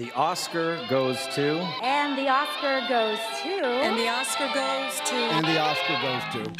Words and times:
the 0.00 0.10
Oscar 0.12 0.78
goes 0.88 1.18
to. 1.34 1.60
And 1.82 2.16
the 2.16 2.26
Oscar 2.26 2.80
goes 2.88 3.18
to. 3.42 3.66
And 3.84 3.98
the 3.98 4.08
Oscar 4.08 4.48
goes 4.54 4.98
to. 5.10 5.14
And 5.14 5.46
the 5.46 5.60
Oscar 5.60 5.96
goes 6.00 6.24
to. 6.32 6.50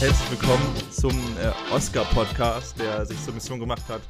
Herzlich 0.00 0.30
willkommen 0.30 0.74
zum 0.90 1.10
äh, 1.10 1.74
Oscar-Podcast, 1.74 2.80
der 2.80 3.04
sich 3.04 3.22
zur 3.22 3.34
Mission 3.34 3.60
gemacht 3.60 3.82
hat, 3.90 4.00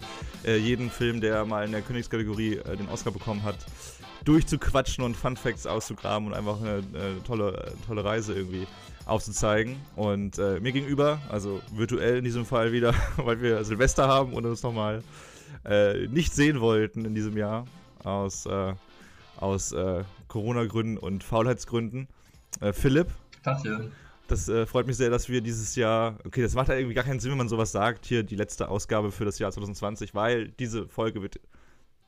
äh, 0.44 0.56
jeden 0.56 0.88
Film, 0.88 1.20
der 1.20 1.44
mal 1.44 1.64
in 1.64 1.72
der 1.72 1.82
Königskategorie 1.82 2.58
äh, 2.58 2.76
den 2.76 2.88
Oscar 2.88 3.10
bekommen 3.10 3.42
hat, 3.42 3.56
durchzuquatschen 4.24 5.02
und 5.02 5.16
Fun 5.16 5.36
Facts 5.36 5.66
auszugraben 5.66 6.28
und 6.28 6.34
einfach 6.34 6.60
eine, 6.60 6.84
eine 6.94 7.20
tolle, 7.24 7.74
tolle 7.88 8.04
Reise 8.04 8.34
irgendwie 8.34 8.68
aufzuzeigen. 9.06 9.80
Und 9.96 10.38
äh, 10.38 10.60
mir 10.60 10.70
gegenüber, 10.70 11.18
also 11.28 11.60
virtuell 11.72 12.18
in 12.18 12.24
diesem 12.24 12.46
Fall 12.46 12.70
wieder, 12.70 12.94
weil 13.16 13.42
wir 13.42 13.64
Silvester 13.64 14.06
haben 14.06 14.32
und 14.32 14.46
uns 14.46 14.62
nochmal 14.62 15.02
äh, 15.64 16.06
nicht 16.06 16.32
sehen 16.32 16.60
wollten 16.60 17.04
in 17.04 17.16
diesem 17.16 17.36
Jahr 17.36 17.66
aus, 18.04 18.46
äh, 18.46 18.74
aus 19.38 19.72
äh, 19.72 20.04
Corona-Gründen 20.28 20.98
und 20.98 21.24
Faulheitsgründen. 21.24 22.08
Äh, 22.60 22.72
Philipp. 22.72 23.08
Tachchen. 23.42 23.92
Das 24.28 24.48
äh, 24.48 24.64
freut 24.64 24.86
mich 24.86 24.96
sehr, 24.96 25.10
dass 25.10 25.28
wir 25.28 25.40
dieses 25.40 25.74
Jahr, 25.74 26.16
okay, 26.24 26.42
das 26.42 26.54
macht 26.54 26.68
ja 26.68 26.76
irgendwie 26.76 26.94
gar 26.94 27.04
keinen 27.04 27.18
Sinn, 27.18 27.32
wenn 27.32 27.38
man 27.38 27.48
sowas 27.48 27.72
sagt, 27.72 28.06
hier 28.06 28.22
die 28.22 28.36
letzte 28.36 28.68
Ausgabe 28.68 29.10
für 29.10 29.24
das 29.24 29.40
Jahr 29.40 29.50
2020, 29.50 30.14
weil 30.14 30.48
diese 30.50 30.86
Folge 30.86 31.20
wird, 31.20 31.40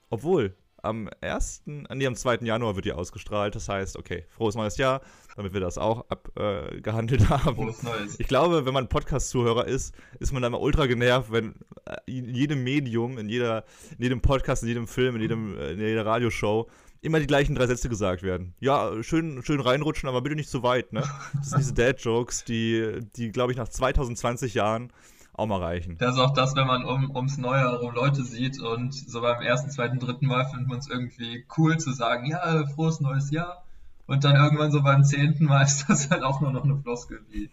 obwohl, 0.08 0.54
am 0.82 1.08
1., 1.20 1.62
nee, 1.66 2.06
am 2.06 2.14
2. 2.14 2.38
Januar 2.42 2.74
wird 2.74 2.84
die 2.84 2.92
ausgestrahlt. 2.92 3.54
Das 3.54 3.68
heißt, 3.68 3.96
okay, 3.96 4.24
frohes 4.28 4.54
neues 4.54 4.76
Jahr, 4.76 5.00
damit 5.36 5.54
wir 5.54 5.60
das 5.60 5.78
auch 5.78 6.04
abgehandelt 6.08 7.22
äh, 7.22 7.26
haben. 7.26 7.56
Frohes 7.56 7.82
Neues. 7.82 8.20
Ich 8.20 8.28
glaube, 8.28 8.66
wenn 8.66 8.74
man 8.74 8.88
Podcast-Zuhörer 8.88 9.66
ist, 9.66 9.94
ist 10.18 10.32
man 10.32 10.42
dann 10.42 10.52
mal 10.52 10.58
ultra 10.58 10.86
genervt, 10.86 11.32
wenn 11.32 11.54
äh, 11.86 11.96
in 12.06 12.34
jedem 12.34 12.64
Medium, 12.64 13.18
in, 13.18 13.28
jeder, 13.28 13.64
in 13.96 14.02
jedem 14.02 14.20
Podcast, 14.20 14.62
in 14.62 14.68
jedem 14.68 14.88
Film, 14.88 15.16
in, 15.16 15.22
jedem, 15.22 15.56
äh, 15.56 15.72
in 15.72 15.80
jeder 15.80 16.04
Radioshow 16.04 16.68
immer 17.00 17.18
die 17.18 17.26
gleichen 17.26 17.54
drei 17.54 17.66
Sätze 17.66 17.88
gesagt 17.88 18.22
werden. 18.22 18.54
Ja, 18.60 19.02
schön, 19.02 19.42
schön 19.42 19.60
reinrutschen, 19.60 20.08
aber 20.08 20.22
bitte 20.22 20.36
nicht 20.36 20.48
zu 20.48 20.62
weit, 20.62 20.92
ne? 20.92 21.02
Das 21.34 21.50
sind 21.50 21.58
diese 21.58 21.74
Dad-Jokes, 21.74 22.44
die, 22.44 23.00
die 23.16 23.32
glaube 23.32 23.52
ich, 23.52 23.58
nach 23.58 23.68
2020 23.68 24.54
Jahren 24.54 24.92
auch 25.34 25.46
mal 25.46 25.62
reichen. 25.62 25.96
Das 25.98 26.14
ist 26.14 26.20
auch 26.20 26.34
das, 26.34 26.54
wenn 26.56 26.66
man 26.66 26.84
um, 26.84 27.14
ums 27.14 27.38
Neue 27.38 27.60
herum 27.60 27.94
Leute 27.94 28.22
sieht 28.22 28.60
und 28.60 28.92
so 28.92 29.22
beim 29.22 29.40
ersten, 29.40 29.70
zweiten, 29.70 29.98
dritten 29.98 30.26
Mal 30.26 30.44
findet 30.46 30.68
man 30.68 30.78
es 30.78 30.88
irgendwie 30.88 31.46
cool 31.56 31.78
zu 31.78 31.92
sagen, 31.92 32.26
ja, 32.26 32.66
frohes 32.66 33.00
neues 33.00 33.30
Jahr. 33.30 33.64
Und 34.06 34.24
dann 34.24 34.36
irgendwann 34.36 34.72
so 34.72 34.82
beim 34.82 35.04
zehnten 35.04 35.46
Mal 35.46 35.62
ist 35.64 35.88
das 35.88 36.10
halt 36.10 36.22
auch 36.22 36.40
nur 36.40 36.52
noch 36.52 36.64
eine 36.64 36.76
Floskel 36.76 37.24
wie 37.30 37.50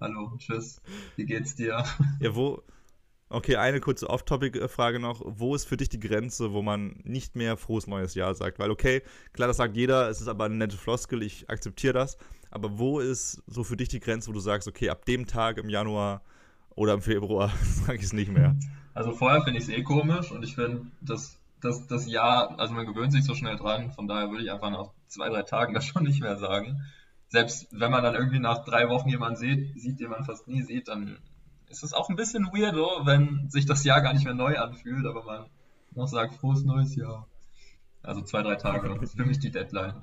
Hallo, 0.00 0.32
tschüss, 0.36 0.82
wie 1.16 1.24
geht's 1.24 1.54
dir? 1.54 1.84
Ja, 2.20 2.34
wo. 2.34 2.62
Okay, 3.30 3.56
eine 3.56 3.80
kurze 3.80 4.10
Off-Topic-Frage 4.10 5.00
noch. 5.00 5.22
Wo 5.24 5.54
ist 5.56 5.64
für 5.64 5.76
dich 5.76 5.88
die 5.88 5.98
Grenze, 5.98 6.52
wo 6.52 6.62
man 6.62 7.00
nicht 7.02 7.34
mehr 7.34 7.56
frohes 7.56 7.86
neues 7.86 8.14
Jahr 8.14 8.34
sagt? 8.34 8.58
Weil, 8.58 8.70
okay, 8.70 9.02
klar, 9.32 9.48
das 9.48 9.56
sagt 9.56 9.76
jeder, 9.76 10.08
es 10.08 10.20
ist 10.20 10.28
aber 10.28 10.44
eine 10.44 10.54
nette 10.54 10.76
Floskel, 10.76 11.22
ich 11.22 11.48
akzeptiere 11.50 11.94
das. 11.94 12.16
Aber 12.50 12.78
wo 12.78 13.00
ist 13.00 13.42
so 13.46 13.64
für 13.64 13.76
dich 13.76 13.88
die 13.88 13.98
Grenze, 13.98 14.28
wo 14.28 14.32
du 14.32 14.40
sagst, 14.40 14.68
okay, 14.68 14.90
ab 14.90 15.04
dem 15.06 15.26
Tag 15.26 15.56
im 15.56 15.68
Januar 15.68 16.22
oder 16.76 16.94
im 16.94 17.02
Februar 17.02 17.52
sage 17.62 17.98
ich 17.98 18.04
es 18.04 18.12
nicht 18.12 18.32
mehr. 18.32 18.56
Also 18.94 19.12
vorher 19.12 19.42
finde 19.42 19.58
ich 19.58 19.64
es 19.64 19.70
eh 19.70 19.82
komisch 19.82 20.30
und 20.30 20.42
ich 20.44 20.54
finde, 20.54 20.86
dass 21.00 21.38
das, 21.60 21.86
das 21.86 22.06
Jahr, 22.06 22.58
also 22.58 22.74
man 22.74 22.86
gewöhnt 22.86 23.12
sich 23.12 23.24
so 23.24 23.34
schnell 23.34 23.56
dran, 23.56 23.92
von 23.92 24.06
daher 24.06 24.30
würde 24.30 24.44
ich 24.44 24.52
einfach 24.52 24.70
nach 24.70 24.90
zwei, 25.08 25.28
drei 25.28 25.42
Tagen 25.42 25.74
das 25.74 25.84
schon 25.86 26.04
nicht 26.04 26.20
mehr 26.20 26.36
sagen. 26.36 26.82
Selbst 27.28 27.68
wenn 27.72 27.90
man 27.90 28.04
dann 28.04 28.14
irgendwie 28.14 28.38
nach 28.38 28.64
drei 28.64 28.88
Wochen 28.88 29.08
jemanden 29.08 29.36
sieht, 29.36 29.80
sieht, 29.80 29.98
den 29.98 30.10
man 30.10 30.24
fast 30.24 30.46
nie 30.46 30.62
sieht, 30.62 30.88
dann 30.88 31.18
ist 31.68 31.82
es 31.82 31.92
auch 31.92 32.08
ein 32.08 32.16
bisschen 32.16 32.46
weirdo, 32.52 33.04
wenn 33.04 33.48
sich 33.50 33.66
das 33.66 33.82
Jahr 33.82 34.02
gar 34.02 34.12
nicht 34.12 34.24
mehr 34.24 34.34
neu 34.34 34.56
anfühlt, 34.58 35.06
aber 35.06 35.24
man 35.24 35.46
noch 35.94 36.06
sagt, 36.06 36.34
frohes 36.36 36.64
neues 36.64 36.94
Jahr. 36.94 37.26
Also 38.02 38.20
zwei, 38.22 38.42
drei 38.42 38.56
Tage, 38.56 38.88
das 38.88 39.02
ist 39.02 39.16
für 39.16 39.24
mich 39.24 39.38
die 39.38 39.50
Deadline 39.50 40.02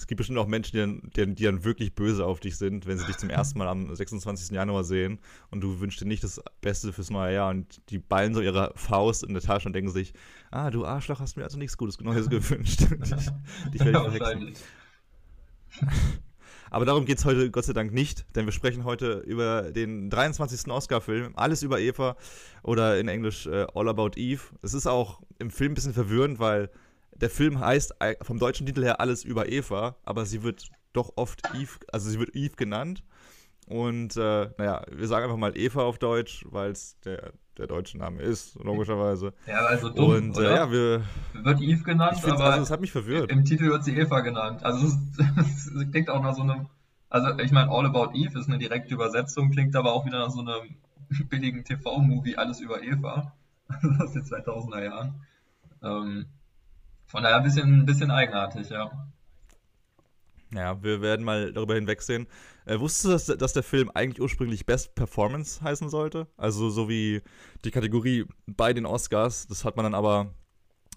es 0.00 0.06
gibt 0.06 0.16
bestimmt 0.16 0.38
auch 0.38 0.46
Menschen, 0.46 0.72
die 0.72 0.78
dann, 0.78 1.02
die, 1.28 1.34
die 1.34 1.44
dann, 1.44 1.62
wirklich 1.62 1.94
böse 1.94 2.24
auf 2.24 2.40
dich 2.40 2.56
sind, 2.56 2.86
wenn 2.86 2.96
sie 2.96 3.04
dich 3.04 3.18
zum 3.18 3.28
ersten 3.28 3.58
Mal 3.58 3.68
am 3.68 3.94
26. 3.94 4.50
Januar 4.50 4.82
sehen 4.82 5.18
und 5.50 5.60
du 5.60 5.78
wünschst 5.78 6.00
dir 6.00 6.06
nicht 6.06 6.24
das 6.24 6.40
Beste 6.62 6.94
fürs 6.94 7.10
neue 7.10 7.34
Jahr 7.34 7.50
und 7.50 7.82
die 7.90 7.98
ballen 7.98 8.32
so 8.32 8.40
ihre 8.40 8.72
Faust 8.76 9.24
in 9.24 9.34
der 9.34 9.42
Tasche 9.42 9.68
und 9.68 9.74
denken 9.74 9.90
sich, 9.90 10.14
ah, 10.50 10.70
du 10.70 10.86
Arschloch, 10.86 11.20
hast 11.20 11.36
mir 11.36 11.44
also 11.44 11.58
nichts 11.58 11.76
Gutes 11.76 12.00
Neues 12.00 12.30
gewünscht. 12.30 12.80
dich, 12.90 12.90
dich 13.72 13.84
werde 13.84 14.08
ich 14.10 14.16
verhexen. 14.16 14.54
Aber 16.70 16.86
darum 16.86 17.04
geht 17.04 17.18
es 17.18 17.26
heute 17.26 17.50
Gott 17.50 17.64
sei 17.64 17.74
Dank 17.74 17.92
nicht, 17.92 18.24
denn 18.34 18.46
wir 18.46 18.52
sprechen 18.52 18.84
heute 18.84 19.18
über 19.26 19.70
den 19.70 20.08
23. 20.08 20.72
Oscar-Film, 20.72 21.32
Alles 21.36 21.62
über 21.62 21.78
Eva 21.78 22.16
oder 22.62 22.98
in 22.98 23.08
Englisch 23.08 23.46
uh, 23.46 23.66
All 23.74 23.88
About 23.88 24.12
Eve. 24.16 24.40
Es 24.62 24.72
ist 24.72 24.86
auch 24.86 25.20
im 25.38 25.50
Film 25.50 25.72
ein 25.72 25.74
bisschen 25.74 25.92
verwirrend, 25.92 26.38
weil 26.38 26.70
der 27.20 27.30
Film 27.30 27.60
heißt 27.60 27.94
vom 28.22 28.38
deutschen 28.38 28.66
Titel 28.66 28.82
her 28.82 29.00
alles 29.00 29.24
über 29.24 29.48
Eva, 29.48 29.96
aber 30.04 30.26
sie 30.26 30.42
wird 30.42 30.70
doch 30.92 31.12
oft 31.16 31.42
Eve, 31.54 31.78
also 31.92 32.10
sie 32.10 32.18
wird 32.18 32.34
Eve 32.34 32.56
genannt. 32.56 33.04
Und 33.66 34.16
äh, 34.16 34.50
naja, 34.58 34.82
wir 34.90 35.06
sagen 35.06 35.24
einfach 35.24 35.36
mal 35.36 35.56
Eva 35.56 35.82
auf 35.82 35.98
Deutsch, 35.98 36.44
weil 36.50 36.72
es 36.72 36.98
der, 37.04 37.32
der 37.56 37.68
deutsche 37.68 37.98
Name 37.98 38.20
ist, 38.20 38.56
logischerweise. 38.56 39.32
Ja, 39.46 39.60
also 39.66 39.90
dumm, 39.90 40.10
Und 40.10 40.38
äh, 40.38 40.54
ja, 40.56 40.72
wir. 40.72 41.02
Wird 41.34 41.60
Eve 41.60 41.84
genannt, 41.84 42.18
aber. 42.24 42.44
Also, 42.44 42.62
es 42.62 42.70
hat 42.72 42.80
mich 42.80 42.90
verwirrt. 42.90 43.30
Im 43.30 43.44
Titel 43.44 43.66
wird 43.70 43.84
sie 43.84 43.96
Eva 43.96 44.20
genannt. 44.20 44.64
Also, 44.64 44.88
es, 44.88 44.98
es 45.76 45.90
klingt 45.92 46.10
auch 46.10 46.20
nach 46.20 46.34
so 46.34 46.42
einem. 46.42 46.66
Also, 47.10 47.38
ich 47.38 47.52
meine, 47.52 47.70
All 47.70 47.86
About 47.86 48.12
Eve 48.14 48.40
ist 48.40 48.48
eine 48.48 48.58
direkte 48.58 48.94
Übersetzung, 48.94 49.52
klingt 49.52 49.76
aber 49.76 49.92
auch 49.92 50.04
wieder 50.04 50.18
nach 50.18 50.30
so 50.30 50.40
einem 50.40 50.74
billigen 51.28 51.64
TV-Movie, 51.64 52.36
alles 52.36 52.58
über 52.58 52.82
Eva. 52.82 53.32
aus 54.00 54.12
den 54.12 54.24
2000er 54.24 54.82
Jahren. 54.82 55.14
Ähm, 55.82 56.26
von 57.10 57.24
daher 57.24 57.38
ein 57.38 57.42
bisschen, 57.42 57.80
ein 57.80 57.86
bisschen 57.86 58.10
eigenartig, 58.10 58.70
ja. 58.70 58.90
Ja, 60.54 60.82
wir 60.82 61.00
werden 61.00 61.24
mal 61.24 61.52
darüber 61.52 61.74
hinwegsehen. 61.74 62.26
Äh, 62.66 62.78
wusstest 62.80 63.04
du, 63.04 63.08
dass, 63.10 63.38
dass 63.38 63.52
der 63.52 63.62
Film 63.62 63.90
eigentlich 63.94 64.20
ursprünglich 64.20 64.66
Best 64.66 64.94
Performance 64.94 65.62
heißen 65.62 65.88
sollte? 65.88 66.26
Also 66.36 66.70
so 66.70 66.88
wie 66.88 67.22
die 67.64 67.70
Kategorie 67.70 68.26
bei 68.46 68.72
den 68.72 68.86
Oscars. 68.86 69.46
Das 69.46 69.64
hat 69.64 69.76
man 69.76 69.84
dann 69.84 69.94
aber, 69.94 70.34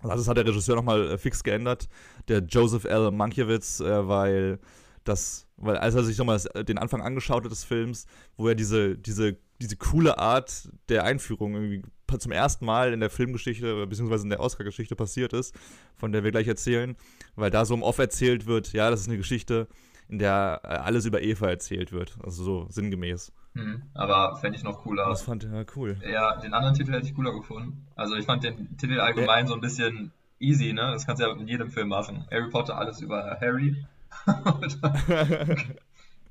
also 0.01 0.17
das 0.17 0.27
hat 0.27 0.37
der 0.37 0.45
Regisseur 0.45 0.75
nochmal 0.75 1.11
äh, 1.11 1.17
fix 1.17 1.43
geändert, 1.43 1.87
der 2.27 2.39
Joseph 2.39 2.85
L. 2.85 3.11
Mankiewicz, 3.11 3.79
äh, 3.79 4.07
weil 4.07 4.59
das, 5.03 5.47
weil 5.57 5.77
als 5.77 5.95
er 5.95 6.03
sich 6.03 6.17
nochmal 6.17 6.39
den 6.63 6.77
Anfang 6.77 7.01
angeschaut 7.01 7.43
hat 7.43 7.51
des 7.51 7.63
Films, 7.63 8.05
wo 8.37 8.47
er 8.47 8.55
diese, 8.55 8.97
diese, 8.97 9.37
diese 9.61 9.77
coole 9.77 10.17
Art 10.17 10.69
der 10.89 11.03
Einführung 11.03 11.53
irgendwie 11.53 11.83
zum 12.19 12.31
ersten 12.31 12.65
Mal 12.65 12.93
in 12.93 12.99
der 12.99 13.09
Filmgeschichte 13.09 13.87
beziehungsweise 13.87 14.23
in 14.23 14.29
der 14.29 14.39
Oscar-Geschichte 14.39 14.95
passiert 14.95 15.33
ist, 15.33 15.55
von 15.95 16.11
der 16.11 16.23
wir 16.23 16.31
gleich 16.31 16.47
erzählen, 16.47 16.95
weil 17.35 17.49
da 17.49 17.65
so 17.65 17.73
im 17.73 17.81
Off 17.81 17.97
erzählt 17.97 18.45
wird, 18.45 18.73
ja, 18.73 18.89
das 18.89 19.01
ist 19.01 19.07
eine 19.07 19.17
Geschichte, 19.17 19.67
in 20.09 20.19
der 20.19 20.61
äh, 20.63 20.67
alles 20.67 21.05
über 21.05 21.21
Eva 21.21 21.49
erzählt 21.49 21.91
wird, 21.91 22.17
also 22.23 22.43
so 22.43 22.67
sinngemäß. 22.69 23.31
Hm, 23.55 23.83
aber 23.93 24.35
fände 24.37 24.57
ich 24.57 24.63
noch 24.63 24.81
cooler. 24.81 25.07
Das 25.09 25.21
fand 25.23 25.43
er 25.43 25.53
ja, 25.53 25.65
cool. 25.75 25.97
Ja, 26.07 26.37
den 26.37 26.53
anderen 26.53 26.75
Titel 26.75 26.91
hätte 26.91 27.07
ich 27.07 27.15
cooler 27.15 27.33
gefunden. 27.33 27.85
Also 27.95 28.15
ich 28.15 28.25
fand 28.25 28.43
den 28.43 28.77
Titel 28.77 28.99
allgemein 28.99 29.45
ja. 29.45 29.47
so 29.47 29.53
ein 29.53 29.61
bisschen 29.61 30.11
easy, 30.39 30.73
ne? 30.73 30.91
Das 30.91 31.05
kannst 31.05 31.21
du 31.21 31.27
ja 31.27 31.33
in 31.33 31.47
jedem 31.47 31.69
Film 31.69 31.89
machen. 31.89 32.25
Harry 32.31 32.49
Potter, 32.49 32.77
alles 32.77 33.01
über 33.01 33.37
Harry. 33.39 33.85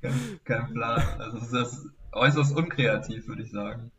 kein, 0.03 0.41
kein 0.45 0.73
Plan. 0.73 1.03
Also 1.19 1.39
das 1.39 1.53
ist 1.53 1.87
äußerst 2.13 2.57
unkreativ, 2.57 3.27
würde 3.27 3.43
ich 3.43 3.51
sagen. 3.51 3.91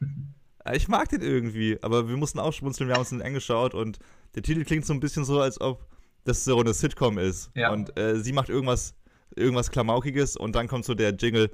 Ich 0.72 0.86
mag 0.86 1.08
den 1.08 1.22
irgendwie, 1.22 1.76
aber 1.82 2.08
wir 2.08 2.16
mussten 2.16 2.38
auch 2.38 2.52
schmunzeln, 2.52 2.88
wir 2.88 2.94
haben 2.94 3.00
uns 3.00 3.08
den 3.08 3.20
angeschaut 3.20 3.74
und 3.74 3.98
der 4.36 4.44
Titel 4.44 4.64
klingt 4.64 4.86
so 4.86 4.92
ein 4.92 5.00
bisschen 5.00 5.24
so, 5.24 5.40
als 5.40 5.60
ob 5.60 5.84
das 6.24 6.44
so 6.44 6.60
eine 6.60 6.72
Sitcom 6.72 7.18
ist. 7.18 7.50
Ja. 7.54 7.72
Und 7.72 7.98
äh, 7.98 8.20
sie 8.20 8.32
macht 8.32 8.48
irgendwas, 8.48 8.94
irgendwas 9.34 9.70
Klamaukiges 9.70 10.36
und 10.36 10.54
dann 10.54 10.68
kommt 10.68 10.84
so 10.84 10.94
der 10.94 11.14
Jingle, 11.14 11.50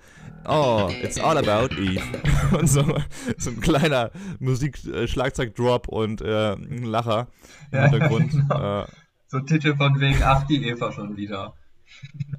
oh, 0.47 0.91
it's 1.03 1.19
all 1.19 1.39
about 1.39 1.75
Eve. 1.77 2.03
und 2.59 2.69
so, 2.69 2.85
so 3.39 3.51
ein 3.51 3.61
kleiner 3.61 4.11
Musik-Schlagzeug-Drop 4.41 5.89
und 5.89 6.21
äh, 6.21 6.53
ein 6.53 6.85
Lacher 6.85 7.29
im 7.71 7.79
ja, 7.79 7.85
Hintergrund. 7.89 8.31
Genau. 8.33 8.83
Äh, 8.83 8.87
so 9.27 9.41
Titel 9.41 9.77
von 9.77 9.99
wegen, 10.01 10.23
ach, 10.23 10.47
die 10.47 10.69
Eva 10.69 10.93
schon 10.93 11.17
wieder. 11.17 11.55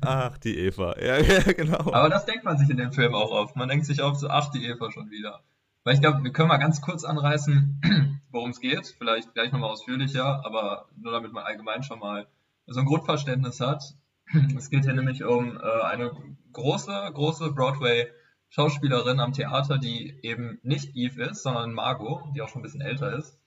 Ach, 0.01 0.37
die 0.37 0.57
Eva. 0.57 0.95
Ja, 0.99 1.17
ja, 1.21 1.51
genau. 1.51 1.91
Aber 1.91 2.09
das 2.09 2.25
denkt 2.25 2.45
man 2.45 2.57
sich 2.57 2.69
in 2.69 2.77
dem 2.77 2.91
Film 2.91 3.13
auch 3.13 3.31
oft. 3.31 3.55
Man 3.55 3.69
denkt 3.69 3.85
sich 3.85 4.01
oft 4.01 4.19
so, 4.19 4.29
ach, 4.29 4.49
die 4.51 4.65
Eva 4.65 4.91
schon 4.91 5.09
wieder. 5.09 5.41
Weil 5.83 5.95
ich 5.95 6.01
glaube, 6.01 6.23
wir 6.23 6.31
können 6.31 6.49
mal 6.49 6.57
ganz 6.57 6.81
kurz 6.81 7.03
anreißen, 7.03 8.21
worum 8.31 8.51
es 8.51 8.59
geht. 8.59 8.95
Vielleicht 8.97 9.33
gleich 9.33 9.51
nochmal 9.51 9.71
ausführlicher, 9.71 10.45
aber 10.45 10.89
nur 10.95 11.11
damit 11.11 11.33
man 11.33 11.43
allgemein 11.43 11.83
schon 11.83 11.99
mal 11.99 12.27
so 12.67 12.79
ein 12.79 12.85
Grundverständnis 12.85 13.59
hat. 13.59 13.95
Es 14.55 14.69
geht 14.69 14.83
hier 14.83 14.93
nämlich 14.93 15.23
um 15.23 15.57
äh, 15.57 15.81
eine 15.83 16.11
große, 16.53 17.11
große 17.13 17.51
Broadway-Schauspielerin 17.53 19.19
am 19.19 19.33
Theater, 19.33 19.79
die 19.79 20.19
eben 20.21 20.59
nicht 20.61 20.95
Eve 20.95 21.23
ist, 21.23 21.41
sondern 21.41 21.73
Margot, 21.73 22.21
die 22.35 22.41
auch 22.41 22.49
schon 22.49 22.59
ein 22.59 22.63
bisschen 22.63 22.81
älter 22.81 23.17
ist. 23.17 23.39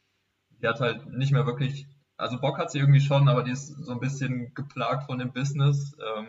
Die 0.60 0.66
hat 0.66 0.80
halt 0.80 1.06
nicht 1.06 1.32
mehr 1.32 1.46
wirklich, 1.46 1.86
also 2.16 2.38
Bock 2.38 2.58
hat 2.58 2.70
sie 2.70 2.78
irgendwie 2.78 3.00
schon, 3.00 3.28
aber 3.28 3.42
die 3.42 3.52
ist 3.52 3.68
so 3.68 3.92
ein 3.92 4.00
bisschen 4.00 4.54
geplagt 4.54 5.04
von 5.04 5.18
dem 5.18 5.32
Business, 5.32 5.96
ähm, 6.16 6.28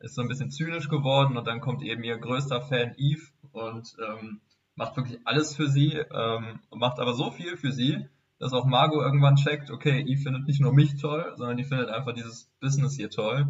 ist 0.00 0.14
so 0.14 0.22
ein 0.22 0.28
bisschen 0.28 0.50
zynisch 0.50 0.88
geworden 0.88 1.36
und 1.36 1.46
dann 1.46 1.60
kommt 1.60 1.82
eben 1.82 2.04
ihr 2.04 2.18
größter 2.18 2.60
Fan 2.60 2.94
Eve 2.96 3.22
und 3.52 3.96
ähm, 4.06 4.40
macht 4.76 4.96
wirklich 4.96 5.18
alles 5.24 5.56
für 5.56 5.68
sie, 5.68 5.92
ähm, 5.92 6.60
macht 6.70 6.98
aber 6.98 7.14
so 7.14 7.30
viel 7.30 7.56
für 7.56 7.72
sie, 7.72 8.06
dass 8.38 8.52
auch 8.52 8.66
Margot 8.66 9.02
irgendwann 9.02 9.36
checkt, 9.36 9.70
okay, 9.70 10.00
Eve 10.06 10.22
findet 10.22 10.46
nicht 10.46 10.60
nur 10.60 10.72
mich 10.72 10.96
toll, 11.00 11.32
sondern 11.36 11.56
die 11.56 11.64
findet 11.64 11.88
einfach 11.88 12.12
dieses 12.12 12.50
Business 12.60 12.96
hier 12.96 13.10
toll. 13.10 13.46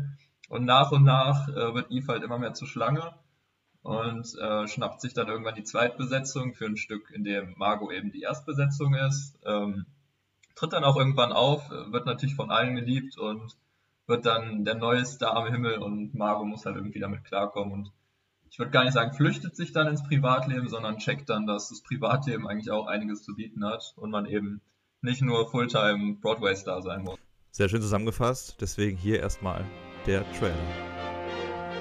Und 0.48 0.66
nach 0.66 0.92
und 0.92 1.04
nach 1.04 1.48
äh, 1.48 1.74
wird 1.74 1.90
Eve 1.90 2.12
halt 2.12 2.22
immer 2.22 2.38
mehr 2.38 2.52
zur 2.52 2.68
Schlange 2.68 3.14
und 3.82 4.26
äh, 4.38 4.68
schnappt 4.68 5.00
sich 5.00 5.14
dann 5.14 5.28
irgendwann 5.28 5.54
die 5.54 5.64
Zweitbesetzung 5.64 6.54
für 6.54 6.66
ein 6.66 6.76
Stück, 6.76 7.10
in 7.10 7.24
dem 7.24 7.54
Margot 7.56 7.92
eben 7.92 8.12
die 8.12 8.22
Erstbesetzung 8.22 8.94
ist. 8.94 9.38
Ähm, 9.44 9.86
tritt 10.54 10.72
dann 10.72 10.84
auch 10.84 10.96
irgendwann 10.96 11.32
auf, 11.32 11.68
wird 11.70 12.06
natürlich 12.06 12.34
von 12.34 12.50
allen 12.50 12.76
geliebt 12.76 13.18
und 13.18 13.56
wird 14.06 14.26
dann 14.26 14.64
der 14.64 14.74
neue 14.74 15.04
Star 15.04 15.36
am 15.36 15.50
Himmel 15.50 15.78
und 15.78 16.14
Margot 16.14 16.46
muss 16.46 16.66
halt 16.66 16.76
irgendwie 16.76 17.00
damit 17.00 17.24
klarkommen 17.24 17.72
und 17.72 17.92
ich 18.50 18.58
würde 18.60 18.70
gar 18.70 18.84
nicht 18.84 18.92
sagen, 18.92 19.12
flüchtet 19.12 19.56
sich 19.56 19.72
dann 19.72 19.88
ins 19.88 20.04
Privatleben, 20.04 20.68
sondern 20.68 20.98
checkt 20.98 21.28
dann, 21.28 21.44
dass 21.44 21.70
das 21.70 21.82
Privatleben 21.82 22.46
eigentlich 22.46 22.70
auch 22.70 22.86
einiges 22.86 23.24
zu 23.24 23.34
bieten 23.34 23.64
hat 23.64 23.94
und 23.96 24.10
man 24.10 24.26
eben 24.26 24.60
nicht 25.02 25.22
nur 25.22 25.50
Fulltime 25.50 26.18
Broadway-Star 26.20 26.80
sein 26.80 27.02
muss. 27.02 27.18
Sehr 27.50 27.68
schön 27.68 27.82
zusammengefasst, 27.82 28.56
deswegen 28.60 28.96
hier 28.96 29.18
erstmal 29.18 29.64
der 30.06 30.24
Trailer. 30.34 30.54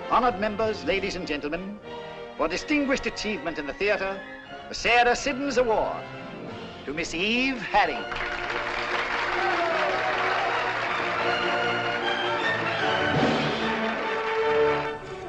Honored 0.09 0.39
members, 0.39 0.83
ladies 0.85 1.15
and 1.15 1.27
gentlemen, 1.27 1.77
for 2.37 2.47
distinguished 2.47 3.05
achievement 3.05 3.59
in 3.59 3.67
the 3.67 3.73
theater, 3.73 4.15
the 4.69 4.73
Sarah 4.75 5.15
Siddons 5.15 5.59
Award 5.59 6.03
to 6.87 6.93
Miss 6.93 7.13
Eve 7.13 7.61
Harrington. 7.71 8.62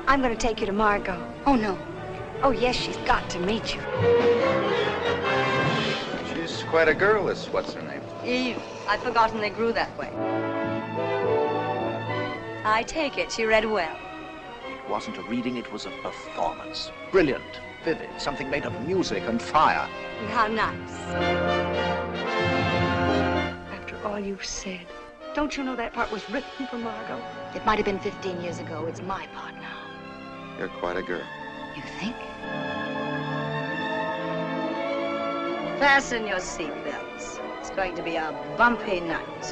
I'm 0.07 0.23
going 0.23 0.33
to 0.33 0.41
take 0.41 0.61
you 0.61 0.67
to 0.67 0.73
Margot. 0.73 1.21
Oh, 1.45 1.57
no. 1.57 1.77
Oh, 2.43 2.53
yes, 2.53 2.77
she's 2.77 2.97
got 2.99 3.29
to 3.31 3.41
meet 3.41 3.75
you. 3.75 3.81
She's 6.33 6.63
quite 6.65 6.89
a 6.89 6.95
girl, 6.95 7.27
this 7.27 7.47
what's 7.49 7.73
her 7.73 7.83
name? 7.83 8.01
Eve. 8.25 8.63
I'd 8.87 9.01
forgotten 9.01 9.41
they 9.41 9.51
grew 9.51 9.73
that 9.73 9.97
way. 9.99 10.11
I 12.65 12.85
take 12.87 13.19
it 13.19 13.33
she 13.33 13.45
read 13.45 13.65
well. 13.65 13.97
It 14.69 14.89
wasn't 14.89 15.19
a 15.19 15.23
reading, 15.23 15.57
it 15.57 15.73
was 15.73 15.87
a 15.87 15.91
performance. 16.03 16.91
Brilliant, 17.11 17.61
vivid, 17.85 18.09
something 18.19 18.49
made 18.49 18.67
of 18.67 18.87
music 18.87 19.25
and 19.27 19.41
fire. 19.41 19.89
How 20.29 20.47
nice. 20.47 21.01
After 23.73 23.97
all 24.05 24.21
you've 24.21 24.45
said, 24.45 24.87
don't 25.35 25.57
you 25.57 25.65
know 25.65 25.75
that 25.75 25.93
part 25.93 26.11
was 26.13 26.31
written 26.31 26.67
for 26.69 26.79
Margot? 26.79 27.21
It 27.57 27.67
might 27.67 27.77
have 27.77 27.85
been 27.85 27.99
15 27.99 28.41
years 28.41 28.61
ago. 28.61 28.87
It's 28.87 29.03
my 29.03 29.27
part 29.35 29.55
now. 29.57 29.77
You're 30.59 30.69
quite 30.69 30.97
a 30.97 31.03
girl. 31.03 31.27
You 31.75 31.83
think? 31.99 32.15
Fasten 35.81 36.25
your 36.27 36.39
seatbelts. 36.39 37.41
It's 37.59 37.71
going 37.71 37.97
to 37.97 38.03
be 38.03 38.15
a 38.15 38.33
bumpy 38.57 39.01
night. 39.01 39.45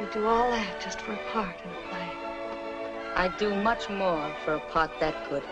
You 0.00 0.08
do 0.12 0.24
all 0.24 0.48
that 0.52 0.80
just 0.80 1.00
for 1.00 1.14
a 1.14 1.30
part 1.32 1.56
in 1.64 1.70
a 1.70 1.88
play. 1.88 2.08
I'd 3.16 3.36
do 3.36 3.52
much 3.52 3.90
more 3.90 4.32
for 4.44 4.54
a 4.54 4.60
part 4.70 4.92
that 5.00 5.28
good. 5.28 5.42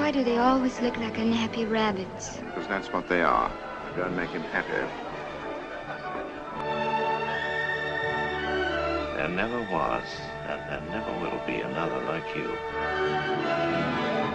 Why 0.00 0.10
do 0.10 0.24
they 0.24 0.38
always 0.38 0.80
look 0.80 0.96
like 0.96 1.18
unhappy 1.18 1.66
rabbits? 1.66 2.38
Because 2.38 2.66
that's 2.66 2.92
what 2.92 3.08
they 3.08 3.22
are. 3.22 3.52
And 3.94 4.16
make 4.16 4.30
him 4.30 4.42
happier. 4.52 4.88
There 9.16 9.28
never 9.28 9.60
was, 9.70 10.02
and 10.48 10.60
there 10.68 10.80
never 10.90 11.12
will 11.20 11.38
be 11.46 11.60
another 11.60 12.00
like 12.06 12.24
you. 12.34 12.48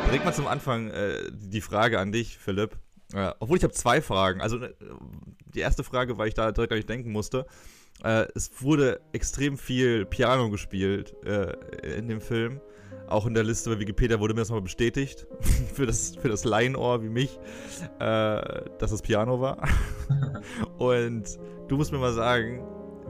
Direkt 0.06 0.26
mal 0.26 0.34
zum 0.34 0.48
Anfang 0.48 0.92
äh, 0.92 1.32
die 1.32 1.62
Frage 1.62 2.00
an 2.00 2.12
dich, 2.12 2.38
Philipp. 2.38 2.78
Äh, 3.14 3.32
obwohl 3.40 3.58
ich 3.58 3.64
habe 3.64 3.74
zwei 3.74 4.00
Fragen. 4.00 4.42
Also 4.42 4.58
äh, 4.58 4.74
die 5.46 5.60
erste 5.60 5.84
Frage, 5.84 6.20
weil 6.20 6.28
ich 6.28 6.36
da 6.36 6.52
direkt 6.52 6.72
an 6.72 6.78
dich 6.78 6.86
denken 6.86 7.12
musste. 7.12 7.48
Äh, 8.04 8.28
es 8.36 8.62
wurde 8.62 9.02
extrem 9.12 9.58
viel 9.58 10.06
Piano 10.06 10.52
gespielt 10.52 11.16
äh, 11.26 11.98
in 11.98 12.08
dem 12.08 12.22
Film. 12.22 12.62
Auch 13.08 13.26
in 13.26 13.34
der 13.34 13.44
Liste 13.44 13.70
bei 13.70 13.80
Wikipedia 13.80 14.20
wurde 14.20 14.34
mir 14.34 14.42
das 14.42 14.52
mal 14.52 14.62
bestätigt, 14.62 15.28
für 15.74 15.86
das, 15.86 16.16
für 16.16 16.28
das 16.28 16.44
Laienohr 16.44 17.04
wie 17.04 17.10
mich, 17.10 17.40
äh, 18.00 18.42
dass 18.80 18.92
es 18.92 19.02
Piano 19.02 19.40
war. 19.40 19.58
Und 20.78 21.40
du 21.68 21.78
musst 21.78 21.92
mir 21.92 22.00
mal 22.00 22.14
sagen, 22.14 22.64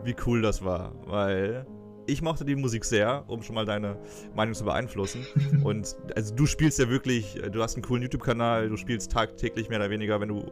wie 0.03 0.15
cool 0.25 0.41
das 0.41 0.63
war, 0.63 0.93
weil 1.05 1.65
ich 2.07 2.21
mochte 2.21 2.45
die 2.45 2.55
Musik 2.55 2.85
sehr, 2.85 3.25
um 3.27 3.41
schon 3.41 3.55
mal 3.55 3.65
deine 3.65 3.97
Meinung 4.33 4.53
zu 4.53 4.63
beeinflussen. 4.63 5.25
Und 5.63 5.95
also 6.15 6.33
du 6.33 6.45
spielst 6.45 6.79
ja 6.79 6.89
wirklich, 6.89 7.39
du 7.51 7.61
hast 7.61 7.75
einen 7.75 7.83
coolen 7.83 8.03
YouTube-Kanal, 8.03 8.69
du 8.69 8.77
spielst 8.77 9.11
tagtäglich 9.11 9.69
mehr 9.69 9.79
oder 9.79 9.89
weniger, 9.89 10.19
wenn 10.19 10.29
du, 10.29 10.51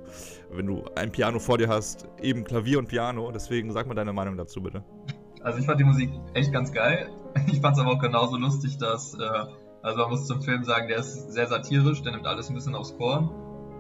wenn 0.52 0.68
du 0.68 0.84
ein 0.96 1.12
Piano 1.12 1.40
vor 1.40 1.58
dir 1.58 1.70
hast, 1.70 2.08
eben 2.22 2.44
Klavier 2.44 2.78
und 2.80 2.88
Piano. 2.88 3.32
Deswegen 3.32 3.72
sag 3.72 3.88
mal 3.88 3.96
deine 3.96 4.14
Meinung 4.14 4.38
dazu, 4.38 4.62
bitte. 4.62 4.84
Also 5.46 5.60
ich 5.60 5.68
fand 5.68 5.80
die 5.80 5.84
Musik 5.84 6.10
echt 6.34 6.52
ganz 6.52 6.74
geil. 6.74 7.08
Ich 7.48 7.60
fand 7.60 7.76
es 7.76 7.82
aber 7.82 7.92
auch 7.92 8.00
genauso 8.00 8.38
lustig, 8.38 8.78
dass, 8.78 9.14
äh, 9.14 9.46
also 9.82 10.02
man 10.02 10.10
muss 10.10 10.26
zum 10.26 10.42
Film 10.42 10.64
sagen, 10.64 10.88
der 10.88 11.00
ist 11.00 11.34
sehr 11.34 11.48
satirisch, 11.48 12.02
der 12.02 12.14
nimmt 12.14 12.26
alles 12.26 12.50
ein 12.50 12.56
bisschen 12.56 12.74
aufs 12.76 12.98
Korn. 12.98 13.30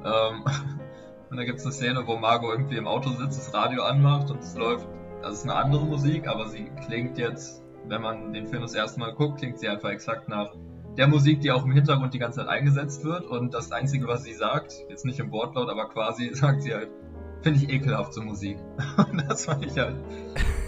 Ähm, 0.03 0.43
und 1.31 1.37
da 1.37 1.43
gibt 1.45 1.59
es 1.59 1.65
eine 1.65 1.73
Szene, 1.73 2.03
wo 2.05 2.17
Margot 2.17 2.51
irgendwie 2.51 2.75
im 2.75 2.85
Auto 2.85 3.09
sitzt, 3.11 3.39
das 3.39 3.53
Radio 3.53 3.81
anmacht 3.83 4.29
und 4.29 4.41
es 4.41 4.55
läuft, 4.55 4.87
also 5.23 5.31
es 5.31 5.39
ist 5.39 5.43
eine 5.45 5.55
andere 5.55 5.85
Musik, 5.85 6.27
aber 6.27 6.49
sie 6.49 6.69
klingt 6.85 7.17
jetzt, 7.17 7.63
wenn 7.87 8.01
man 8.01 8.33
den 8.33 8.45
Film 8.47 8.61
das 8.61 8.75
erste 8.75 8.99
Mal 8.99 9.13
guckt, 9.13 9.39
klingt 9.39 9.57
sie 9.57 9.69
einfach 9.69 9.89
exakt 9.89 10.27
nach 10.27 10.53
der 10.97 11.07
Musik, 11.07 11.39
die 11.41 11.51
auch 11.51 11.63
im 11.63 11.71
Hintergrund 11.71 12.13
die 12.13 12.19
ganze 12.19 12.41
Zeit 12.41 12.49
eingesetzt 12.49 13.03
wird. 13.05 13.25
Und 13.25 13.53
das 13.53 13.71
Einzige, 13.71 14.05
was 14.07 14.23
sie 14.23 14.33
sagt, 14.33 14.73
jetzt 14.89 15.05
nicht 15.05 15.19
im 15.19 15.31
Wortlaut, 15.31 15.69
aber 15.69 15.89
quasi 15.89 16.29
sagt 16.33 16.61
sie 16.61 16.73
halt, 16.73 16.89
finde 17.41 17.59
ich 17.59 17.69
ekelhaft 17.69 18.13
so 18.13 18.21
Musik. 18.21 18.57
Und 18.97 19.29
das 19.29 19.45
fand 19.45 19.65
ich 19.65 19.77
halt 19.77 19.95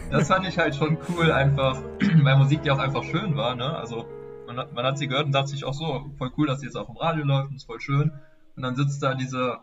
das 0.10 0.28
fand 0.28 0.48
ich 0.48 0.58
halt 0.58 0.76
schon 0.76 0.98
cool, 1.10 1.32
einfach, 1.32 1.82
weil 2.24 2.38
Musik 2.38 2.66
ja 2.66 2.74
auch 2.74 2.80
einfach 2.80 3.04
schön 3.04 3.36
war, 3.36 3.56
ne? 3.56 3.76
Also 3.76 4.06
man 4.46 4.58
hat, 4.58 4.74
man 4.74 4.86
hat 4.86 4.98
sie 4.98 5.08
gehört 5.08 5.26
und 5.26 5.34
dachte 5.34 5.50
sich 5.50 5.66
auch 5.66 5.74
so, 5.74 6.10
voll 6.18 6.32
cool, 6.38 6.48
dass 6.48 6.62
sie 6.62 6.68
jetzt 6.68 6.78
auch 6.78 6.90
im 6.90 6.98
Radio 6.98 7.26
läuft 7.26 7.50
und 7.50 7.58
ist 7.58 7.66
voll 7.66 7.82
schön. 7.82 8.14
Und 8.56 8.64
dann 8.64 8.76
sitzt 8.76 9.04
da 9.04 9.14
diese 9.14 9.58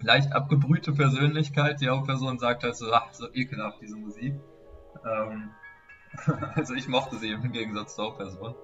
leicht 0.00 0.32
abgebrühte 0.32 0.92
Persönlichkeit, 0.92 1.80
die 1.80 1.88
Hauptperson 1.88 2.38
sagt 2.38 2.62
halt 2.62 2.76
so, 2.76 2.92
ach, 2.92 3.12
so 3.12 3.26
ekelhaft, 3.32 3.80
diese 3.82 3.96
Musik. 3.96 4.34
Ähm, 5.04 5.50
also 6.54 6.74
ich 6.74 6.88
mochte 6.88 7.16
sie 7.16 7.30
im 7.30 7.52
Gegensatz 7.52 7.96
zur 7.96 8.06
Hauptperson. 8.06 8.54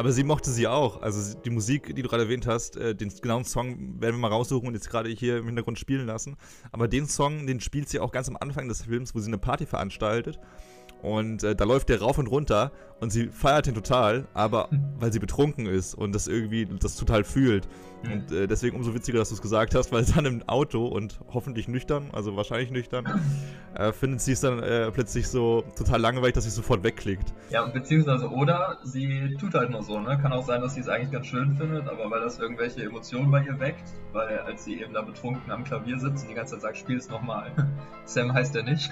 Aber 0.00 0.12
sie 0.12 0.24
mochte 0.24 0.50
sie 0.50 0.66
auch. 0.66 1.02
Also 1.02 1.38
die 1.40 1.50
Musik, 1.50 1.94
die 1.94 2.00
du 2.00 2.08
gerade 2.08 2.22
erwähnt 2.22 2.46
hast, 2.46 2.74
äh, 2.78 2.94
den 2.94 3.12
genauen 3.20 3.44
Song 3.44 4.00
werden 4.00 4.16
wir 4.16 4.20
mal 4.20 4.28
raussuchen 4.28 4.66
und 4.66 4.72
jetzt 4.72 4.88
gerade 4.88 5.10
hier 5.10 5.36
im 5.36 5.44
Hintergrund 5.44 5.78
spielen 5.78 6.06
lassen. 6.06 6.38
Aber 6.72 6.88
den 6.88 7.06
Song, 7.06 7.46
den 7.46 7.60
spielt 7.60 7.90
sie 7.90 8.00
auch 8.00 8.10
ganz 8.10 8.26
am 8.26 8.38
Anfang 8.38 8.66
des 8.66 8.84
Films, 8.84 9.14
wo 9.14 9.18
sie 9.18 9.26
eine 9.26 9.36
Party 9.36 9.66
veranstaltet. 9.66 10.40
Und 11.02 11.42
äh, 11.42 11.54
da 11.54 11.64
läuft 11.64 11.88
der 11.88 12.00
rauf 12.00 12.18
und 12.18 12.26
runter 12.26 12.72
und 13.00 13.10
sie 13.10 13.28
feiert 13.28 13.66
ihn 13.66 13.74
total, 13.74 14.26
aber 14.34 14.68
weil 14.98 15.12
sie 15.12 15.18
betrunken 15.18 15.66
ist 15.66 15.94
und 15.94 16.14
das 16.14 16.28
irgendwie 16.28 16.66
das 16.66 16.96
total 16.96 17.24
fühlt. 17.24 17.66
Und 18.02 18.32
äh, 18.32 18.46
deswegen 18.46 18.76
umso 18.76 18.94
witziger, 18.94 19.18
dass 19.18 19.28
du 19.28 19.34
es 19.34 19.42
gesagt 19.42 19.74
hast, 19.74 19.92
weil 19.92 20.04
dann 20.14 20.24
im 20.24 20.48
Auto 20.48 20.86
und 20.86 21.20
hoffentlich 21.32 21.68
nüchtern, 21.68 22.10
also 22.12 22.36
wahrscheinlich 22.36 22.70
nüchtern, 22.70 23.04
äh, 23.74 23.92
findet 23.92 24.20
sie 24.20 24.32
es 24.32 24.40
dann 24.40 24.62
äh, 24.62 24.90
plötzlich 24.90 25.28
so 25.28 25.64
total 25.76 26.00
langweilig, 26.00 26.34
dass 26.34 26.44
sie 26.44 26.50
sofort 26.50 26.82
wegklickt. 26.82 27.32
Ja, 27.50 27.66
beziehungsweise 27.66 28.30
oder 28.30 28.78
sie 28.84 29.36
tut 29.38 29.54
halt 29.54 29.70
nur 29.70 29.82
so, 29.82 29.98
ne? 29.98 30.18
Kann 30.20 30.32
auch 30.32 30.44
sein, 30.44 30.60
dass 30.60 30.74
sie 30.74 30.80
es 30.80 30.88
eigentlich 30.88 31.10
ganz 31.10 31.26
schön 31.26 31.56
findet, 31.56 31.88
aber 31.88 32.10
weil 32.10 32.20
das 32.20 32.38
irgendwelche 32.38 32.84
Emotionen 32.84 33.30
bei 33.30 33.42
ihr 33.44 33.58
weckt, 33.58 33.84
weil 34.12 34.38
als 34.40 34.64
sie 34.64 34.80
eben 34.80 34.92
da 34.92 35.02
betrunken 35.02 35.50
am 35.50 35.64
Klavier 35.64 35.98
sitzt 35.98 36.24
und 36.24 36.30
die 36.30 36.34
ganze 36.34 36.54
Zeit 36.54 36.62
sagt, 36.62 36.76
spiel 36.78 36.96
es 36.96 37.08
nochmal. 37.08 37.52
Sam 38.04 38.32
heißt 38.32 38.56
er 38.56 38.62
nicht. 38.62 38.90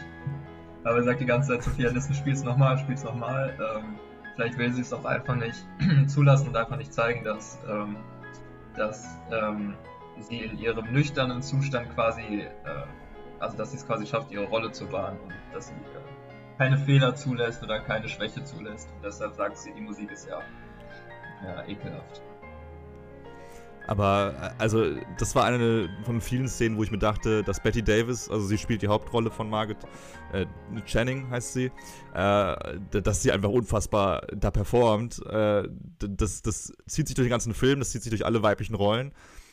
Aber 0.85 0.97
er 0.97 1.03
sagt 1.03 1.21
die 1.21 1.27
ganze 1.27 1.51
Zeit 1.51 1.63
zu 1.63 1.71
Pianisten, 1.71 2.15
spiel's 2.15 2.43
nochmal, 2.45 2.79
spiel's 2.79 3.05
nochmal. 3.05 3.57
Ähm, 3.59 3.99
vielleicht 4.35 4.59
will 4.59 4.73
sie 4.73 4.83
es 4.83 4.93
auch 4.93 5.05
einfach 5.05 5.35
nicht 5.35 5.67
zulassen 6.07 6.49
und 6.49 6.57
einfach 6.57 6.77
nicht 6.77 6.93
zeigen, 6.93 7.25
dass, 7.25 7.59
ähm, 7.69 7.97
dass 8.77 9.07
ähm, 9.33 9.75
sie 10.21 10.39
in 10.39 10.59
ihrem 10.59 10.93
nüchternen 10.93 11.43
Zustand 11.43 11.93
quasi, 11.95 12.23
äh, 12.43 12.49
also 13.41 13.57
dass 13.57 13.73
sie 13.73 13.79
es 13.79 13.87
quasi 13.87 14.07
schafft, 14.07 14.31
ihre 14.31 14.45
Rolle 14.45 14.73
zu 14.73 14.91
wahren 14.93 15.19
und 15.25 15.35
dass 15.53 15.69
sie 15.69 15.75
äh, 15.75 16.57
keine 16.59 16.77
Fehler 16.77 17.15
zulässt 17.15 17.63
oder 17.63 17.81
keine 17.81 18.09
Schwäche 18.09 18.45
zulässt. 18.45 18.89
Und 18.95 19.05
deshalb 19.05 19.35
sagt 19.35 19.59
sie, 19.59 19.73
die 19.73 19.81
Musik 19.81 20.11
ist 20.11 20.29
ja, 20.29 20.41
ja 21.45 21.65
ekelhaft. 21.67 22.23
Aber 23.89 24.53
also 24.59 24.85
das 25.19 25.35
war 25.35 25.45
eine 25.45 25.89
von 26.05 26.21
vielen 26.21 26.47
Szenen, 26.47 26.77
wo 26.77 26.83
ich 26.83 26.91
mir 26.91 26.99
dachte, 26.99 27.43
dass 27.43 27.63
Betty 27.63 27.83
Davis, 27.83 28.29
also 28.29 28.47
sie 28.47 28.59
spielt 28.59 28.83
die 28.83 28.89
Hauptrolle 28.89 29.31
von 29.31 29.49
Margaret 29.49 29.79
äh, 30.33 30.45
Channing 30.85 31.31
heißt 31.31 31.55
sie, 31.55 31.71
äh, 32.15 32.57
dass 32.91 33.23
sie 33.23 33.33
einfach 33.33 33.49
unfassbar 33.49 34.27
da 34.37 34.51
performt. 34.51 35.25
Äh, 35.25 35.69
das, 36.01 36.43
das 36.43 36.73
zieht 36.87 37.09
sich 37.09 37.15
durch 37.15 37.27
den 37.29 37.31
ganzen 37.31 37.55
Film, 37.55 37.79
das 37.79 37.91
zieht 37.91 38.03
sich 38.03 38.11
durch 38.11 38.27
alle 38.27 38.43
weiblichen 38.43 38.75
Rollen. 38.75 39.13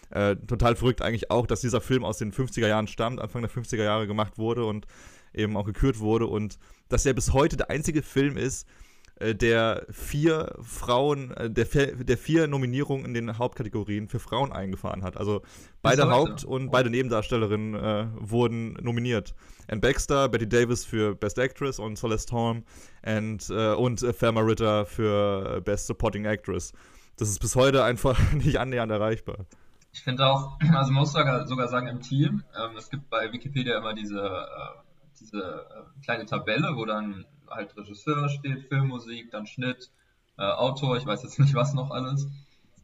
Äh, 0.09 0.35
total 0.35 0.75
verrückt 0.75 1.01
eigentlich 1.01 1.31
auch, 1.31 1.47
dass 1.47 1.61
dieser 1.61 1.79
Film 1.79 2.03
aus 2.03 2.17
den 2.17 2.33
50er 2.33 2.67
Jahren 2.67 2.87
stammt, 2.87 3.21
Anfang 3.21 3.41
der 3.41 3.49
50er 3.49 3.83
Jahre 3.83 4.05
gemacht 4.05 4.37
wurde 4.37 4.65
und 4.65 4.85
eben 5.33 5.55
auch 5.55 5.65
gekürt 5.65 5.99
wurde 5.99 6.27
und 6.27 6.59
dass 6.89 7.05
er 7.05 7.13
bis 7.13 7.31
heute 7.31 7.55
der 7.55 7.69
einzige 7.69 8.01
Film 8.01 8.35
ist, 8.35 8.67
äh, 8.67 8.84
der 9.19 9.85
vier 9.91 10.55
Frauen, 10.61 11.31
äh, 11.31 11.49
der, 11.49 11.65
der 11.65 12.17
vier 12.17 12.47
Nominierungen 12.47 13.05
in 13.05 13.13
den 13.13 13.37
Hauptkategorien 13.37 14.09
für 14.09 14.19
Frauen 14.19 14.51
eingefahren 14.51 15.03
hat. 15.03 15.17
Also 15.17 15.41
beide 15.81 16.09
Haupt- 16.09 16.43
und 16.43 16.71
beide 16.71 16.89
Nebendarstellerinnen 16.89 17.75
äh, 17.75 18.07
wurden 18.19 18.73
nominiert. 18.81 19.33
Anne 19.67 19.81
Baxter, 19.81 20.29
Betty 20.29 20.47
Davis 20.47 20.85
für 20.85 21.15
Best 21.15 21.39
Actress 21.39 21.79
und 21.79 21.97
Celeste 21.97 22.33
Holm 22.33 22.63
and, 23.03 23.49
äh, 23.49 23.73
und 23.73 24.03
äh, 24.03 24.13
Thelma 24.13 24.41
Ritter 24.41 24.85
für 24.85 25.61
Best 25.61 25.87
Supporting 25.87 26.25
Actress. 26.25 26.73
Das 27.17 27.29
ist 27.29 27.39
bis 27.39 27.55
heute 27.55 27.83
einfach 27.83 28.19
nicht 28.33 28.59
annähernd 28.59 28.91
erreichbar. 28.91 29.45
Ich 29.93 30.01
finde 30.01 30.25
auch, 30.27 30.59
also 30.73 30.91
man 30.91 31.01
muss 31.01 31.13
sogar, 31.13 31.47
sogar 31.47 31.69
sagen 31.69 31.87
im 31.87 32.01
Team, 32.01 32.43
ähm, 32.53 32.75
es 32.77 32.89
gibt 32.89 33.09
bei 33.09 33.31
Wikipedia 33.31 33.77
immer 33.77 33.93
diese, 33.93 34.19
äh, 34.19 35.11
diese 35.19 35.37
äh, 35.39 36.03
kleine 36.03 36.25
Tabelle, 36.25 36.75
wo 36.75 36.85
dann 36.85 37.25
halt 37.49 37.75
Regisseur 37.77 38.29
steht, 38.29 38.67
Filmmusik, 38.67 39.31
dann 39.31 39.47
Schnitt, 39.47 39.91
äh, 40.37 40.43
Autor, 40.43 40.97
ich 40.97 41.05
weiß 41.05 41.23
jetzt 41.23 41.39
nicht 41.39 41.55
was 41.55 41.73
noch 41.73 41.91
alles. 41.91 42.27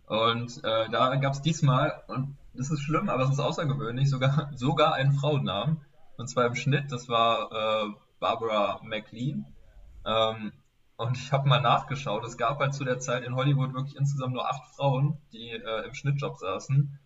Und 0.07 0.63
äh, 0.63 0.89
da 0.89 1.15
gab 1.15 1.33
es 1.33 1.41
diesmal, 1.41 2.03
und 2.07 2.37
das 2.53 2.69
ist 2.69 2.81
schlimm, 2.81 3.09
aber 3.09 3.23
es 3.23 3.31
ist 3.31 3.39
außergewöhnlich, 3.39 4.09
sogar, 4.09 4.51
sogar 4.55 4.93
einen 4.93 5.13
Frauennamen. 5.13 5.81
Und 6.17 6.27
zwar 6.27 6.45
im 6.45 6.55
Schnitt, 6.55 6.91
das 6.91 7.07
war 7.09 7.51
äh, 7.51 7.89
Barbara 8.19 8.81
McLean. 8.83 9.45
Ähm, 10.05 10.51
und 10.97 11.17
ich 11.17 11.31
habe 11.31 11.49
mal 11.49 11.61
nachgeschaut, 11.61 12.23
es 12.25 12.37
gab 12.37 12.59
halt 12.59 12.75
zu 12.75 12.83
der 12.83 12.99
Zeit 12.99 13.23
in 13.23 13.35
Hollywood 13.35 13.73
wirklich 13.73 13.95
insgesamt 13.95 14.33
nur 14.33 14.47
acht 14.47 14.75
Frauen, 14.75 15.17
die 15.33 15.49
äh, 15.49 15.87
im 15.87 15.93
Schnittjob 15.95 16.37
saßen. 16.37 16.99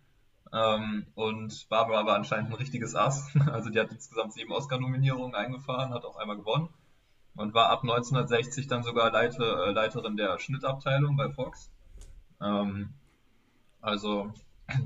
Ähm, 0.52 1.06
und 1.14 1.68
Barbara 1.68 2.04
war 2.06 2.16
anscheinend 2.16 2.50
ein 2.50 2.56
richtiges 2.56 2.94
Ass. 2.94 3.32
Also 3.52 3.70
die 3.70 3.80
hat 3.80 3.90
insgesamt 3.90 4.32
sieben 4.32 4.52
Oscar-Nominierungen 4.52 5.34
eingefahren, 5.34 5.94
hat 5.94 6.04
auch 6.04 6.16
einmal 6.16 6.36
gewonnen 6.36 6.68
und 7.36 7.54
war 7.54 7.70
ab 7.70 7.82
1960 7.82 8.66
dann 8.66 8.82
sogar 8.82 9.10
Leiter, 9.10 9.66
äh, 9.66 9.70
Leiterin 9.72 10.16
der 10.16 10.38
Schnittabteilung 10.38 11.16
bei 11.16 11.30
Fox. 11.30 11.70
Ähm, 12.40 12.90
also 13.80 14.32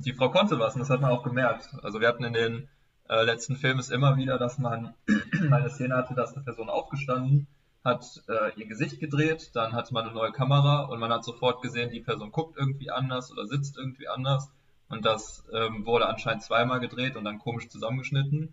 die 0.05 0.13
Frau 0.13 0.31
konnte 0.31 0.59
was 0.59 0.75
und 0.75 0.81
das 0.81 0.91
hat 0.91 1.01
man 1.01 1.11
auch 1.11 1.23
gemerkt. 1.23 1.71
Also 1.83 2.01
wir 2.01 2.09
hatten 2.09 2.25
in 2.25 2.33
den 2.33 2.69
äh, 3.09 3.25
letzten 3.25 3.57
Filmen 3.57 3.83
immer 3.91 4.17
wieder, 4.17 4.39
dass 4.39 4.59
man 4.59 4.95
eine 5.51 5.71
Szene 5.71 5.97
hatte, 5.97 6.15
dass 6.15 6.35
eine 6.35 6.45
Person 6.45 6.69
aufgestanden 6.69 7.47
hat 7.85 8.23
äh, 8.29 8.59
ihr 8.59 8.67
Gesicht 8.67 9.01
gedreht, 9.01 9.51
dann 9.55 9.73
hatte 9.73 9.95
man 9.95 10.05
eine 10.05 10.15
neue 10.15 10.33
Kamera 10.33 10.83
und 10.85 11.01
man 11.01 11.13
hat 11.13 11.25
sofort 11.25 11.63
gesehen, 11.63 11.91
die 11.91 12.01
Person 12.01 12.31
guckt 12.31 12.57
irgendwie 12.59 12.91
anders 12.91 13.33
oder 13.33 13.47
sitzt 13.47 13.79
irgendwie 13.79 14.09
anders 14.09 14.51
und 14.89 15.05
das 15.07 15.45
ähm, 15.53 15.87
wurde 15.87 16.07
anscheinend 16.09 16.43
zweimal 16.43 16.81
gedreht 16.81 17.17
und 17.17 17.25
dann 17.25 17.39
komisch 17.39 17.69
zusammengeschnitten. 17.69 18.53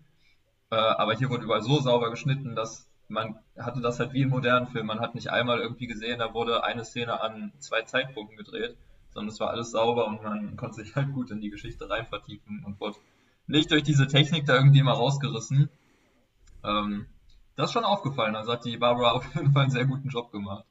Äh, 0.70 0.76
aber 0.76 1.14
hier 1.16 1.30
wurde 1.30 1.44
überall 1.44 1.62
so 1.62 1.80
sauber 1.80 2.10
geschnitten, 2.10 2.56
dass 2.56 2.90
man 3.08 3.40
hatte 3.58 3.82
das 3.82 4.00
halt 4.00 4.14
wie 4.14 4.24
im 4.24 4.30
modernen 4.30 4.68
Film. 4.68 4.88
Man 4.88 5.00
hat 5.00 5.16
nicht 5.16 5.30
einmal 5.30 5.60
irgendwie 5.60 5.88
gesehen, 5.88 6.20
da 6.20 6.34
wurde 6.34 6.64
eine 6.64 6.84
Szene 6.84 7.22
an 7.22 7.54
zwei 7.60 7.82
Zeitpunkten 7.84 8.38
gedreht, 8.38 8.76
sondern 9.14 9.34
es 9.34 9.40
war 9.40 9.50
alles 9.50 9.72
sauber 9.72 10.08
und 10.08 10.24
man 10.24 10.56
konnte 10.58 10.76
sich 10.76 10.96
halt 10.96 11.14
gut 11.14 11.32
in 11.32 11.42
die 11.42 11.50
Geschichte 11.50 11.90
rein 11.90 12.06
vertiefen 12.06 12.64
und 12.66 12.80
wurde 12.80 12.98
nicht 13.48 13.72
durch 13.72 13.84
diese 13.84 14.08
Technik 14.08 14.46
da 14.46 14.56
irgendwie 14.56 14.84
mal 14.84 14.94
rausgerissen. 14.94 15.70
Ähm, 16.64 17.06
das 17.56 17.70
ist 17.70 17.74
schon 17.74 17.86
aufgefallen. 17.86 18.36
Also 18.36 18.52
hat 18.52 18.66
die 18.66 18.78
Barbara 18.78 19.12
auf 19.14 19.36
jeden 19.36 19.54
Fall 19.54 19.64
einen 19.64 19.72
sehr 19.72 19.86
guten 19.86 20.10
Job 20.10 20.32
gemacht. 20.32 20.66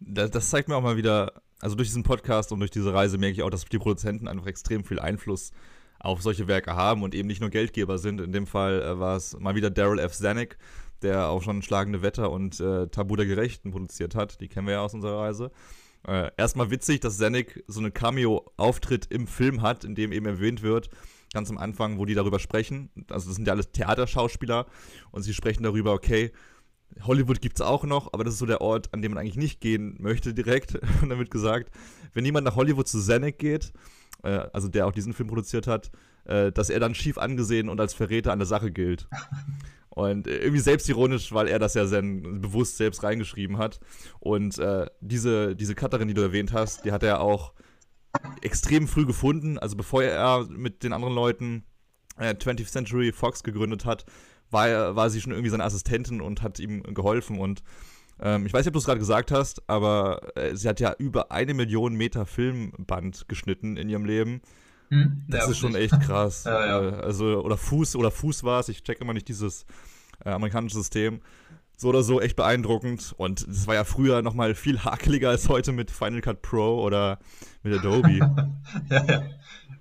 Das, 0.00 0.30
das 0.30 0.50
zeigt 0.50 0.68
mir 0.68 0.76
auch 0.76 0.82
mal 0.82 0.96
wieder, 0.96 1.32
also 1.60 1.76
durch 1.76 1.88
diesen 1.88 2.02
Podcast 2.02 2.52
und 2.52 2.60
durch 2.60 2.70
diese 2.70 2.92
Reise 2.92 3.18
merke 3.18 3.34
ich 3.34 3.42
auch, 3.42 3.50
dass 3.50 3.64
die 3.64 3.78
Produzenten 3.78 4.28
einfach 4.28 4.46
extrem 4.46 4.84
viel 4.84 5.00
Einfluss 5.00 5.52
auf 6.04 6.22
solche 6.22 6.48
Werke 6.48 6.76
haben 6.76 7.02
und 7.02 7.14
eben 7.14 7.26
nicht 7.26 7.40
nur 7.40 7.50
Geldgeber 7.50 7.98
sind. 7.98 8.20
In 8.20 8.32
dem 8.32 8.46
Fall 8.46 8.82
äh, 8.82 8.98
war 8.98 9.16
es 9.16 9.38
mal 9.38 9.54
wieder 9.54 9.70
Daryl 9.70 9.98
F. 9.98 10.12
Zanuck, 10.12 10.56
der 11.02 11.28
auch 11.28 11.42
schon 11.42 11.62
Schlagende 11.62 12.02
Wetter 12.02 12.30
und 12.30 12.60
äh, 12.60 12.88
Tabu 12.88 13.16
der 13.16 13.26
Gerechten 13.26 13.70
produziert 13.70 14.14
hat. 14.14 14.40
Die 14.40 14.48
kennen 14.48 14.66
wir 14.66 14.74
ja 14.74 14.80
aus 14.82 14.94
unserer 14.94 15.20
Reise. 15.20 15.50
Äh, 16.06 16.30
erstmal 16.36 16.70
witzig, 16.70 17.00
dass 17.00 17.16
Zanuck 17.16 17.46
so 17.66 17.80
einen 17.80 17.94
Cameo-Auftritt 17.94 19.06
im 19.10 19.26
Film 19.26 19.62
hat, 19.62 19.84
in 19.84 19.94
dem 19.94 20.12
eben 20.12 20.26
erwähnt 20.26 20.62
wird, 20.62 20.90
ganz 21.32 21.48
am 21.48 21.56
Anfang, 21.56 21.98
wo 21.98 22.04
die 22.04 22.14
darüber 22.14 22.38
sprechen. 22.38 22.90
Also 23.08 23.28
das 23.28 23.36
sind 23.36 23.46
ja 23.46 23.54
alles 23.54 23.72
Theaterschauspieler 23.72 24.66
und 25.10 25.22
sie 25.22 25.32
sprechen 25.32 25.62
darüber, 25.62 25.94
okay, 25.94 26.32
Hollywood 27.02 27.40
gibt 27.40 27.58
es 27.58 27.66
auch 27.66 27.84
noch, 27.84 28.12
aber 28.12 28.24
das 28.24 28.34
ist 28.34 28.40
so 28.40 28.46
der 28.46 28.60
Ort, 28.60 28.92
an 28.92 29.02
dem 29.02 29.12
man 29.12 29.18
eigentlich 29.18 29.36
nicht 29.36 29.60
gehen 29.60 29.96
möchte 29.98 30.34
direkt. 30.34 30.74
Und 31.02 31.08
dann 31.08 31.18
wird 31.18 31.30
gesagt, 31.30 31.70
wenn 32.12 32.24
jemand 32.24 32.44
nach 32.44 32.54
Hollywood 32.54 32.86
zu 32.86 33.00
Zanuck 33.00 33.38
geht, 33.38 33.72
äh, 34.24 34.48
also 34.52 34.68
der 34.68 34.86
auch 34.86 34.92
diesen 34.92 35.12
Film 35.12 35.28
produziert 35.28 35.66
hat, 35.66 35.90
äh, 36.24 36.50
dass 36.50 36.70
er 36.70 36.80
dann 36.80 36.94
schief 36.94 37.18
angesehen 37.18 37.68
und 37.68 37.80
als 37.80 37.94
Verräter 37.94 38.32
an 38.32 38.38
der 38.38 38.46
Sache 38.46 38.70
gilt. 38.70 39.08
Und 39.90 40.26
äh, 40.26 40.38
irgendwie 40.38 40.60
selbstironisch, 40.60 41.32
weil 41.32 41.46
er 41.46 41.60
das 41.60 41.74
ja 41.74 41.86
sehr 41.86 42.02
bewusst 42.02 42.78
selbst 42.78 43.04
reingeschrieben 43.04 43.58
hat. 43.58 43.78
Und 44.18 44.58
äh, 44.58 44.86
diese, 45.00 45.54
diese 45.54 45.76
Cutterin, 45.76 46.08
die 46.08 46.14
du 46.14 46.22
erwähnt 46.22 46.52
hast, 46.52 46.84
die 46.84 46.90
hat 46.90 47.04
er 47.04 47.20
auch 47.20 47.52
extrem 48.42 48.88
früh 48.88 49.06
gefunden. 49.06 49.56
Also 49.56 49.76
bevor 49.76 50.02
er 50.02 50.46
mit 50.48 50.82
den 50.82 50.92
anderen 50.92 51.14
Leuten 51.14 51.64
äh, 52.18 52.34
20th 52.34 52.72
Century 52.72 53.12
Fox 53.12 53.44
gegründet 53.44 53.84
hat, 53.84 54.04
war, 54.50 54.96
war 54.96 55.10
sie 55.10 55.20
schon 55.20 55.32
irgendwie 55.32 55.50
seine 55.50 55.62
Assistentin 55.62 56.20
und 56.20 56.42
hat 56.42 56.58
ihm 56.58 56.82
geholfen. 56.82 57.38
Und 57.38 57.62
ähm, 58.20 58.46
ich 58.46 58.52
weiß 58.52 58.60
nicht, 58.60 58.68
ob 58.68 58.74
du 58.74 58.78
es 58.78 58.84
gerade 58.84 59.00
gesagt 59.00 59.30
hast, 59.30 59.62
aber 59.68 60.36
äh, 60.36 60.54
sie 60.54 60.68
hat 60.68 60.80
ja 60.80 60.94
über 60.98 61.32
eine 61.32 61.54
Million 61.54 61.94
Meter 61.94 62.26
Filmband 62.26 63.28
geschnitten 63.28 63.76
in 63.76 63.88
ihrem 63.88 64.04
Leben. 64.04 64.40
Hm, 64.90 65.24
das 65.28 65.44
ja, 65.44 65.50
ist 65.50 65.58
schon 65.58 65.74
echt 65.74 65.98
krass. 66.00 66.44
ja, 66.46 66.66
ja. 66.66 66.88
Äh, 66.88 67.02
also, 67.02 67.42
oder 67.42 67.56
Fuß, 67.56 67.96
oder 67.96 68.10
Fuß 68.10 68.44
war 68.44 68.60
es, 68.60 68.68
ich 68.68 68.82
check 68.82 69.00
immer 69.00 69.12
nicht 69.12 69.28
dieses 69.28 69.66
äh, 70.24 70.30
amerikanische 70.30 70.76
System. 70.76 71.20
So 71.76 71.88
oder 71.88 72.04
so 72.04 72.20
echt 72.20 72.36
beeindruckend. 72.36 73.14
Und 73.16 73.48
das 73.48 73.66
war 73.66 73.74
ja 73.74 73.82
früher 73.82 74.22
nochmal 74.22 74.54
viel 74.54 74.84
hakeliger 74.84 75.30
als 75.30 75.48
heute 75.48 75.72
mit 75.72 75.90
Final 75.90 76.20
Cut 76.20 76.40
Pro 76.40 76.80
oder 76.80 77.18
mit 77.64 77.76
Adobe. 77.76 78.10
ja, 78.90 79.04
ja, 79.04 79.22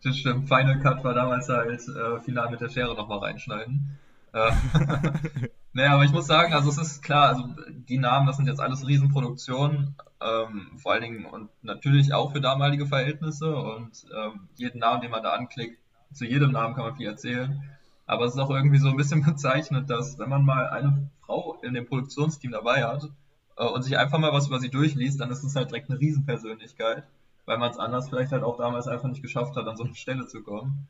das 0.03 0.17
stimmt. 0.17 0.47
Final 0.47 0.79
Cut 0.79 1.03
war 1.03 1.13
damals 1.13 1.47
halt 1.49 1.81
äh, 1.87 2.19
final 2.21 2.49
mit 2.49 2.61
der 2.61 2.69
Schere 2.69 2.95
nochmal 2.95 3.19
reinschneiden. 3.19 3.99
Naja, 5.75 5.96
aber 5.96 6.03
ich 6.03 6.12
muss 6.12 6.27
sagen, 6.27 6.53
also 6.53 6.70
es 6.70 6.77
ist 6.77 7.01
klar, 7.01 7.30
also 7.30 7.50
die 7.68 7.98
Namen, 7.98 8.27
das 8.27 8.38
sind 8.38 8.48
jetzt 8.48 8.60
alles 8.60 8.88
Riesenproduktionen, 8.88 9.96
ähm, 10.22 10.77
vor 10.77 10.92
allen 10.92 11.01
Dingen 11.01 11.25
und 11.25 11.50
natürlich 11.63 12.13
auch 12.13 12.32
für 12.32 12.42
damalige 12.42 12.86
Verhältnisse 12.86 13.56
und 13.56 14.06
ähm, 14.15 14.48
jeden 14.56 14.80
Namen, 14.80 15.01
den 15.01 15.10
man 15.10 15.24
da 15.24 15.32
anklickt, 15.32 15.80
zu 16.13 16.25
jedem 16.25 16.51
Namen 16.51 16.75
kann 16.75 16.86
man 16.86 16.96
viel 16.96 17.08
erzählen. 17.08 17.63
Aber 18.06 18.25
es 18.25 18.34
ist 18.34 18.39
auch 18.39 18.51
irgendwie 18.51 18.77
so 18.77 18.88
ein 18.88 18.98
bisschen 18.98 19.24
bezeichnet, 19.25 19.89
dass 19.89 20.20
wenn 20.20 20.30
man 20.30 20.46
mal 20.46 20.70
eine 20.70 21.10
Frau 21.25 21.58
in 21.63 21.74
dem 21.74 21.88
Produktionsteam 21.88 22.51
dabei 22.51 22.84
hat 22.86 23.10
äh, 23.58 23.65
und 23.65 23.82
sich 23.82 23.98
einfach 23.98 24.20
mal 24.20 24.32
was 24.32 24.48
über 24.48 24.60
sie 24.60 24.70
durchliest, 24.70 25.20
dann 25.20 25.32
ist 25.32 25.44
es 25.44 25.56
halt 25.56 25.72
direkt 25.72 25.89
eine 25.89 26.00
Riesenpersönlichkeit, 26.00 27.03
weil 27.46 27.58
man 27.58 27.72
es 27.72 27.80
anders 27.80 28.10
vielleicht 28.10 28.32
halt 28.32 28.44
auch 28.44 28.58
damals 28.58 28.88
einfach 28.88 29.10
nicht 29.10 29.24
geschafft 29.24 29.56
hat, 29.56 29.68
an 29.68 29.77
so 29.77 29.86
eine 29.86 29.96
Stelle 29.96 30.27
zu 30.27 30.44
kommen. 30.44 30.88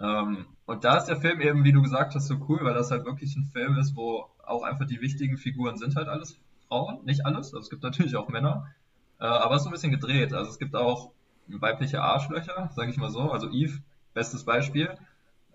Ähm, 0.00 0.46
und 0.66 0.84
da 0.84 0.96
ist 0.96 1.06
der 1.06 1.16
Film 1.16 1.40
eben, 1.40 1.64
wie 1.64 1.72
du 1.72 1.82
gesagt 1.82 2.14
hast, 2.14 2.26
so 2.26 2.36
cool, 2.48 2.60
weil 2.62 2.74
das 2.74 2.90
halt 2.90 3.04
wirklich 3.04 3.36
ein 3.36 3.50
Film 3.52 3.76
ist, 3.76 3.96
wo 3.96 4.26
auch 4.44 4.62
einfach 4.62 4.86
die 4.86 5.00
wichtigen 5.00 5.36
Figuren 5.36 5.76
sind 5.76 5.96
halt 5.96 6.08
alles 6.08 6.38
Frauen, 6.68 7.04
nicht 7.04 7.26
alles, 7.26 7.48
also 7.48 7.60
es 7.60 7.70
gibt 7.70 7.82
natürlich 7.82 8.16
auch 8.16 8.28
Männer, 8.28 8.72
äh, 9.20 9.24
aber 9.24 9.54
es 9.54 9.60
ist 9.60 9.64
so 9.64 9.70
ein 9.70 9.72
bisschen 9.72 9.92
gedreht. 9.92 10.32
Also 10.32 10.50
es 10.50 10.58
gibt 10.58 10.74
auch 10.74 11.12
weibliche 11.46 12.02
Arschlöcher, 12.02 12.70
sage 12.74 12.90
ich 12.90 12.96
mal 12.96 13.10
so. 13.10 13.30
Also 13.30 13.50
Eve, 13.50 13.78
bestes 14.14 14.44
Beispiel, 14.44 14.96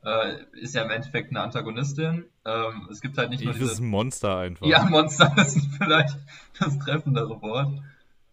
äh, 0.03 0.43
ist 0.53 0.75
ja 0.75 0.83
im 0.83 0.91
Endeffekt 0.91 1.31
eine 1.31 1.41
Antagonistin. 1.41 2.25
Ähm, 2.45 2.87
es 2.91 3.01
gibt 3.01 3.17
halt 3.17 3.29
nicht 3.31 3.41
Eve 3.41 3.51
nur 3.51 3.59
diese... 3.59 3.71
ist 3.71 3.79
ein 3.79 3.87
Monster 3.87 4.37
einfach. 4.37 4.65
Ja, 4.65 4.83
Monster 4.85 5.33
ist 5.37 5.59
vielleicht 5.77 6.17
das 6.59 6.77
treffendere 6.79 7.41
Wort. 7.41 7.81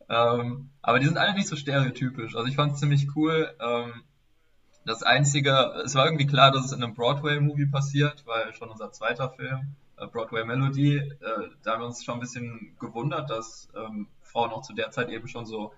Ähm, 0.08 0.70
aber 0.82 1.00
die 1.00 1.06
sind 1.06 1.18
alle 1.18 1.34
nicht 1.34 1.48
so 1.48 1.56
stereotypisch. 1.56 2.36
Also 2.36 2.48
ich 2.48 2.54
fand 2.54 2.74
es 2.74 2.80
ziemlich 2.80 3.08
cool. 3.16 3.52
Das 4.86 5.02
Einzige, 5.02 5.50
es 5.84 5.96
war 5.96 6.04
irgendwie 6.04 6.28
klar, 6.28 6.52
dass 6.52 6.66
es 6.66 6.72
in 6.72 6.80
einem 6.80 6.94
Broadway-Movie 6.94 7.66
passiert, 7.66 8.24
weil 8.24 8.54
schon 8.54 8.70
unser 8.70 8.92
zweiter 8.92 9.30
Film, 9.30 9.74
äh, 9.96 10.06
Broadway 10.06 10.44
Melody, 10.44 10.98
äh, 10.98 11.12
da 11.64 11.72
haben 11.72 11.80
wir 11.80 11.86
uns 11.86 12.04
schon 12.04 12.14
ein 12.14 12.20
bisschen 12.20 12.76
gewundert, 12.78 13.28
dass 13.28 13.68
ähm, 13.76 14.06
Frauen 14.22 14.52
auch 14.52 14.62
zu 14.62 14.74
der 14.74 14.92
Zeit 14.92 15.08
eben 15.08 15.26
schon 15.26 15.44
so 15.44 15.72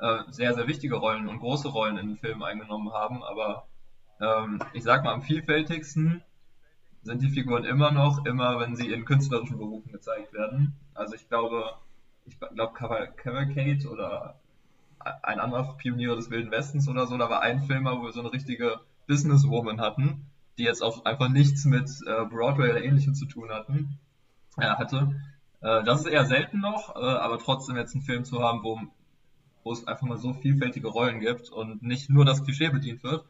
äh, 0.00 0.24
sehr, 0.30 0.54
sehr 0.54 0.66
wichtige 0.66 0.96
Rollen 0.96 1.28
und 1.28 1.38
große 1.38 1.68
Rollen 1.68 1.98
in 1.98 2.08
den 2.08 2.16
Filmen 2.16 2.42
eingenommen 2.42 2.92
haben. 2.92 3.22
Aber 3.22 3.68
ähm, 4.20 4.58
ich 4.72 4.82
sag 4.82 5.04
mal, 5.04 5.12
am 5.12 5.22
vielfältigsten 5.22 6.24
sind 7.02 7.22
die 7.22 7.30
Figuren 7.30 7.62
immer 7.62 7.92
noch, 7.92 8.26
immer 8.26 8.58
wenn 8.58 8.74
sie 8.74 8.90
in 8.90 9.04
künstlerischen 9.04 9.58
Berufen 9.58 9.92
gezeigt 9.92 10.32
werden. 10.32 10.74
Also 10.94 11.14
ich 11.14 11.28
glaube, 11.28 11.74
ich 12.26 12.36
glaube 12.40 12.72
Cavalcade 12.74 13.88
oder 13.88 14.34
ein 15.00 15.40
anderer 15.40 15.74
Pionier 15.76 16.16
des 16.16 16.30
Wilden 16.30 16.50
Westens 16.50 16.88
oder 16.88 17.06
so, 17.06 17.16
da 17.16 17.30
war 17.30 17.42
ein 17.42 17.62
Filmer, 17.62 17.98
wo 17.98 18.04
wir 18.04 18.12
so 18.12 18.20
eine 18.20 18.32
richtige 18.32 18.80
Businesswoman 19.06 19.80
hatten, 19.80 20.26
die 20.58 20.64
jetzt 20.64 20.82
auch 20.82 21.04
einfach 21.04 21.28
nichts 21.28 21.64
mit 21.64 21.88
äh, 22.06 22.24
Broadway 22.24 22.70
oder 22.70 22.82
ähnlichem 22.82 23.14
zu 23.14 23.26
tun 23.26 23.50
hatten, 23.50 23.98
äh, 24.58 24.66
hatte. 24.66 25.14
Äh, 25.60 25.84
das 25.84 26.00
ist 26.00 26.06
eher 26.06 26.24
selten 26.24 26.60
noch, 26.60 26.96
äh, 26.96 26.98
aber 26.98 27.38
trotzdem 27.38 27.76
jetzt 27.76 27.94
einen 27.94 28.04
Film 28.04 28.24
zu 28.24 28.42
haben, 28.42 28.62
wo, 28.62 28.80
wo 29.64 29.72
es 29.72 29.86
einfach 29.86 30.06
mal 30.06 30.18
so 30.18 30.34
vielfältige 30.34 30.88
Rollen 30.88 31.20
gibt 31.20 31.50
und 31.50 31.82
nicht 31.82 32.10
nur 32.10 32.24
das 32.24 32.44
Klischee 32.44 32.70
bedient 32.70 33.02
wird, 33.02 33.24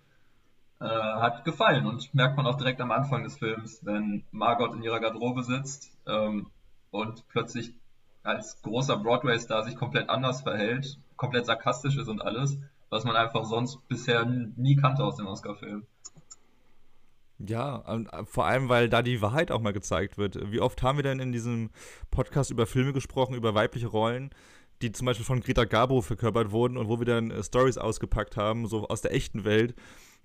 äh, 0.81 0.85
hat 0.85 1.45
gefallen 1.45 1.87
und 1.87 2.15
merkt 2.15 2.37
man 2.37 2.47
auch 2.47 2.57
direkt 2.57 2.81
am 2.81 2.93
Anfang 2.93 3.25
des 3.25 3.39
Films, 3.39 3.85
wenn 3.85 4.25
Margot 4.31 4.75
in 4.75 4.83
ihrer 4.83 5.01
Garderobe 5.01 5.43
sitzt 5.43 5.97
ähm, 6.07 6.47
und 6.91 7.27
plötzlich 7.29 7.75
als 8.23 8.61
großer 8.63 8.97
Broadway-Star 8.97 9.65
sich 9.65 9.77
komplett 9.77 10.09
anders 10.09 10.43
verhält, 10.43 10.99
komplett 11.17 11.47
sarkastisch 11.47 11.97
ist 11.97 12.09
und 12.09 12.21
alles, 12.21 12.59
was 12.91 13.05
man 13.05 13.17
einfach 13.17 13.45
sonst 13.45 13.87
bisher 13.89 14.25
nie 14.25 14.77
kannte 14.77 15.05
aus 15.05 15.17
dem 15.17 15.27
Oscar-Film. 15.27 15.87
Ja, 17.39 17.85
vor 18.25 18.47
allem, 18.47 18.69
weil 18.69 18.89
da 18.89 19.03
die 19.03 19.23
Wahrheit 19.23 19.53
auch 19.53 19.61
mal 19.61 19.73
gezeigt 19.73 20.19
wird. 20.19 20.51
Wie 20.51 20.61
oft 20.61 20.83
haben 20.83 20.99
wir 20.99 21.05
denn 21.05 21.21
in 21.21 21.31
diesem 21.31 21.71
Podcast 22.11 22.51
über 22.51 22.67
Filme 22.67 22.93
gesprochen, 22.93 23.35
über 23.35 23.55
weibliche 23.55 23.87
Rollen, 23.87 24.31
die 24.83 24.91
zum 24.91 25.07
Beispiel 25.07 25.25
von 25.25 25.41
Greta 25.41 25.65
Garbo 25.65 26.03
verkörpert 26.03 26.51
wurden 26.51 26.77
und 26.77 26.89
wo 26.89 26.99
wir 26.99 27.07
dann 27.07 27.31
äh, 27.31 27.43
Stories 27.43 27.79
ausgepackt 27.79 28.37
haben, 28.37 28.67
so 28.67 28.89
aus 28.89 29.03
der 29.03 29.15
echten 29.15 29.45
Welt, 29.45 29.75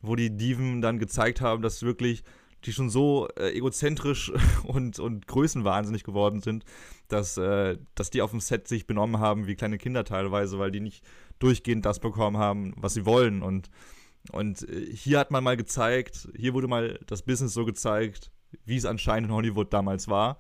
wo 0.02 0.16
die 0.16 0.36
Diven 0.36 0.82
dann 0.82 1.00
gezeigt 1.00 1.42
haben, 1.42 1.62
dass 1.62 1.84
wirklich 1.84 2.24
die 2.66 2.74
schon 2.74 2.90
so 2.90 3.28
äh, 3.38 3.52
egozentrisch 3.52 4.32
und, 4.64 5.00
und 5.00 5.28
größenwahnsinnig 5.28 6.04
geworden 6.04 6.42
sind, 6.42 6.66
dass, 7.08 7.38
äh, 7.38 7.78
dass 7.96 8.10
die 8.10 8.22
auf 8.22 8.32
dem 8.32 8.40
Set 8.40 8.68
sich 8.68 8.88
benommen 8.88 9.20
haben 9.20 9.48
wie 9.48 9.56
kleine 9.56 9.78
Kinder 9.78 10.04
teilweise, 10.04 10.60
weil 10.60 10.72
die 10.72 10.80
nicht 10.80 11.04
durchgehend 11.40 11.86
das 11.86 12.00
bekommen 12.00 12.38
haben, 12.38 12.74
was 12.78 12.94
sie 12.94 13.06
wollen. 13.06 13.42
Und, 13.42 13.70
und 14.32 14.68
äh, 14.70 14.86
hier 14.94 15.20
hat 15.20 15.32
man 15.32 15.44
mal 15.44 15.58
gezeigt, 15.58 16.30
hier 16.36 16.54
wurde 16.54 16.68
mal 16.68 17.00
das 17.08 17.24
Business 17.24 17.54
so 17.54 17.66
gezeigt, 17.66 18.32
wie 18.66 18.78
es 18.78 18.86
anscheinend 18.86 19.30
in 19.30 19.36
Hollywood 19.36 19.74
damals 19.74 20.08
war. 20.08 20.38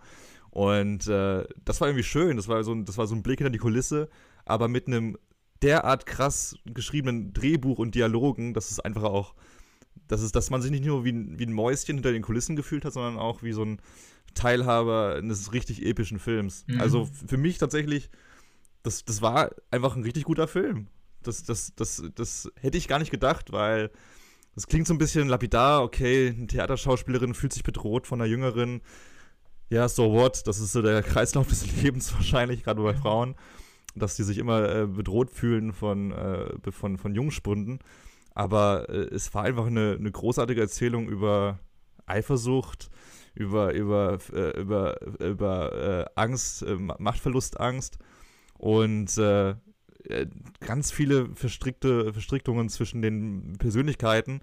Und 0.49 1.07
äh, 1.07 1.43
das 1.65 1.81
war 1.81 1.87
irgendwie 1.87 2.03
schön, 2.03 2.37
das 2.37 2.47
war, 2.47 2.63
so 2.63 2.73
ein, 2.73 2.85
das 2.85 2.97
war 2.97 3.07
so 3.07 3.15
ein 3.15 3.23
Blick 3.23 3.39
hinter 3.39 3.49
die 3.49 3.57
Kulisse, 3.57 4.09
aber 4.45 4.67
mit 4.67 4.87
einem 4.87 5.17
derart 5.63 6.05
krass 6.05 6.55
geschriebenen 6.65 7.33
Drehbuch 7.33 7.79
und 7.79 7.95
Dialogen, 7.95 8.53
dass 8.53 8.69
es 8.69 8.79
einfach 8.79 9.03
auch 9.03 9.33
dass, 10.13 10.21
es, 10.21 10.31
dass 10.31 10.51
man 10.51 10.61
sich 10.61 10.69
nicht 10.69 10.85
nur 10.85 11.03
wie 11.03 11.11
ein, 11.11 11.39
wie 11.39 11.45
ein 11.47 11.53
Mäuschen 11.53 11.95
hinter 11.95 12.11
den 12.11 12.21
Kulissen 12.21 12.55
gefühlt 12.55 12.85
hat, 12.85 12.93
sondern 12.93 13.17
auch 13.17 13.41
wie 13.41 13.51
so 13.51 13.63
ein 13.63 13.79
Teilhaber 14.35 15.15
eines 15.15 15.53
richtig 15.53 15.83
epischen 15.83 16.19
Films. 16.19 16.65
Mhm. 16.67 16.79
Also 16.79 17.09
für 17.27 17.37
mich 17.37 17.57
tatsächlich, 17.57 18.11
das, 18.83 19.05
das 19.05 19.23
war 19.23 19.49
einfach 19.71 19.95
ein 19.95 20.03
richtig 20.03 20.25
guter 20.25 20.47
Film. 20.47 20.87
Das, 21.23 21.43
das, 21.43 21.73
das, 21.75 22.03
das 22.13 22.51
hätte 22.59 22.77
ich 22.77 22.87
gar 22.87 22.99
nicht 22.99 23.09
gedacht, 23.09 23.51
weil 23.51 23.89
das 24.53 24.67
klingt 24.67 24.85
so 24.85 24.93
ein 24.93 24.99
bisschen 24.99 25.29
lapidar, 25.29 25.81
okay, 25.81 26.31
eine 26.37 26.45
Theaterschauspielerin 26.45 27.33
fühlt 27.33 27.53
sich 27.53 27.63
bedroht 27.63 28.05
von 28.05 28.21
einer 28.21 28.29
Jüngeren. 28.29 28.81
Ja, 29.71 29.89
so 29.89 30.11
what? 30.11 30.45
Das 30.45 30.59
ist 30.59 30.73
so 30.73 30.83
der 30.83 31.01
Kreislauf 31.01 31.47
des 31.47 31.65
Lebens 31.81 32.13
wahrscheinlich, 32.13 32.63
gerade 32.63 32.83
bei 32.83 32.93
Frauen, 32.93 33.33
dass 33.95 34.15
die 34.15 34.23
sich 34.23 34.37
immer 34.37 34.69
äh, 34.69 34.85
bedroht 34.85 35.31
fühlen 35.31 35.73
von, 35.73 36.11
äh, 36.11 36.71
von, 36.71 36.99
von 36.99 37.15
Jungspunden. 37.15 37.79
Aber 38.35 38.89
äh, 38.89 39.13
es 39.13 39.33
war 39.33 39.43
einfach 39.43 39.67
eine, 39.67 39.95
eine 39.99 40.11
großartige 40.11 40.61
Erzählung 40.61 41.07
über 41.07 41.59
Eifersucht, 42.05 42.89
über, 43.35 43.73
über, 43.73 44.19
äh, 44.33 44.59
über, 44.59 45.01
über 45.19 45.73
äh, 45.73 46.05
Angst, 46.15 46.63
äh, 46.63 46.75
Machtverlustangst 46.75 47.97
und 48.57 49.17
äh, 49.17 49.51
äh, 49.51 50.27
ganz 50.59 50.91
viele 50.91 51.33
verstrickte 51.35 52.13
Verstrickungen 52.13 52.69
zwischen 52.69 53.01
den 53.01 53.55
Persönlichkeiten. 53.57 54.41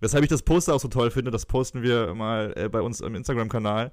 Weshalb 0.00 0.22
ich 0.22 0.30
das 0.30 0.42
Poster 0.42 0.74
auch 0.74 0.80
so 0.80 0.88
toll 0.88 1.10
finde, 1.10 1.30
das 1.30 1.46
posten 1.46 1.82
wir 1.82 2.14
mal 2.14 2.68
bei 2.70 2.80
uns 2.80 3.00
im 3.00 3.16
Instagram-Kanal. 3.16 3.90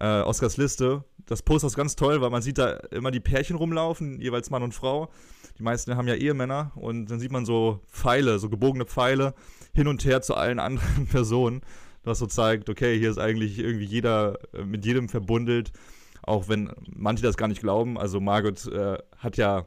Oscars 0.00 0.56
Liste. 0.56 1.04
Das 1.26 1.42
Poster 1.42 1.68
ist 1.68 1.76
ganz 1.76 1.94
toll, 1.94 2.20
weil 2.20 2.30
man 2.30 2.42
sieht 2.42 2.58
da 2.58 2.72
immer 2.90 3.12
die 3.12 3.20
Pärchen 3.20 3.54
rumlaufen, 3.54 4.20
jeweils 4.20 4.50
Mann 4.50 4.64
und 4.64 4.74
Frau. 4.74 5.12
Die 5.58 5.62
meisten 5.62 5.96
haben 5.96 6.06
ja 6.08 6.14
Ehemänner 6.14 6.72
und 6.76 7.06
dann 7.06 7.18
sieht 7.18 7.32
man 7.32 7.44
so 7.44 7.80
Pfeile, 7.88 8.38
so 8.38 8.48
gebogene 8.48 8.84
Pfeile 8.84 9.34
hin 9.74 9.88
und 9.88 10.04
her 10.04 10.22
zu 10.22 10.34
allen 10.34 10.58
anderen 10.60 11.06
Personen, 11.06 11.62
was 12.04 12.18
so 12.18 12.26
zeigt, 12.26 12.70
okay, 12.70 12.98
hier 12.98 13.10
ist 13.10 13.18
eigentlich 13.18 13.58
irgendwie 13.58 13.84
jeder 13.84 14.38
äh, 14.54 14.64
mit 14.64 14.84
jedem 14.84 15.08
verbundelt, 15.08 15.72
auch 16.22 16.48
wenn 16.48 16.70
manche 16.86 17.22
das 17.22 17.36
gar 17.36 17.48
nicht 17.48 17.60
glauben. 17.60 17.98
Also 17.98 18.20
Margot 18.20 18.66
äh, 18.66 18.98
hat 19.16 19.36
ja 19.36 19.64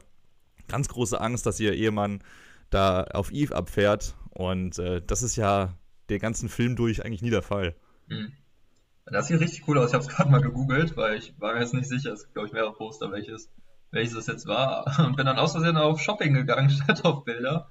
ganz 0.68 0.88
große 0.88 1.20
Angst, 1.20 1.44
dass 1.44 1.60
ihr 1.60 1.74
Ehemann 1.74 2.22
da 2.70 3.04
auf 3.04 3.30
Eve 3.30 3.54
abfährt 3.54 4.14
und 4.30 4.78
äh, 4.78 5.02
das 5.06 5.22
ist 5.22 5.36
ja 5.36 5.76
den 6.08 6.20
ganzen 6.20 6.48
Film 6.48 6.74
durch 6.74 7.04
eigentlich 7.04 7.22
nie 7.22 7.30
der 7.30 7.42
Fall. 7.42 7.74
Mhm. 8.08 8.32
Das 9.04 9.26
sieht 9.26 9.40
richtig 9.40 9.66
cool 9.66 9.78
aus. 9.78 9.90
Ich 9.90 9.94
habe 9.94 10.04
es 10.04 10.08
gerade 10.08 10.30
mal 10.30 10.40
gegoogelt, 10.40 10.96
weil 10.96 11.18
ich 11.18 11.34
war 11.38 11.54
mir 11.54 11.60
jetzt 11.60 11.74
nicht 11.74 11.88
sicher. 11.88 12.12
Es 12.12 12.22
gibt, 12.22 12.34
glaube 12.34 12.46
ich, 12.46 12.54
mehrere 12.54 12.72
Poster, 12.72 13.10
welches 13.10 13.50
welches 13.92 14.14
das 14.14 14.26
jetzt 14.26 14.46
war, 14.46 14.98
und 15.06 15.16
bin 15.16 15.26
dann 15.26 15.38
aus 15.38 15.52
Versehen 15.52 15.76
auf 15.76 16.00
Shopping 16.00 16.34
gegangen, 16.34 16.70
statt 16.82 17.04
auf 17.04 17.24
Bilder. 17.24 17.68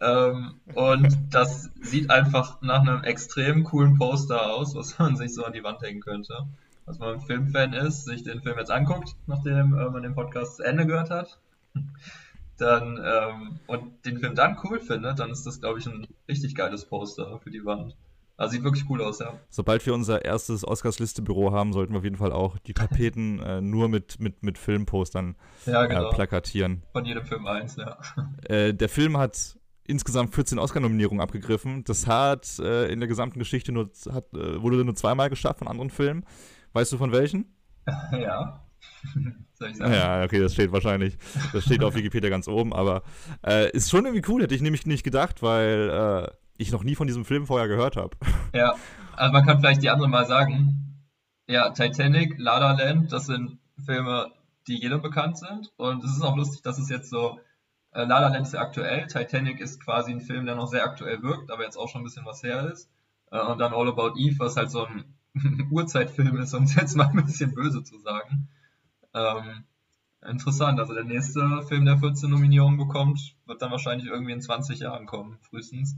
Ähm, 0.00 0.60
und 0.74 1.18
das 1.30 1.70
sieht 1.80 2.10
einfach 2.10 2.60
nach 2.60 2.82
einem 2.82 3.02
extrem 3.02 3.64
coolen 3.64 3.96
Poster 3.96 4.52
aus, 4.52 4.74
was 4.74 4.98
man 4.98 5.16
sich 5.16 5.34
so 5.34 5.44
an 5.44 5.54
die 5.54 5.64
Wand 5.64 5.82
hängen 5.82 6.00
könnte. 6.00 6.46
Was 6.84 6.98
man 6.98 7.14
ein 7.14 7.20
Filmfan 7.20 7.72
ist, 7.72 8.04
sich 8.04 8.22
den 8.22 8.42
Film 8.42 8.58
jetzt 8.58 8.70
anguckt, 8.70 9.16
nachdem 9.26 9.76
äh, 9.76 9.90
man 9.90 10.02
den 10.02 10.14
Podcast 10.14 10.56
zu 10.56 10.62
Ende 10.62 10.86
gehört 10.86 11.10
hat, 11.10 11.38
dann 12.58 13.00
ähm, 13.02 13.58
und 13.66 14.04
den 14.04 14.18
Film 14.18 14.34
dann 14.34 14.58
cool 14.64 14.78
findet, 14.80 15.18
dann 15.18 15.30
ist 15.30 15.46
das, 15.46 15.60
glaube 15.60 15.78
ich, 15.78 15.86
ein 15.86 16.06
richtig 16.28 16.54
geiles 16.54 16.84
Poster 16.84 17.40
für 17.40 17.50
die 17.50 17.64
Wand. 17.64 17.96
Also 18.38 18.52
sieht 18.52 18.64
wirklich 18.64 18.84
cool 18.90 19.02
aus, 19.02 19.18
ja. 19.18 19.32
Sobald 19.48 19.84
wir 19.86 19.94
unser 19.94 20.24
erstes 20.24 20.66
Oscars-Liste-Büro 20.66 21.52
haben, 21.52 21.72
sollten 21.72 21.94
wir 21.94 21.98
auf 21.98 22.04
jeden 22.04 22.16
Fall 22.16 22.32
auch 22.32 22.58
die 22.58 22.74
Tapeten 22.74 23.40
äh, 23.42 23.60
nur 23.62 23.88
mit, 23.88 24.20
mit, 24.20 24.42
mit 24.42 24.58
Filmpostern 24.58 25.36
ja, 25.64 25.84
äh, 25.84 25.88
genau. 25.88 26.10
äh, 26.10 26.14
plakatieren. 26.14 26.82
Von 26.92 27.06
jedem 27.06 27.24
Film 27.24 27.46
eins, 27.46 27.76
ja. 27.76 27.96
Äh, 28.48 28.74
der 28.74 28.88
Film 28.88 29.16
hat 29.16 29.58
insgesamt 29.84 30.34
14 30.34 30.58
Oscar-Nominierungen 30.58 31.20
abgegriffen. 31.20 31.84
Das 31.84 32.06
hat 32.06 32.58
äh, 32.58 32.92
in 32.92 33.00
der 33.00 33.08
gesamten 33.08 33.38
Geschichte 33.38 33.72
nur, 33.72 33.90
hat, 34.12 34.32
äh, 34.34 34.60
wurde 34.60 34.84
nur 34.84 34.94
zweimal 34.94 35.30
geschafft 35.30 35.60
von 35.60 35.68
anderen 35.68 35.90
Filmen. 35.90 36.24
Weißt 36.72 36.92
du 36.92 36.98
von 36.98 37.12
welchen? 37.12 37.56
Ja. 38.12 38.62
Soll 39.54 39.70
ich 39.70 39.76
sagen? 39.76 39.92
Ja, 39.92 40.24
okay, 40.24 40.40
das 40.40 40.52
steht 40.52 40.72
wahrscheinlich, 40.72 41.16
das 41.52 41.64
steht 41.64 41.82
auf 41.82 41.94
Wikipedia 41.94 42.28
ganz 42.28 42.48
oben, 42.48 42.72
aber 42.72 43.02
ist 43.72 43.90
schon 43.90 44.04
irgendwie 44.04 44.28
cool, 44.30 44.42
hätte 44.42 44.54
ich 44.54 44.62
nämlich 44.62 44.86
nicht 44.86 45.04
gedacht, 45.04 45.42
weil 45.42 46.34
ich 46.58 46.72
noch 46.72 46.84
nie 46.84 46.94
von 46.94 47.06
diesem 47.06 47.24
Film 47.24 47.46
vorher 47.46 47.68
gehört 47.68 47.96
habe. 47.96 48.16
Ja, 48.54 48.74
also 49.16 49.32
man 49.32 49.44
kann 49.44 49.60
vielleicht 49.60 49.82
die 49.82 49.90
anderen 49.90 50.10
mal 50.10 50.26
sagen. 50.26 51.04
Ja, 51.46 51.70
Titanic, 51.70 52.38
La 52.38 52.58
La 52.58 52.72
Land, 52.72 53.12
das 53.12 53.26
sind 53.26 53.58
Filme, 53.84 54.32
die 54.66 54.80
jedem 54.80 55.02
bekannt 55.02 55.38
sind. 55.38 55.72
Und 55.76 56.02
es 56.04 56.16
ist 56.16 56.22
auch 56.22 56.36
lustig, 56.36 56.62
dass 56.62 56.78
es 56.78 56.88
jetzt 56.88 57.10
so, 57.10 57.38
äh, 57.92 58.04
La 58.04 58.20
La 58.20 58.28
Land 58.28 58.46
ist 58.46 58.54
ja 58.54 58.60
aktuell, 58.60 59.06
Titanic 59.06 59.60
ist 59.60 59.82
quasi 59.82 60.12
ein 60.12 60.20
Film, 60.20 60.46
der 60.46 60.56
noch 60.56 60.66
sehr 60.66 60.84
aktuell 60.84 61.22
wirkt, 61.22 61.50
aber 61.50 61.64
jetzt 61.64 61.76
auch 61.76 61.88
schon 61.88 62.00
ein 62.00 62.04
bisschen 62.04 62.26
was 62.26 62.42
her 62.42 62.70
ist. 62.72 62.90
Äh, 63.30 63.40
und 63.40 63.58
dann 63.58 63.72
All 63.72 63.88
About 63.88 64.14
Eve, 64.16 64.38
was 64.38 64.56
halt 64.56 64.70
so 64.70 64.86
ein 64.86 65.04
Urzeitfilm 65.70 66.36
ist, 66.38 66.54
um 66.54 66.64
es 66.64 66.74
jetzt 66.74 66.96
mal 66.96 67.06
ein 67.06 67.26
bisschen 67.26 67.54
böse 67.54 67.82
zu 67.84 67.98
sagen. 67.98 68.48
Ähm, 69.14 69.64
interessant, 70.26 70.80
also 70.80 70.94
der 70.94 71.04
nächste 71.04 71.62
Film, 71.68 71.84
der 71.84 71.98
14 71.98 72.28
Nominierungen 72.28 72.78
bekommt, 72.78 73.36
wird 73.46 73.62
dann 73.62 73.70
wahrscheinlich 73.70 74.08
irgendwie 74.08 74.32
in 74.32 74.40
20 74.40 74.80
Jahren 74.80 75.06
kommen, 75.06 75.38
frühestens. 75.42 75.96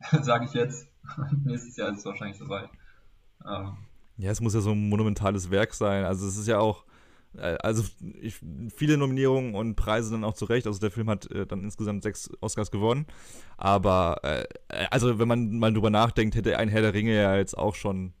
sage 0.22 0.44
ich 0.46 0.52
jetzt. 0.52 0.88
Nächstes 1.44 1.76
Jahr 1.76 1.90
ist 1.90 1.98
es 1.98 2.04
wahrscheinlich 2.04 2.38
soweit. 2.38 2.68
Ähm. 3.44 3.76
Ja, 4.18 4.30
es 4.30 4.40
muss 4.40 4.54
ja 4.54 4.60
so 4.60 4.72
ein 4.72 4.88
monumentales 4.88 5.50
Werk 5.50 5.74
sein. 5.74 6.04
Also 6.04 6.26
es 6.26 6.36
ist 6.36 6.48
ja 6.48 6.58
auch, 6.58 6.84
äh, 7.36 7.56
also 7.62 7.84
ich, 8.20 8.40
viele 8.74 8.96
Nominierungen 8.96 9.54
und 9.54 9.76
Preise 9.76 10.10
dann 10.10 10.24
auch 10.24 10.34
zurecht. 10.34 10.66
Also 10.66 10.80
der 10.80 10.90
Film 10.90 11.10
hat 11.10 11.30
äh, 11.30 11.46
dann 11.46 11.62
insgesamt 11.62 12.02
sechs 12.02 12.30
Oscars 12.40 12.70
gewonnen. 12.70 13.06
Aber 13.56 14.20
äh, 14.22 14.44
also 14.90 15.18
wenn 15.18 15.28
man 15.28 15.58
mal 15.58 15.72
drüber 15.72 15.90
nachdenkt, 15.90 16.34
hätte 16.34 16.58
ein 16.58 16.68
Herr 16.68 16.82
der 16.82 16.94
Ringe 16.94 17.14
ja 17.14 17.36
jetzt 17.36 17.56
auch 17.56 17.74
schon 17.74 18.14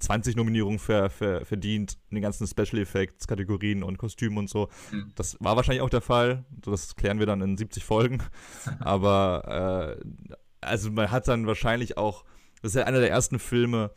20 0.00 0.36
Nominierungen 0.36 0.78
ver, 0.78 1.08
ver, 1.08 1.44
verdient 1.44 1.98
in 2.10 2.16
den 2.16 2.22
ganzen 2.22 2.46
Special 2.46 2.82
Effects, 2.82 3.26
Kategorien 3.26 3.82
und 3.82 3.96
Kostümen 3.96 4.38
und 4.38 4.50
so. 4.50 4.68
Mhm. 4.90 5.12
Das 5.14 5.36
war 5.40 5.56
wahrscheinlich 5.56 5.82
auch 5.82 5.90
der 5.90 6.00
Fall. 6.00 6.44
Das 6.50 6.96
klären 6.96 7.18
wir 7.18 7.26
dann 7.26 7.40
in 7.40 7.56
70 7.56 7.84
Folgen. 7.84 8.22
Aber 8.80 9.96
äh, 9.98 10.36
also 10.60 10.90
man 10.90 11.10
hat 11.10 11.28
dann 11.28 11.46
wahrscheinlich 11.46 11.96
auch, 11.96 12.24
das 12.62 12.72
ist 12.72 12.76
ja 12.76 12.84
einer 12.84 13.00
der 13.00 13.10
ersten 13.10 13.38
Filme, 13.38 13.90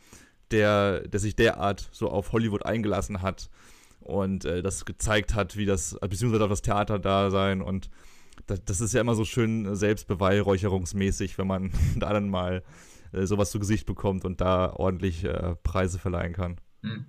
der, 0.50 1.00
der 1.08 1.20
sich 1.20 1.34
derart 1.34 1.88
so 1.92 2.10
auf 2.10 2.32
Hollywood 2.32 2.66
eingelassen 2.66 3.22
hat 3.22 3.50
und 4.00 4.44
äh, 4.44 4.62
das 4.62 4.84
gezeigt 4.84 5.34
hat, 5.34 5.56
wie 5.56 5.66
das, 5.66 5.98
beziehungsweise 6.00 6.44
auch 6.44 6.48
das 6.48 6.62
Theater 6.62 6.98
da 6.98 7.30
sein 7.30 7.62
und 7.62 7.90
das, 8.46 8.64
das, 8.64 8.80
ist 8.80 8.94
ja 8.94 9.00
immer 9.00 9.14
so 9.14 9.24
schön 9.24 9.74
selbstbeweihräucherungsmäßig, 9.74 11.38
wenn 11.38 11.46
man 11.46 11.72
da 11.96 12.12
dann 12.12 12.28
mal 12.28 12.62
äh, 13.12 13.26
sowas 13.26 13.50
zu 13.50 13.58
Gesicht 13.58 13.86
bekommt 13.86 14.24
und 14.24 14.40
da 14.40 14.72
ordentlich 14.72 15.24
äh, 15.24 15.54
Preise 15.62 15.98
verleihen 15.98 16.32
kann. 16.32 16.56
Hm. 16.82 17.06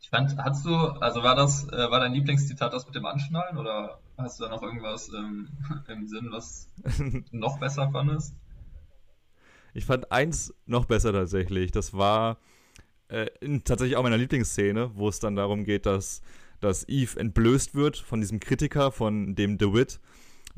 Ich 0.00 0.08
fand, 0.08 0.36
hast 0.38 0.64
du, 0.64 0.74
also 0.74 1.22
war 1.22 1.34
das, 1.34 1.68
äh, 1.68 1.90
war 1.90 2.00
dein 2.00 2.12
Lieblingszitat 2.12 2.72
das 2.72 2.86
mit 2.86 2.94
dem 2.94 3.06
Anschnallen 3.06 3.58
oder 3.58 4.00
hast 4.22 4.38
du 4.38 4.44
da 4.44 4.50
noch 4.50 4.62
irgendwas 4.62 5.10
ähm, 5.12 5.48
im 5.88 6.06
Sinn, 6.06 6.28
was 6.30 6.68
du 6.98 7.22
noch 7.36 7.58
besser 7.58 7.90
fandest? 7.90 8.34
Ich 9.74 9.84
fand 9.84 10.10
eins 10.10 10.54
noch 10.66 10.84
besser 10.84 11.12
tatsächlich. 11.12 11.70
Das 11.70 11.94
war 11.94 12.38
äh, 13.08 13.26
tatsächlich 13.64 13.96
auch 13.96 14.02
meine 14.02 14.16
Lieblingsszene, 14.16 14.92
wo 14.94 15.08
es 15.08 15.20
dann 15.20 15.36
darum 15.36 15.64
geht, 15.64 15.86
dass, 15.86 16.22
dass 16.60 16.88
Eve 16.88 17.18
entblößt 17.18 17.74
wird 17.74 17.96
von 17.96 18.20
diesem 18.20 18.40
Kritiker, 18.40 18.90
von 18.90 19.34
dem 19.34 19.58
DeWitt. 19.58 20.00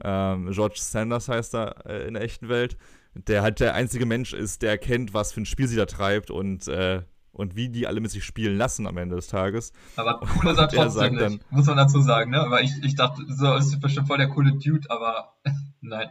Ähm, 0.02 0.50
George 0.50 0.78
Sanders 0.78 1.28
heißt 1.28 1.54
er 1.54 1.86
äh, 1.86 2.08
in 2.08 2.14
der 2.14 2.22
echten 2.22 2.48
Welt. 2.48 2.76
Der 3.14 3.42
halt 3.42 3.60
der 3.60 3.74
einzige 3.74 4.06
Mensch 4.06 4.32
ist, 4.32 4.62
der 4.62 4.70
erkennt, 4.70 5.12
was 5.12 5.32
für 5.32 5.42
ein 5.42 5.46
Spiel 5.46 5.68
sie 5.68 5.76
da 5.76 5.84
treibt 5.84 6.30
und 6.30 6.66
äh, 6.68 7.02
und 7.32 7.56
wie 7.56 7.68
die 7.68 7.86
alle 7.86 8.00
mit 8.00 8.10
sich 8.10 8.24
spielen 8.24 8.56
lassen 8.56 8.86
am 8.86 8.96
Ende 8.96 9.16
des 9.16 9.28
Tages. 9.28 9.72
Aber 9.96 10.20
cool 10.42 10.50
ist 10.50 10.58
er 10.58 10.68
trotzdem 10.68 11.14
nicht, 11.14 11.52
muss 11.52 11.66
man 11.66 11.76
dazu 11.76 12.00
sagen, 12.00 12.30
ne? 12.30 12.46
Weil 12.48 12.64
ich, 12.64 12.72
ich 12.82 12.94
dachte, 12.94 13.22
so 13.28 13.54
ist 13.54 13.80
bestimmt 13.80 14.06
voll 14.06 14.18
der 14.18 14.28
coole 14.28 14.52
Dude, 14.52 14.90
aber 14.90 15.34
nein. 15.80 16.08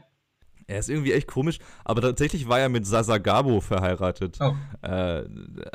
Er 0.67 0.79
ist 0.79 0.89
irgendwie 0.89 1.11
echt 1.11 1.27
komisch, 1.27 1.59
aber 1.83 2.01
tatsächlich 2.01 2.47
war 2.47 2.59
er 2.59 2.69
mit 2.69 2.87
Sasa 2.87 3.17
Gabo 3.17 3.59
verheiratet. 3.59 4.37
Oh. 4.39 4.55
Äh, 4.81 5.25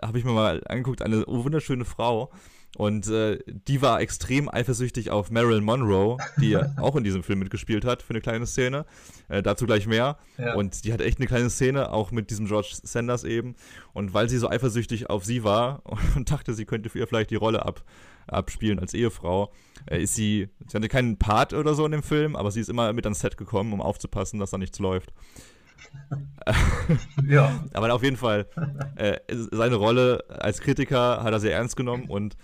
Habe 0.03 0.19
ich 0.19 0.25
mir 0.25 0.33
mal 0.33 0.63
angeguckt, 0.67 1.03
eine 1.03 1.25
wunderschöne 1.27 1.85
Frau. 1.85 2.33
Und 2.77 3.09
äh, 3.09 3.39
die 3.47 3.81
war 3.81 4.01
extrem 4.03 4.51
eifersüchtig 4.51 5.11
auf 5.11 5.31
Marilyn 5.31 5.65
Monroe, 5.65 6.19
die 6.39 6.57
auch 6.77 6.95
in 6.97 7.05
diesem 7.05 7.23
Film 7.23 7.39
mitgespielt 7.39 7.87
hat 7.87 8.03
für 8.03 8.11
eine 8.11 8.21
kleine 8.21 8.47
Szene. 8.47 8.85
Äh, 9.29 9.43
dazu 9.43 9.65
gleich 9.65 9.87
mehr. 9.87 10.19
Ja. 10.37 10.55
Und 10.55 10.85
die 10.85 10.93
hat 10.93 11.01
echt 11.01 11.19
eine 11.19 11.27
kleine 11.27 11.49
Szene, 11.49 11.91
auch 11.91 12.11
mit 12.11 12.31
diesem 12.31 12.47
George 12.47 12.77
Sanders 12.83 13.25
eben. 13.25 13.55
Und 13.95 14.13
weil 14.13 14.29
sie 14.29 14.37
so 14.37 14.51
eifersüchtig 14.51 15.09
auf 15.09 15.25
sie 15.25 15.43
war 15.43 15.83
und 16.17 16.31
dachte, 16.31 16.53
sie 16.53 16.67
könnte 16.67 16.91
für 16.91 16.99
ihr 16.99 17.07
vielleicht 17.07 17.31
die 17.31 17.37
Rolle 17.37 17.65
ab, 17.65 17.83
abspielen 18.27 18.79
als 18.79 18.93
Ehefrau, 18.93 19.53
äh, 19.87 20.03
ist 20.03 20.15
sie, 20.15 20.49
sie 20.67 20.77
hatte 20.77 20.89
keinen 20.89 21.17
Part 21.17 21.55
oder 21.55 21.75
so 21.75 21.87
in 21.87 21.93
dem 21.93 22.03
Film, 22.03 22.37
aber 22.37 22.51
sie 22.51 22.61
ist 22.61 22.69
immer 22.69 22.93
mit 22.93 23.07
ans 23.07 23.21
Set 23.21 23.39
gekommen, 23.39 23.73
um 23.73 23.81
aufzupassen, 23.81 24.39
dass 24.39 24.51
da 24.51 24.59
nichts 24.59 24.79
läuft. 24.81 25.15
ja. 27.29 27.65
Aber 27.73 27.93
auf 27.93 28.03
jeden 28.03 28.17
Fall, 28.17 28.47
äh, 28.97 29.19
seine 29.29 29.77
Rolle 29.77 30.25
als 30.29 30.61
Kritiker 30.61 31.23
hat 31.23 31.33
er 31.33 31.41
sehr 31.41 31.55
ernst 31.55 31.77
genommen 31.77 32.09
und 32.09 32.37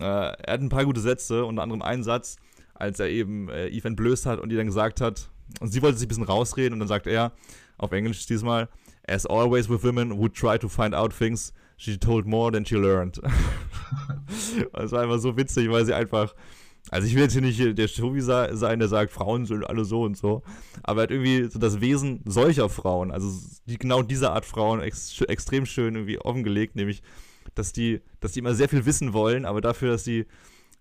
äh, 0.00 0.04
er 0.04 0.52
hat 0.52 0.60
ein 0.60 0.68
paar 0.68 0.84
gute 0.84 1.00
Sätze, 1.00 1.44
unter 1.44 1.62
anderem 1.62 1.82
einen 1.82 2.02
Satz, 2.02 2.36
als 2.74 3.00
er 3.00 3.08
eben 3.08 3.48
äh, 3.48 3.68
Eve 3.68 3.88
entblößt 3.88 4.26
hat 4.26 4.40
und 4.40 4.50
ihr 4.50 4.58
dann 4.58 4.66
gesagt 4.66 5.00
hat, 5.00 5.30
und 5.60 5.68
sie 5.68 5.80
wollte 5.82 5.98
sich 5.98 6.06
ein 6.06 6.08
bisschen 6.08 6.24
rausreden 6.24 6.74
und 6.74 6.80
dann 6.80 6.88
sagt 6.88 7.06
er, 7.06 7.32
auf 7.78 7.92
Englisch 7.92 8.26
diesmal, 8.26 8.68
as 9.06 9.26
always 9.26 9.68
with 9.68 9.82
women 9.82 10.18
who 10.18 10.28
try 10.28 10.58
to 10.58 10.68
find 10.68 10.94
out 10.94 11.16
things, 11.16 11.52
she 11.76 11.96
told 11.96 12.26
more 12.26 12.50
than 12.52 12.64
she 12.64 12.76
learned. 12.76 13.20
das 14.72 14.92
war 14.92 15.02
einfach 15.02 15.18
so 15.18 15.36
witzig, 15.36 15.70
weil 15.70 15.84
sie 15.84 15.94
einfach, 15.94 16.34
also 16.90 17.06
ich 17.06 17.14
will 17.14 17.22
jetzt 17.22 17.32
hier 17.32 17.42
nicht 17.42 17.78
der 17.78 17.88
Shovi 17.88 18.20
sein, 18.20 18.78
der 18.78 18.88
sagt, 18.88 19.10
Frauen 19.10 19.44
sind 19.44 19.64
alle 19.64 19.84
so 19.84 20.02
und 20.02 20.16
so, 20.16 20.42
aber 20.82 21.00
er 21.00 21.02
hat 21.04 21.10
irgendwie 21.10 21.44
so 21.44 21.58
das 21.58 21.80
Wesen 21.80 22.20
solcher 22.24 22.68
Frauen, 22.68 23.10
also 23.10 23.28
die, 23.66 23.78
genau 23.78 24.02
diese 24.02 24.30
Art 24.30 24.44
Frauen 24.44 24.80
ex 24.80 25.20
extrem 25.22 25.66
schön 25.66 25.94
irgendwie 25.94 26.18
offengelegt, 26.18 26.76
nämlich 26.76 27.02
dass 27.54 27.72
die, 27.72 28.02
dass 28.20 28.32
die 28.32 28.40
immer 28.40 28.54
sehr 28.54 28.68
viel 28.68 28.86
wissen 28.86 29.12
wollen, 29.12 29.44
aber 29.44 29.60
dafür, 29.60 29.92
dass 29.92 30.04
sie 30.04 30.26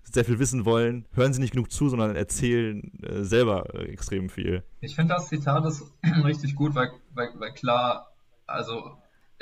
sehr 0.04 0.26
viel 0.26 0.40
wissen 0.40 0.66
wollen, 0.66 1.08
hören 1.14 1.34
sie 1.34 1.42
nicht 1.42 1.52
genug 1.52 1.72
zu, 1.72 1.90
sondern 1.90 2.16
erzählen 2.16 2.92
äh, 3.02 3.24
selber 3.24 3.74
äh, 3.74 3.86
extrem 3.86 4.30
viel. 4.30 4.64
Ich 4.82 4.96
finde 4.96 5.16
das 5.16 5.30
Zitat 5.30 5.66
ist 5.66 5.84
richtig 6.24 6.56
gut, 6.56 6.76
weil, 6.76 6.92
weil, 7.14 7.30
weil 7.40 7.54
klar, 7.54 8.14
also 8.46 8.98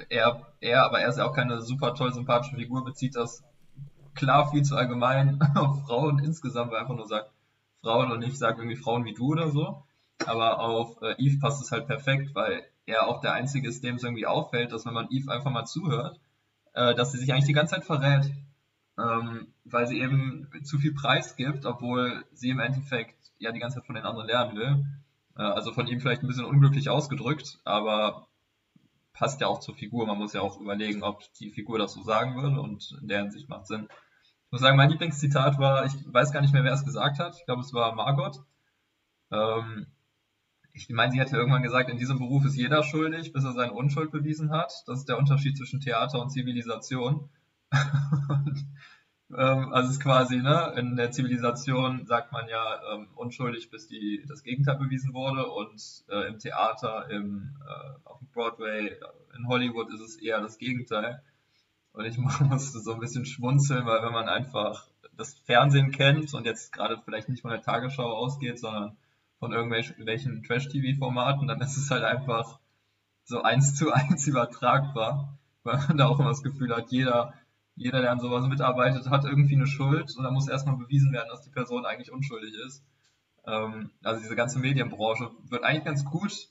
er, 0.10 0.54
er, 0.62 0.86
aber 0.86 0.99
er 0.99 1.10
ist 1.10 1.17
ja 1.17 1.26
auch 1.26 1.36
keine 1.36 1.62
super 1.62 1.93
toll 1.93 2.13
sympathische 2.13 2.56
Figur, 2.56 2.86
bezieht 2.86 3.15
das 3.15 3.43
klar 4.15 4.49
viel 4.52 4.63
zu 4.63 4.76
allgemein 4.76 5.41
auf 5.56 5.86
Frauen 5.86 6.19
insgesamt, 6.19 6.71
weil 6.71 6.80
einfach 6.80 6.95
nur 6.95 7.08
sagt 7.08 7.32
Frauen 7.82 8.12
und 8.12 8.19
nicht 8.19 8.38
sagt 8.38 8.60
irgendwie 8.60 8.78
Frauen 8.78 9.06
wie 9.06 9.13
du 9.13 9.32
oder 9.32 9.49
so. 9.49 9.84
Aber 10.26 10.60
auf 10.60 11.02
äh, 11.02 11.15
Eve 11.17 11.39
passt 11.39 11.62
es 11.62 11.71
halt 11.71 11.88
perfekt, 11.88 12.34
weil 12.34 12.63
er 12.86 13.08
auch 13.08 13.21
der 13.21 13.34
Einzige 13.34 13.67
ist, 13.67 13.84
dem 13.84 13.95
es 13.95 14.04
irgendwie 14.04 14.26
auffällt, 14.26 14.71
dass 14.71 14.86
wenn 14.86 14.93
man 14.93 15.08
Eve 15.10 15.32
einfach 15.32 15.52
mal 15.52 15.65
zuhört, 15.65 16.19
äh, 16.73 16.95
dass 16.95 17.12
sie 17.12 17.17
sich 17.17 17.32
eigentlich 17.32 17.45
die 17.45 17.54
ganze 17.54 17.76
Zeit 17.76 17.86
verrät, 17.86 18.32
ähm, 18.97 19.47
weil 19.65 19.88
sie 19.88 19.99
eben 19.99 20.49
zu 20.63 20.78
viel 20.78 20.93
Preis 20.93 21.36
gibt, 21.36 21.65
obwohl 21.65 22.26
sie 22.34 22.49
im 22.49 22.60
Endeffekt 22.60 23.32
ja 23.39 23.52
die 23.52 23.60
ganze 23.60 23.78
Zeit 23.78 23.86
von 23.86 23.95
den 23.95 24.06
anderen 24.06 24.28
lernen 24.28 24.56
will. 24.56 24.86
Äh, 25.38 25.43
also 25.43 25.73
von 25.73 25.88
ihm 25.88 25.99
vielleicht 25.99 26.23
ein 26.23 26.28
bisschen 26.28 26.45
unglücklich 26.45 26.89
ausgedrückt, 26.89 27.60
aber 27.63 28.28
passt 29.13 29.39
ja 29.41 29.47
auch 29.47 29.60
zur 29.60 29.76
Figur. 29.76 30.06
Man 30.06 30.17
muss 30.17 30.34
ja 30.34 30.41
auch 30.41 30.60
überlegen, 30.60 31.04
ob 31.04 31.21
die 31.36 31.52
Figur 31.52 31.78
das 31.78 31.93
so 31.93 32.04
sagen 32.04 32.36
würde 32.36 32.60
und 32.60 32.97
in 33.02 33.08
der 33.08 33.21
Hinsicht 33.21 33.47
macht 33.47 33.67
Sinn. 33.67 33.88
Ich 34.45 34.52
muss 34.52 34.62
sagen, 34.62 34.78
mein 34.78 34.89
Lieblingszitat 34.89 35.58
war, 35.60 35.86
ich 35.86 35.93
weiß 36.06 36.32
gar 36.32 36.41
nicht 36.41 36.54
mehr, 36.54 36.63
wer 36.63 36.73
es 36.73 36.86
gesagt 36.86 37.19
hat. 37.19 37.36
Ich 37.38 37.45
glaube, 37.45 37.62
es 37.62 37.73
war 37.73 37.95
Margot. 37.95 38.43
Ähm, 39.32 39.88
ich 40.73 40.89
meine, 40.89 41.12
sie 41.12 41.21
hatte 41.21 41.38
irgendwann 41.38 41.63
gesagt, 41.63 41.89
in 41.89 41.97
diesem 41.97 42.17
Beruf 42.17 42.45
ist 42.45 42.56
jeder 42.56 42.84
schuldig, 42.84 43.32
bis 43.32 43.43
er 43.43 43.54
seine 43.54 43.73
Unschuld 43.73 44.12
bewiesen 44.12 44.52
hat. 44.52 44.73
Das 44.88 44.99
ist 44.99 45.10
der 45.10 45.19
Unterschied 45.19 45.58
zwischen 45.58 45.80
Theater 45.80 46.19
und 46.19 46.32
Zivilisation. 46.32 47.30
und, 48.30 48.65
ähm, 49.38 49.74
also 49.74 49.89
es 49.89 49.96
ist 49.96 50.04
quasi, 50.04 50.38
ne, 50.38 50.74
in 50.78 50.96
der 50.96 51.12
Zivilisation 51.12 52.06
sagt 52.06 52.32
man 52.32 52.48
ja 52.48 52.93
ähm, 52.93 53.08
unschuldig, 53.15 53.69
bis 53.69 53.88
die, 53.88 54.24
das 54.28 54.43
Gegenteil 54.43 54.78
bewiesen 54.78 55.13
wurde. 55.13 55.48
Und 55.50 56.04
äh, 56.10 56.28
im 56.28 56.39
Theater, 56.39 57.10
im, 57.10 57.56
äh, 57.65 58.08
auf 58.08 58.19
dem 58.19 58.28
Broadway, 58.30 58.98
in 59.38 59.48
Hollywood 59.48 59.91
ist 59.93 60.02
es 60.02 60.15
eher 60.17 60.41
das 60.41 60.58
Gegenteil. 60.58 61.22
Und 61.93 62.06
ich 62.06 62.17
musste 62.17 62.80
so 62.80 62.93
ein 62.93 63.00
bisschen 63.00 63.26
schmunzeln, 63.26 63.86
weil 63.86 64.04
wenn 64.04 64.13
man 64.13 64.30
einfach 64.30 64.88
das 65.15 65.34
Fernsehen 65.46 65.91
kennt 65.91 66.34
und 66.34 66.46
jetzt 66.46 66.74
gerade 66.74 67.00
vielleicht 67.04 67.30
nicht 67.30 67.41
von 67.41 67.52
der 67.52 67.62
Tagesschau 67.62 68.12
ausgeht, 68.12 68.60
sondern 68.60 68.98
von 69.39 69.52
irgendwelchen 69.52 70.43
Trash-TV-Formaten, 70.43 71.48
dann 71.48 71.62
ist 71.62 71.78
es 71.78 71.91
halt 71.91 72.04
einfach 72.04 72.60
so 73.26 73.41
eins 73.41 73.76
zu 73.76 73.91
eins 73.91 74.28
übertragbar, 74.28 75.38
weil 75.63 75.78
man 75.88 75.98
da 75.98 76.08
auch 76.08 76.19
immer 76.19 76.30
das 76.30 76.43
Gefühl 76.43 76.76
hat, 76.76 76.91
jeder, 76.91 77.34
jeder, 77.76 78.02
der 78.02 78.12
an 78.12 78.20
sowas 78.20 78.48
mitarbeitet, 78.48 79.10
hat 79.10 79.26
irgendwie 79.26 79.56
eine 79.56 79.68
Schuld 79.68 80.16
und 80.18 80.24
dann 80.24 80.34
muss 80.34 80.48
erstmal 80.48 80.78
bewiesen 80.78 81.12
werden, 81.12 81.30
dass 81.30 81.44
die 81.44 81.50
Person 81.50 81.86
eigentlich 81.86 82.12
unschuldig 82.12 82.54
ist. 82.68 82.84
Ähm, 83.46 83.92
also 84.04 84.22
diese 84.22 84.36
ganze 84.36 84.60
Medienbranche 84.60 85.32
wird 85.50 85.64
eigentlich 85.64 85.86
ganz 85.86 86.06
gut, 86.06 86.50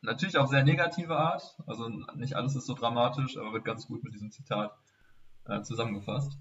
natürlich 0.00 0.38
auf 0.38 0.48
sehr 0.48 0.64
negative 0.64 1.16
Art, 1.16 1.56
also 1.66 1.88
nicht 2.14 2.34
alles 2.34 2.54
ist 2.54 2.66
so 2.66 2.74
dramatisch, 2.74 3.36
aber 3.36 3.52
wird 3.52 3.64
ganz 3.64 3.86
gut 3.86 4.02
mit 4.04 4.14
diesem 4.14 4.30
Zitat 4.30 4.72
äh, 5.46 5.62
zusammengefasst 5.62 6.38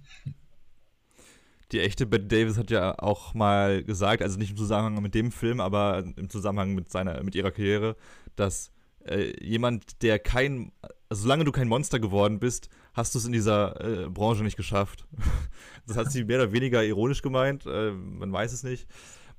die 1.72 1.80
echte 1.80 2.06
Betty 2.06 2.28
Davis 2.28 2.58
hat 2.58 2.72
ja 2.72 2.98
auch 2.98 3.34
mal 3.34 3.84
gesagt, 3.84 4.24
also 4.24 4.38
nicht 4.38 4.52
im 4.52 4.58
Zusammenhang 4.58 5.02
mit 5.04 5.14
dem 5.14 5.32
Film, 5.32 5.60
aber 5.60 6.04
im 6.16 6.30
Zusammenhang 6.30 6.74
mit 6.74 6.92
seiner, 6.92 7.24
mit 7.24 7.36
ihrer 7.36 7.52
Karriere, 7.52 7.96
dass 8.36 8.72
äh, 9.06 9.34
jemand, 9.44 10.02
der 10.02 10.20
kein, 10.20 10.72
also 11.10 11.24
solange 11.24 11.44
du 11.44 11.52
kein 11.52 11.68
Monster 11.68 12.00
geworden 12.00 12.40
bist, 12.40 12.70
hast 12.94 13.14
du 13.14 13.20
es 13.20 13.26
in 13.26 13.32
dieser 13.32 14.06
äh, 14.06 14.10
Branche 14.10 14.44
nicht 14.44 14.58
geschafft. 14.58 15.08
das 15.88 15.98
hat 15.98 16.12
sie 16.12 16.24
mehr 16.24 16.42
oder 16.42 16.52
weniger 16.52 16.84
ironisch 16.84 17.22
gemeint, 17.22 17.66
äh, 17.66 17.92
man 17.92 18.32
weiß 18.32 18.54
es 18.54 18.64
nicht. 18.64 18.88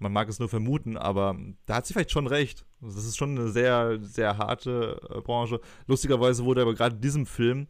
Man 0.00 0.12
mag 0.12 0.28
es 0.30 0.38
nur 0.38 0.48
vermuten, 0.48 0.96
aber 0.96 1.36
da 1.66 1.76
hat 1.76 1.86
sie 1.86 1.92
vielleicht 1.92 2.10
schon 2.10 2.26
recht. 2.26 2.64
Das 2.80 3.04
ist 3.04 3.18
schon 3.18 3.38
eine 3.38 3.50
sehr, 3.50 3.98
sehr 4.00 4.38
harte 4.38 4.98
äh, 5.10 5.20
Branche. 5.20 5.60
Lustigerweise 5.86 6.44
wurde 6.44 6.62
aber 6.62 6.74
gerade 6.74 6.96
in 6.96 7.02
diesem 7.02 7.26
Film, 7.26 7.66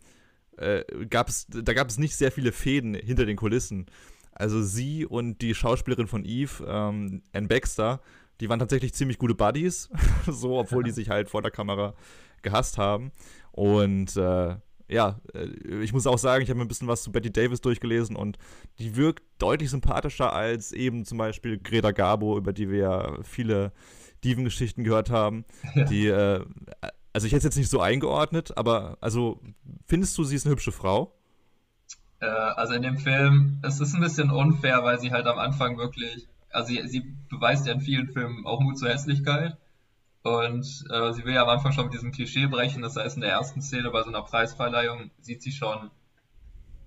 äh, 0.56 0.84
gab's, 1.06 1.46
da 1.48 1.72
gab 1.74 1.88
es 1.88 1.98
nicht 1.98 2.14
sehr 2.14 2.30
viele 2.30 2.52
Fäden 2.52 2.94
hinter 2.94 3.26
den 3.26 3.36
Kulissen. 3.36 3.86
Also 4.32 4.62
sie 4.62 5.04
und 5.04 5.42
die 5.42 5.54
Schauspielerin 5.54 6.06
von 6.06 6.24
Eve, 6.24 6.64
ähm, 6.66 7.22
Anne 7.32 7.48
Baxter, 7.48 8.00
die 8.40 8.48
waren 8.48 8.60
tatsächlich 8.60 8.94
ziemlich 8.94 9.18
gute 9.18 9.34
Buddies, 9.34 9.90
so, 10.26 10.58
obwohl 10.58 10.84
die 10.84 10.92
sich 10.92 11.10
halt 11.10 11.28
vor 11.28 11.42
der 11.42 11.50
Kamera 11.50 11.94
gehasst 12.42 12.78
haben. 12.78 13.12
Und 13.52 14.16
äh, 14.16 14.56
ja, 14.88 15.20
äh, 15.34 15.82
ich 15.82 15.92
muss 15.92 16.06
auch 16.06 16.18
sagen, 16.18 16.42
ich 16.42 16.50
habe 16.50 16.58
mir 16.58 16.64
ein 16.64 16.68
bisschen 16.68 16.88
was 16.88 17.02
zu 17.02 17.12
Betty 17.12 17.32
Davis 17.32 17.60
durchgelesen 17.60 18.16
und 18.16 18.38
die 18.78 18.96
wirkt 18.96 19.22
deutlich 19.38 19.70
sympathischer 19.70 20.32
als 20.32 20.72
eben 20.72 21.04
zum 21.04 21.18
Beispiel 21.18 21.58
Greta 21.58 21.92
Garbo, 21.92 22.36
über 22.36 22.52
die 22.52 22.70
wir 22.70 22.78
ja 22.78 23.22
viele 23.22 23.72
Diven-Geschichten 24.24 24.84
gehört 24.84 25.10
haben. 25.10 25.44
Ja. 25.74 25.84
Die, 25.84 26.06
äh, 26.06 26.44
also 27.12 27.26
ich 27.26 27.32
hätte 27.32 27.38
es 27.38 27.44
jetzt 27.44 27.56
nicht 27.56 27.70
so 27.70 27.80
eingeordnet, 27.80 28.56
aber 28.56 28.98
also 29.00 29.40
findest 29.86 30.16
du, 30.18 30.24
sie 30.24 30.36
ist 30.36 30.46
eine 30.46 30.52
hübsche 30.52 30.72
Frau? 30.72 31.16
Äh, 32.20 32.26
also 32.26 32.74
in 32.74 32.82
dem 32.82 32.98
Film, 32.98 33.58
es 33.62 33.80
ist 33.80 33.94
ein 33.94 34.00
bisschen 34.00 34.30
unfair, 34.30 34.84
weil 34.84 35.00
sie 35.00 35.10
halt 35.10 35.26
am 35.26 35.38
Anfang 35.38 35.78
wirklich, 35.78 36.28
also 36.50 36.68
sie, 36.68 36.86
sie 36.86 37.14
beweist 37.28 37.66
ja 37.66 37.72
in 37.72 37.80
vielen 37.80 38.08
Filmen 38.08 38.46
auch 38.46 38.60
Mut 38.60 38.78
zur 38.78 38.90
Hässlichkeit. 38.90 39.56
Und 40.22 40.84
äh, 40.90 41.12
sie 41.12 41.24
will 41.24 41.34
ja 41.34 41.42
am 41.42 41.48
Anfang 41.48 41.72
schon 41.72 41.84
mit 41.84 41.94
diesem 41.94 42.12
Klischee 42.12 42.46
brechen. 42.46 42.82
Das 42.82 42.96
heißt, 42.96 43.16
in 43.16 43.22
der 43.22 43.30
ersten 43.30 43.62
Szene 43.62 43.90
bei 43.90 44.02
so 44.02 44.08
einer 44.08 44.22
Preisverleihung 44.22 45.10
sieht 45.20 45.42
sie 45.42 45.52
schon, 45.52 45.90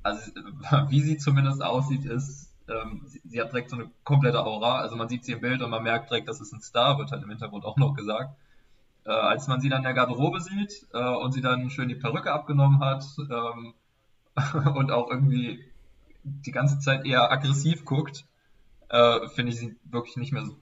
also 0.04 0.32
wie 0.90 1.02
sie 1.02 1.18
zumindest 1.18 1.64
aussieht, 1.64 2.06
ist, 2.06 2.54
ähm, 2.70 3.02
sie, 3.08 3.22
sie, 3.26 3.42
hat 3.42 3.52
direkt 3.52 3.72
so 3.72 3.78
eine 3.78 3.90
komplette 4.04 4.46
Aura. 4.46 4.80
Also 4.80 4.96
man 4.96 5.10
sieht 5.10 5.26
sie 5.26 5.34
im 5.34 5.42
Bild 5.42 5.62
und 5.62 5.72
man 5.72 5.84
merkt 5.84 6.12
direkt, 6.12 6.30
das 6.30 6.42
ist 6.42 6.54
ein 6.54 6.62
Star, 6.62 6.98
wird 7.00 7.12
halt 7.12 7.24
im 7.24 7.30
Hintergrund 7.30 7.66
auch 7.66 7.78
noch 7.78 7.96
gesagt. 7.96 8.36
Äh, 9.06 9.12
als 9.12 9.48
man 9.48 9.60
sie 9.60 9.70
dann 9.70 9.80
in 9.80 9.86
der 9.86 9.94
Garderobe 9.94 10.40
sieht 10.40 10.88
äh, 10.94 11.16
und 11.16 11.34
sie 11.34 11.42
dann 11.42 11.70
schön 11.70 11.90
die 11.90 11.96
Perücke 11.96 12.32
abgenommen 12.32 12.80
hat, 12.80 13.04
ähm, 13.18 13.74
und 14.76 14.92
auch 14.92 15.10
irgendwie 15.10 15.64
die 16.24 16.52
ganze 16.52 16.80
Zeit 16.80 17.06
eher 17.06 17.32
aggressiv 17.32 17.84
guckt, 17.86 18.26
äh, 18.90 19.28
finde 19.30 19.52
ich 19.52 19.60
sie 19.60 19.76
wirklich 19.84 20.18
nicht 20.18 20.32
mehr 20.32 20.46
so 20.46 20.56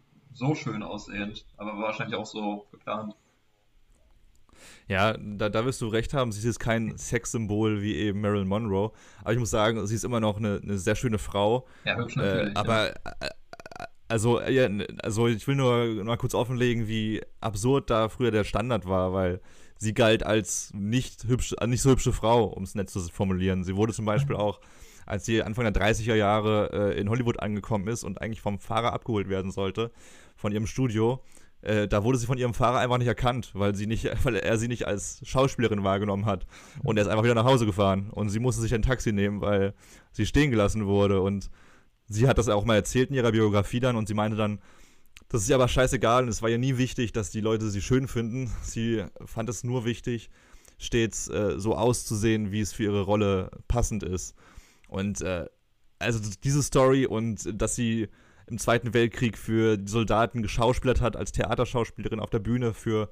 schön 0.56 0.84
aussehend. 0.84 1.46
Aber 1.58 1.78
wahrscheinlich 1.78 2.16
auch 2.16 2.26
so 2.26 2.68
geplant. 2.72 3.16
Ja, 4.88 5.16
da, 5.18 5.50
da 5.50 5.66
wirst 5.66 5.82
du 5.82 5.88
recht 5.88 6.14
haben. 6.14 6.32
Sie 6.32 6.40
ist 6.40 6.46
jetzt 6.46 6.60
kein 6.60 6.98
Sexsymbol 6.98 7.82
wie 7.82 7.96
eben 7.96 8.22
Marilyn 8.22 8.48
Monroe. 8.48 8.92
Aber 9.22 9.34
ich 9.34 9.40
muss 9.40 9.50
sagen, 9.50 9.86
sie 9.88 9.96
ist 9.96 10.04
immer 10.04 10.20
noch 10.20 10.38
eine, 10.38 10.60
eine 10.62 10.78
sehr 10.78 10.96
schöne 10.96 11.18
Frau. 11.18 11.68
Ja, 11.86 11.98
hübsch 11.98 12.16
natürlich. 12.16 12.56
Äh, 12.56 12.60
aber, 12.60 12.88
ja. 12.88 12.94
Äh, 13.20 13.30
also, 14.08 14.42
ja, 14.42 14.68
also 15.02 15.28
ich 15.28 15.48
will 15.48 15.56
nur 15.56 16.04
mal 16.04 16.18
kurz 16.18 16.34
offenlegen, 16.34 16.88
wie 16.88 17.22
absurd 17.40 17.90
da 17.90 18.10
früher 18.10 18.32
der 18.32 18.44
Standard 18.44 18.86
war, 18.86 19.14
weil 19.14 19.40
sie 19.78 19.94
galt 19.94 20.24
als 20.24 20.72
nicht, 20.74 21.24
hübsch, 21.24 21.56
nicht 21.66 21.82
so 21.82 21.92
hübsche 21.92 22.12
Frau, 22.12 22.44
um 22.44 22.64
es 22.64 22.76
nett 22.76 22.90
zu 22.90 23.00
formulieren. 23.00 23.64
Sie 23.64 23.78
wurde 23.78 23.94
zum 23.94 24.06
Beispiel 24.06 24.36
auch, 24.36 24.60
als 25.12 25.26
sie 25.26 25.44
Anfang 25.44 25.66
der 25.66 25.74
30er 25.74 26.16
Jahre 26.16 26.94
äh, 26.96 27.00
in 27.00 27.10
Hollywood 27.10 27.42
angekommen 27.42 27.88
ist 27.90 28.06
und 28.06 28.22
eigentlich 28.22 28.40
vom 28.40 28.60
Fahrer 28.60 28.94
abgeholt 28.94 29.28
werden 29.28 29.52
sollte, 29.52 29.92
von 30.38 30.54
ihrem 30.54 30.66
Studio, 30.66 31.22
äh, 31.62 31.86
da 31.90 32.06
wurde 32.06 32.18
sie 32.18 32.26
von 32.26 32.38
ihrem 32.38 32.54
Fahrer 32.54 32.80
einfach 32.80 32.98
nicht 32.98 33.10
erkannt, 33.10 33.52
weil, 33.54 33.76
sie 33.76 33.88
nicht, 33.88 34.10
weil 34.24 34.38
er 34.38 34.58
sie 34.58 34.70
nicht 34.70 34.88
als 34.88 35.20
Schauspielerin 35.26 35.84
wahrgenommen 35.84 36.26
hat. 36.26 36.48
Und 36.82 36.96
er 36.96 37.04
ist 37.04 37.10
einfach 37.10 37.26
wieder 37.26 37.36
nach 37.36 37.44
Hause 37.44 37.66
gefahren. 37.66 38.10
Und 38.10 38.30
sie 38.30 38.40
musste 38.40 38.62
sich 38.62 38.74
ein 38.74 38.84
Taxi 38.84 39.12
nehmen, 39.12 39.42
weil 39.42 39.74
sie 40.14 40.26
stehen 40.26 40.50
gelassen 40.50 40.86
wurde. 40.86 41.20
Und 41.20 41.50
sie 42.08 42.30
hat 42.30 42.38
das 42.38 42.48
auch 42.48 42.64
mal 42.64 42.76
erzählt 42.76 43.10
in 43.10 43.18
ihrer 43.18 43.34
Biografie 43.34 43.82
dann 43.82 43.98
und 43.98 44.08
sie 44.08 44.14
meinte 44.14 44.38
dann, 44.38 44.60
das 45.28 45.44
ist 45.44 45.50
ihr 45.50 45.56
aber 45.56 45.68
scheißegal 45.68 46.24
und 46.24 46.30
es 46.30 46.42
war 46.42 46.50
ihr 46.50 46.58
nie 46.58 46.78
wichtig, 46.78 47.12
dass 47.12 47.32
die 47.32 47.42
Leute 47.42 47.70
sie 47.70 47.82
schön 47.82 48.08
finden. 48.08 48.50
Sie 48.64 49.04
fand 49.26 49.50
es 49.50 49.66
nur 49.66 49.84
wichtig, 49.84 50.30
stets 50.78 51.28
äh, 51.28 51.60
so 51.60 51.76
auszusehen, 51.76 52.52
wie 52.52 52.62
es 52.62 52.72
für 52.72 52.84
ihre 52.84 53.02
Rolle 53.02 53.52
passend 53.68 54.04
ist. 54.04 54.36
Und 54.92 55.22
äh, 55.22 55.46
also 56.00 56.20
diese 56.44 56.62
Story 56.62 57.06
und 57.06 57.50
dass 57.60 57.76
sie 57.76 58.10
im 58.48 58.58
Zweiten 58.58 58.94
Weltkrieg 58.94 59.38
für 59.38 59.78
die 59.78 59.90
Soldaten 59.90 60.42
geschauspielert 60.42 61.00
hat, 61.00 61.16
als 61.16 61.32
Theaterschauspielerin 61.32 62.20
auf 62.20 62.30
der 62.30 62.40
Bühne 62.40 62.74
für, 62.74 63.10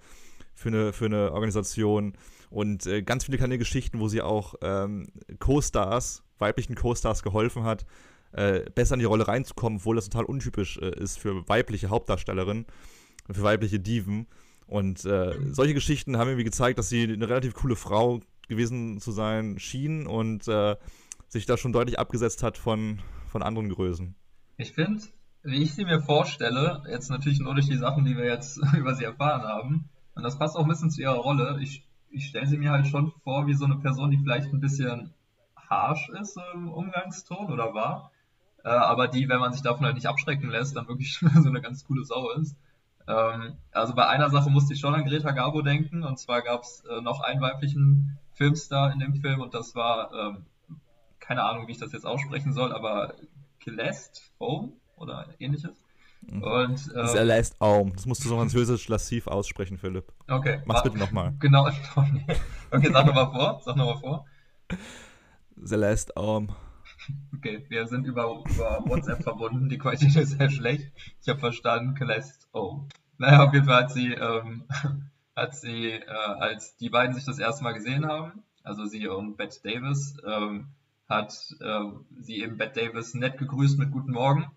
für, 0.54 0.68
eine, 0.68 0.92
für 0.92 1.06
eine 1.06 1.32
Organisation 1.32 2.18
und 2.50 2.86
äh, 2.86 3.02
ganz 3.02 3.24
viele 3.24 3.38
kleine 3.38 3.58
Geschichten, 3.58 4.00
wo 4.02 4.10
sie 4.10 4.22
auch 4.22 4.56
ähm, 4.62 5.08
Co-Stars, 5.39 6.24
weiblichen 6.38 6.76
Co-Stars 6.76 7.24
geholfen 7.24 7.63
hat, 7.63 7.86
äh, 8.34 8.70
besser 8.76 8.96
in 8.96 9.00
die 9.00 9.06
Rolle 9.06 9.30
reinzukommen, 9.30 9.80
obwohl 9.80 9.96
das 9.96 10.10
total 10.10 10.26
untypisch 10.26 10.78
äh, 10.80 11.00
ist 11.00 11.18
für 11.18 11.48
weibliche 11.48 11.89
Hauptdarstellerinnen, 11.89 12.65
für 13.32 13.44
weibliche 13.44 13.80
Diven. 13.80 14.28
Und 14.68 15.06
äh, 15.06 15.34
solche 15.54 15.74
Geschichten 15.74 16.18
haben 16.18 16.28
irgendwie 16.28 16.44
gezeigt, 16.44 16.78
dass 16.78 16.89
sie 16.89 17.04
eine 17.04 17.30
relativ 17.30 17.54
coole 17.54 17.78
Frau 17.78 18.20
gewesen 18.50 19.00
zu 19.00 19.12
sein 19.12 19.60
schien 19.60 20.06
und 20.08 20.46
äh, 20.50 20.76
sich 21.30 21.46
da 21.46 21.58
schon 21.58 21.72
deutlich 21.72 22.00
abgesetzt 22.00 22.44
hat 22.44 22.58
von, 22.58 23.00
von 23.28 23.42
anderen 23.42 23.70
Größen. 23.70 24.15
Ich 24.58 24.74
finde, 24.74 25.02
wie 25.44 25.63
ich 25.63 25.74
sie 25.74 25.86
mir 25.86 26.02
vorstelle, 26.02 26.84
jetzt 26.89 27.10
natürlich 27.10 27.39
nur 27.39 27.54
durch 27.54 27.68
die 27.68 27.78
Sachen, 27.78 28.04
die 28.04 28.18
wir 28.18 28.26
jetzt 28.26 28.60
über 28.78 28.96
sie 28.96 29.06
erfahren 29.06 29.44
haben, 29.44 29.89
und 30.15 30.24
das 30.24 30.38
passt 30.38 30.58
auch 30.58 30.63
ein 30.63 30.70
bisschen 30.70 30.92
zu 30.92 31.02
ihrer 31.02 31.15
Rolle, 31.15 31.60
ich, 31.62 31.86
ich 32.10 32.26
stelle 32.26 32.48
sie 32.48 32.58
mir 32.58 32.72
halt 32.72 32.88
schon 32.88 33.13
vor 33.24 33.48
wie 33.48 33.54
so 33.54 33.65
eine 33.65 33.78
Person, 33.78 34.12
die 34.12 34.18
vielleicht 34.18 34.52
ein 34.52 34.60
bisschen 34.60 35.13
harsh 35.56 36.10
ist 36.10 36.38
im 36.54 36.70
Umgangston 36.70 37.52
oder 37.52 37.74
war, 37.74 38.12
äh, 38.63 38.70
aber 38.70 39.08
die, 39.08 39.30
wenn 39.30 39.39
man 39.39 39.54
sich 39.54 39.62
davon 39.62 39.86
halt 39.86 39.96
nicht 39.96 40.08
abschrecken 40.08 40.50
lässt, 40.50 40.76
dann 40.76 40.88
wirklich 40.88 41.20
so 41.20 41.50
eine 41.50 41.62
ganz 41.62 41.86
coole 41.86 42.04
Sau 42.04 42.32
ist. 42.32 42.58
Ähm, 43.08 43.54
also 43.72 43.96
bei 43.96 44.08
einer 44.08 44.30
Sache 44.30 44.50
musste 44.50 44.74
ich 44.74 44.80
schon 44.80 44.96
an 44.96 45.06
Greta 45.06 45.32
Garbo 45.32 45.62
denken, 45.62 46.04
und 46.04 46.20
zwar 46.20 46.42
gab 46.42 46.63
es 46.63 46.84
äh, 46.89 47.02
noch 47.02 47.22
einen 47.22 47.42
weiblichen 47.42 48.18
Filmstar 48.34 48.92
in 48.92 49.00
dem 49.00 49.15
Film, 49.15 49.42
und 49.42 49.54
das 49.54 49.76
war, 49.76 50.12
ähm, 50.13 50.46
keine 51.30 51.44
Ahnung, 51.44 51.68
wie 51.68 51.74
ich 51.74 51.78
das 51.78 51.92
jetzt 51.92 52.08
aussprechen 52.08 52.54
soll, 52.54 52.74
aber 52.74 53.13
Celeste 53.63 54.20
Home 54.39 54.74
oder 54.96 55.28
ähnliches. 55.38 55.78
Mhm. 56.22 56.42
Und, 56.42 56.92
ähm, 56.96 57.06
Celeste 57.06 57.56
Aum. 57.62 57.94
Das 57.94 58.08
musst 58.08 58.26
du 58.26 58.30
so 58.30 58.36
französisch 58.36 58.88
lassiv 58.88 59.28
aussprechen, 59.28 59.78
Philipp. 59.78 60.12
Okay. 60.28 60.63
Mach's 60.65 60.82
bitte 60.82 60.98
nochmal. 60.98 61.36
Genau. 61.39 61.70
Okay, 62.72 62.89
sag 62.92 63.06
nochmal 63.06 63.32
vor. 63.32 63.62
Sag 63.63 63.76
nochmal 63.76 63.98
vor. 64.00 64.26
Celeste 65.63 66.18
Aum. 66.18 66.50
Okay, 67.36 67.63
wir 67.70 67.86
sind 67.86 68.06
über, 68.06 68.44
über 68.50 68.84
WhatsApp 68.86 69.22
verbunden. 69.22 69.70
Die 69.70 69.78
Qualität 69.78 70.15
ist 70.15 70.32
sehr 70.32 70.50
schlecht. 70.50 70.92
Ich 71.22 71.30
habe 71.30 71.39
verstanden, 71.39 71.96
Celeste 71.96 72.48
Oh. 72.54 72.86
Naja, 73.20 73.44
auf 73.44 73.54
jeden 73.54 73.68
Fall 73.68 73.84
hat 73.84 73.92
sie, 73.92 74.13
ähm, 74.13 74.63
hat 75.36 75.56
sie, 75.56 75.92
äh, 75.92 76.08
als 76.08 76.76
die 76.78 76.89
beiden 76.89 77.13
sich 77.13 77.26
das 77.26 77.38
erste 77.38 77.63
Mal 77.63 77.74
gesehen 77.74 78.08
haben, 78.08 78.44
also 78.63 78.86
sie 78.86 79.08
und 79.08 79.38
Bette 79.38 79.60
Davis, 79.63 80.18
ähm, 80.26 80.70
hat 81.10 81.56
äh, 81.60 81.82
sie 82.19 82.41
eben 82.41 82.58
Bette 82.58 82.86
Davis 82.86 83.15
nett 83.15 83.38
gegrüßt 83.38 83.80
mit 83.80 83.91
Guten 83.91 84.12
Morgen. 84.12 84.50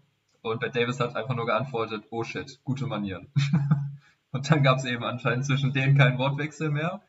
Und 0.43 0.61
Bette 0.61 0.81
Davis 0.81 1.01
hat 1.01 1.17
einfach 1.17 1.35
nur 1.35 1.47
geantwortet, 1.47 2.05
oh 2.11 2.25
shit, 2.25 2.61
gute 2.65 2.87
Manieren. 2.87 3.29
und 4.33 4.51
dann 4.51 4.63
gab 4.63 4.79
es 4.79 4.85
eben 4.85 5.05
anscheinend 5.05 5.47
zwischen 5.47 5.73
denen 5.73 5.97
keinen 5.97 6.19
Wortwechsel 6.19 6.71
mehr. 6.71 7.01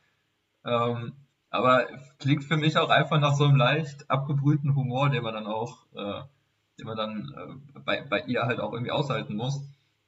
Ähm, 0.63 1.13
aber 1.49 1.87
klingt 2.19 2.45
für 2.45 2.57
mich 2.57 2.77
auch 2.77 2.89
einfach 2.89 3.19
nach 3.19 3.35
so 3.35 3.43
einem 3.43 3.57
leicht 3.57 4.09
abgebrühten 4.09 4.75
Humor, 4.75 5.09
den 5.09 5.23
man 5.23 5.33
dann 5.33 5.45
auch, 5.45 5.85
äh, 5.93 6.21
den 6.79 6.87
man 6.87 6.97
dann 6.97 7.33
äh, 7.75 7.79
bei, 7.79 8.01
bei 8.01 8.21
ihr 8.21 8.43
halt 8.43 8.59
auch 8.59 8.71
irgendwie 8.71 8.91
aushalten 8.91 9.35
muss. 9.35 9.61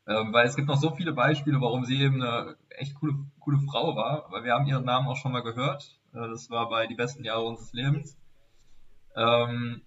Ähm, 0.08 0.32
weil 0.34 0.48
es 0.48 0.56
gibt 0.56 0.68
noch 0.68 0.80
so 0.80 0.92
viele 0.92 1.14
Beispiele, 1.14 1.60
warum 1.62 1.84
sie 1.84 2.02
eben 2.02 2.22
eine 2.22 2.56
echt 2.70 2.96
coole, 2.96 3.16
coole 3.40 3.60
Frau 3.60 3.96
war. 3.96 4.32
Weil 4.32 4.44
wir 4.44 4.54
haben 4.54 4.68
ihren 4.68 4.86
Namen 4.86 5.08
auch 5.08 5.18
schon 5.18 5.34
mal 5.34 5.44
gehört. 5.44 6.00
Äh, 6.14 6.28
das 6.30 6.50
war 6.50 6.70
bei 6.70 6.88
Die 6.88 6.96
besten 6.96 7.24
Jahre 7.24 7.44
unseres 7.44 7.74
Lebens. 7.74 8.18
Ähm, 9.16 9.82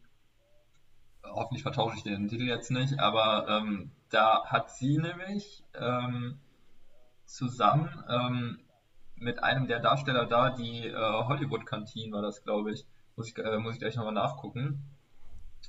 hoffentlich 1.24 1.62
vertausche 1.62 1.96
ich 1.96 2.02
den 2.02 2.28
Titel 2.28 2.44
jetzt 2.44 2.70
nicht, 2.70 2.98
aber 2.98 3.46
ähm, 3.48 3.90
da 4.10 4.44
hat 4.46 4.70
sie 4.70 4.98
nämlich 4.98 5.64
ähm, 5.74 6.38
zusammen 7.24 7.90
ähm, 8.08 8.60
mit 9.16 9.42
einem 9.42 9.66
der 9.66 9.80
Darsteller 9.80 10.26
da, 10.26 10.50
die 10.50 10.86
äh, 10.86 10.94
Hollywood-Kantine 10.94 12.12
war 12.12 12.22
das, 12.22 12.42
glaube 12.42 12.72
ich. 12.72 12.86
Muss 13.16 13.28
ich, 13.28 13.38
äh, 13.38 13.58
muss 13.58 13.74
ich 13.74 13.80
gleich 13.80 13.96
nochmal 13.96 14.12
nachgucken. 14.12 14.84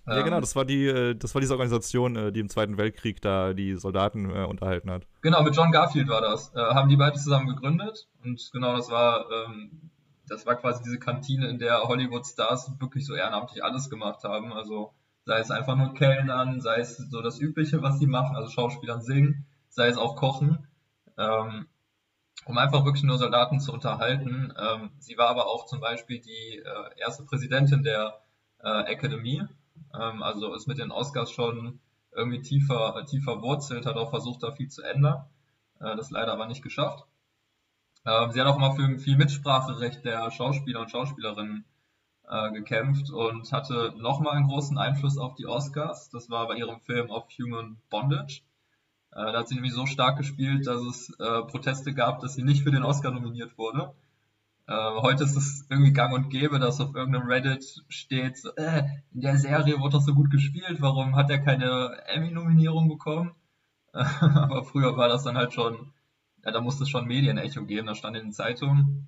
Ja, 0.08 0.22
genau, 0.22 0.38
ähm, 0.38 0.42
das 0.42 0.56
war 0.56 0.66
die, 0.66 0.86
äh, 0.86 1.16
das 1.16 1.34
war 1.34 1.42
diese 1.42 1.54
Organisation, 1.54 2.16
äh, 2.16 2.32
die 2.32 2.40
im 2.40 2.50
Zweiten 2.50 2.78
Weltkrieg 2.78 3.22
da 3.22 3.54
die 3.54 3.76
Soldaten 3.76 4.30
äh, 4.30 4.46
unterhalten 4.46 4.90
hat. 4.92 5.08
Genau, 5.22 5.44
mit 5.44 5.56
John 5.56 5.72
Garfield 5.72 6.08
war 6.10 6.22
das. 6.22 6.54
Äh, 6.56 6.60
haben 6.60 6.90
die 6.90 6.98
beide 6.98 7.18
zusammen 7.18 7.48
gegründet 7.48 8.08
und 8.24 8.50
genau, 8.54 8.78
das 8.78 8.90
war, 8.90 9.26
ähm, 9.32 9.90
das 10.30 10.46
war 10.46 10.56
quasi 10.56 10.84
diese 10.84 11.00
Kantine, 11.00 11.48
in 11.48 11.60
der 11.60 11.84
Hollywood-Stars 11.84 12.80
wirklich 12.80 13.06
so 13.06 13.16
ehrenamtlich 13.16 13.64
alles 13.64 13.90
gemacht 13.90 14.24
haben. 14.24 14.54
Also 14.54 14.94
sei 15.26 15.40
es 15.40 15.52
einfach 15.52 15.76
nur 15.76 15.94
Kellnern, 15.94 16.62
sei 16.62 16.80
es 16.80 16.98
so 16.98 17.22
das 17.22 17.40
Übliche, 17.40 17.82
was 17.82 18.00
sie 18.00 18.08
machen, 18.08 18.36
also 18.36 18.50
Schauspielern 18.50 19.02
singen, 19.02 19.46
sei 19.70 19.88
es 19.88 19.98
auch 19.98 20.16
Kochen. 20.16 20.68
Ähm, 21.18 21.68
um 22.46 22.58
einfach 22.58 22.86
wirklich 22.86 23.04
nur 23.04 23.18
Soldaten 23.18 23.60
zu 23.60 23.72
unterhalten. 23.72 24.54
Ähm, 24.58 24.92
sie 25.00 25.18
war 25.18 25.30
aber 25.30 25.48
auch 25.48 25.66
zum 25.66 25.82
Beispiel 25.82 26.20
die 26.20 26.58
äh, 26.58 27.00
erste 27.00 27.24
Präsidentin 27.24 27.84
der 27.84 28.22
äh, 28.64 28.92
Academy, 28.92 29.44
ähm, 29.94 30.24
also 30.24 30.54
ist 30.54 30.68
mit 30.68 30.80
den 30.80 30.92
Oscars 30.92 31.32
schon 31.32 31.80
irgendwie 32.12 32.42
tiefer, 32.42 33.06
tiefer 33.06 33.42
wurzelt, 33.42 33.86
hat 33.86 33.98
auch 33.98 34.10
versucht, 34.10 34.44
da 34.44 34.52
viel 34.52 34.70
zu 34.70 34.82
ändern. 34.82 35.26
Äh, 35.80 35.96
das 35.96 36.12
leider 36.12 36.34
aber 36.34 36.48
nicht 36.48 36.64
geschafft. 36.64 37.06
Ähm, 38.10 38.32
sie 38.32 38.40
hat 38.40 38.48
auch 38.48 38.58
immer 38.58 38.74
für 38.74 38.98
viel 38.98 39.18
Mitspracherecht 39.18 40.04
der 40.04 40.32
Schauspieler 40.32 40.82
und 40.82 40.90
Schauspielerinnen 40.90 41.66
äh, 42.28 42.52
gekämpft 42.52 43.12
und 43.12 43.52
hatte 43.52 43.94
nochmal 43.98 44.38
einen 44.38 44.48
großen 44.48 44.78
Einfluss 44.78 45.18
auf 45.18 45.36
die 45.36 45.46
Oscars. 45.46 46.10
Das 46.10 46.30
war 46.30 46.48
bei 46.48 46.56
ihrem 46.56 46.80
Film 46.82 47.10
Of 47.10 47.28
Human 47.40 47.78
Bondage. 47.90 48.42
Äh, 49.12 49.32
da 49.32 49.40
hat 49.40 49.48
sie 49.48 49.56
nämlich 49.56 49.74
so 49.74 49.86
stark 49.86 50.18
gespielt, 50.18 50.66
dass 50.66 50.82
es 50.82 51.10
äh, 51.20 51.42
Proteste 51.44 51.94
gab, 51.94 52.22
dass 52.22 52.34
sie 52.34 52.44
nicht 52.44 52.64
für 52.64 52.72
den 52.72 52.84
Oscar 52.84 53.12
nominiert 53.12 53.58
wurde. 53.58 53.94
Äh, 54.68 55.02
heute 55.02 55.24
ist 55.24 55.36
es 55.36 55.66
irgendwie 55.70 55.94
gang 55.94 56.14
und 56.14 56.30
gäbe, 56.30 56.60
dass 56.60 56.82
auf 56.82 56.96
irgendeinem 56.96 57.28
Reddit 57.28 57.84
steht, 57.90 58.38
so, 58.38 58.50
äh, 58.56 58.84
in 59.14 59.22
der 59.22 59.38
Serie 59.38 59.80
wurde 59.80 59.98
doch 59.98 60.04
so 60.04 60.14
gut 60.14 60.32
gespielt, 60.32 60.82
warum 60.82 61.16
hat 61.16 61.30
er 61.30 61.40
keine 61.40 62.02
Emmy-Nominierung 62.08 62.88
bekommen? 62.88 63.36
aber 63.94 64.64
früher 64.64 64.96
war 64.96 65.10
das 65.10 65.24
dann 65.24 65.38
halt 65.38 65.54
schon, 65.54 65.92
ja, 66.44 66.52
da 66.52 66.62
musste 66.62 66.84
es 66.84 66.90
schon 66.90 67.06
Medienecho 67.06 67.66
geben, 67.66 67.88
da 67.88 67.96
stand 67.96 68.18
in 68.18 68.28
den 68.28 68.34
Zeitungen. 68.34 69.08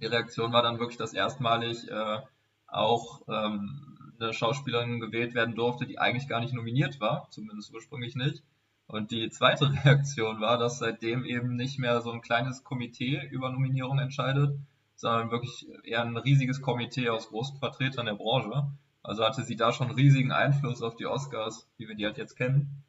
Die 0.00 0.06
Reaktion 0.06 0.52
war 0.52 0.62
dann 0.62 0.78
wirklich, 0.78 0.98
dass 0.98 1.14
erstmalig 1.14 1.88
äh, 1.88 2.18
auch 2.66 3.22
ähm, 3.28 4.12
eine 4.20 4.32
Schauspielerin 4.32 5.00
gewählt 5.00 5.34
werden 5.34 5.54
durfte, 5.54 5.86
die 5.86 5.98
eigentlich 5.98 6.28
gar 6.28 6.40
nicht 6.40 6.54
nominiert 6.54 7.00
war, 7.00 7.28
zumindest 7.30 7.72
ursprünglich 7.72 8.16
nicht. 8.16 8.42
Und 8.86 9.10
die 9.10 9.30
zweite 9.30 9.72
Reaktion 9.84 10.40
war, 10.40 10.58
dass 10.58 10.78
seitdem 10.78 11.24
eben 11.24 11.56
nicht 11.56 11.78
mehr 11.78 12.00
so 12.00 12.10
ein 12.12 12.22
kleines 12.22 12.64
Komitee 12.64 13.26
über 13.30 13.50
Nominierung 13.50 13.98
entscheidet, 13.98 14.58
sondern 14.96 15.30
wirklich 15.30 15.66
eher 15.84 16.02
ein 16.02 16.16
riesiges 16.16 16.62
Komitee 16.62 17.08
aus 17.10 17.28
großen 17.28 17.58
Vertretern 17.58 18.06
der 18.06 18.14
Branche. 18.14 18.70
Also 19.02 19.24
hatte 19.24 19.42
sie 19.42 19.56
da 19.56 19.72
schon 19.72 19.90
riesigen 19.90 20.32
Einfluss 20.32 20.82
auf 20.82 20.96
die 20.96 21.06
Oscars, 21.06 21.68
wie 21.76 21.86
wir 21.86 21.94
die 21.94 22.06
halt 22.06 22.18
jetzt 22.18 22.36
kennen. 22.36 22.82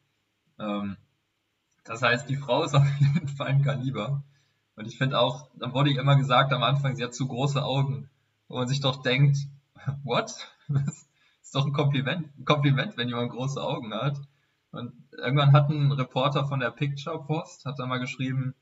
Ähm, 0.60 0.98
das 1.88 2.02
heißt, 2.02 2.30
die 2.30 2.38
Frau 2.38 2.64
ist 2.64 2.76
auf 2.76 2.86
jeden 3.00 3.28
Fall 3.28 3.48
ein 3.48 3.64
Kaliber. 3.64 4.24
Und 4.76 4.88
ich 4.88 4.98
finde 4.98 5.20
auch, 5.20 5.50
dann 5.56 5.74
wurde 5.74 5.90
ihr 5.90 6.00
immer 6.00 6.16
gesagt 6.16 6.54
am 6.54 6.64
Anfang, 6.64 6.96
sie 6.96 7.04
hat 7.04 7.16
zu 7.16 7.28
große 7.28 7.64
Augen. 7.64 8.10
Wo 8.48 8.58
man 8.58 8.68
sich 8.68 8.80
doch 8.80 9.02
denkt, 9.02 9.38
what? 10.04 10.32
Das 10.68 11.08
ist 11.42 11.56
doch 11.56 11.66
ein 11.66 11.74
Kompliment, 11.74 12.28
ein 12.38 12.46
Kompliment, 12.46 12.98
wenn 12.98 13.08
jemand 13.08 13.32
große 13.32 13.62
Augen 13.62 13.94
hat. 13.94 14.18
Und 14.72 14.94
irgendwann 15.18 15.54
hat 15.54 15.70
ein 15.70 15.92
Reporter 15.92 16.46
von 16.46 16.60
der 16.60 16.72
Picture 16.72 17.24
Post, 17.26 17.66
hat 17.66 17.80
da 17.80 17.86
mal 17.86 18.00
geschrieben, 18.00 18.54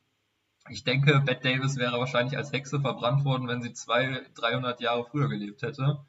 ich 0.69 0.83
denke, 0.83 1.19
Bette 1.19 1.49
Davis 1.49 1.77
wäre 1.77 1.99
wahrscheinlich 1.99 2.37
als 2.37 2.51
Hexe 2.51 2.79
verbrannt 2.79 3.23
worden, 3.23 3.47
wenn 3.47 3.61
sie 3.61 3.73
200, 3.73 4.31
300 4.33 4.81
Jahre 4.81 5.05
früher 5.05 5.29
gelebt 5.29 5.61
hätte. 5.61 5.99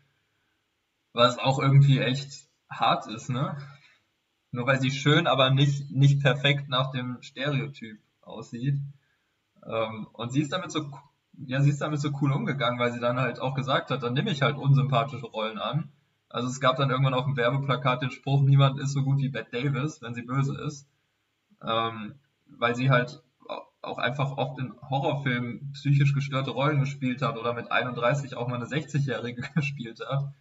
Was 1.13 1.39
auch 1.39 1.59
irgendwie 1.59 1.99
echt 1.99 2.49
hart 2.71 3.07
ist, 3.07 3.29
ne? 3.29 3.57
Nur 4.57 4.67
weil 4.67 4.81
sie 4.81 4.91
schön, 4.91 5.27
aber 5.27 5.51
nicht, 5.51 5.91
nicht 5.91 6.23
perfekt 6.23 6.71
nach 6.71 6.91
dem 6.91 7.19
Stereotyp 7.21 7.99
aussieht. 8.23 8.79
Ähm, 9.63 10.07
und 10.15 10.33
sie 10.33 10.41
ist 10.41 10.51
damit 10.51 10.73
so, 10.73 10.91
ja, 11.47 11.61
sie 11.61 11.69
ist 11.69 11.83
damit 11.83 12.01
so 12.01 12.09
cool 12.23 12.33
umgegangen, 12.33 12.79
weil 12.79 12.91
sie 12.91 12.99
dann 12.99 13.21
halt 13.21 13.39
auch 13.39 13.55
gesagt 13.55 13.91
hat, 13.91 14.03
dann 14.03 14.15
nehme 14.15 14.31
ich 14.31 14.41
halt 14.41 14.57
unsympathische 14.57 15.27
Rollen 15.27 15.59
an. 15.59 15.91
Also 16.31 16.49
es 16.49 16.59
gab 16.59 16.79
dann 16.79 16.89
irgendwann 16.89 17.13
auf 17.13 17.27
dem 17.27 17.37
Werbeplakat 17.37 18.01
den 18.01 18.11
Spruch, 18.11 18.41
niemand 18.41 18.81
ist 18.81 18.95
so 18.95 19.03
gut 19.03 19.19
wie 19.19 19.29
Bette 19.29 19.63
Davis, 19.63 20.01
wenn 20.01 20.15
sie 20.15 20.23
böse 20.23 20.59
ist. 20.59 20.89
Ähm, 21.63 22.15
weil 22.47 22.75
sie 22.75 22.89
halt 22.89 23.23
auch 23.83 23.99
einfach 23.99 24.39
oft 24.39 24.59
in 24.59 24.73
Horrorfilmen 24.89 25.73
psychisch 25.75 26.15
gestörte 26.15 26.53
Rollen 26.53 26.81
gespielt 26.81 27.21
hat 27.21 27.37
oder 27.37 27.53
mit 27.53 27.71
31 27.71 28.35
auch 28.37 28.49
mal 28.49 28.57
eine 28.57 28.65
60-Jährige 28.65 29.43
gespielt 29.55 30.01
hat. 30.09 30.33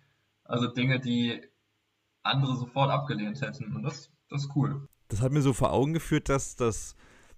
Also 0.45 0.67
Dinge, 0.67 1.01
die 1.01 1.41
andere 2.25 2.55
sofort 2.55 2.91
abgelehnt 2.91 3.41
hätten. 3.41 3.75
Und 3.75 3.83
das, 3.83 4.11
das 4.29 4.43
ist 4.43 4.55
cool. 4.55 4.87
Das 5.07 5.21
hat 5.21 5.31
mir 5.31 5.41
so 5.41 5.53
vor 5.53 5.71
Augen 5.71 5.93
geführt, 5.93 6.29
dass 6.29 6.55
das 6.55 6.95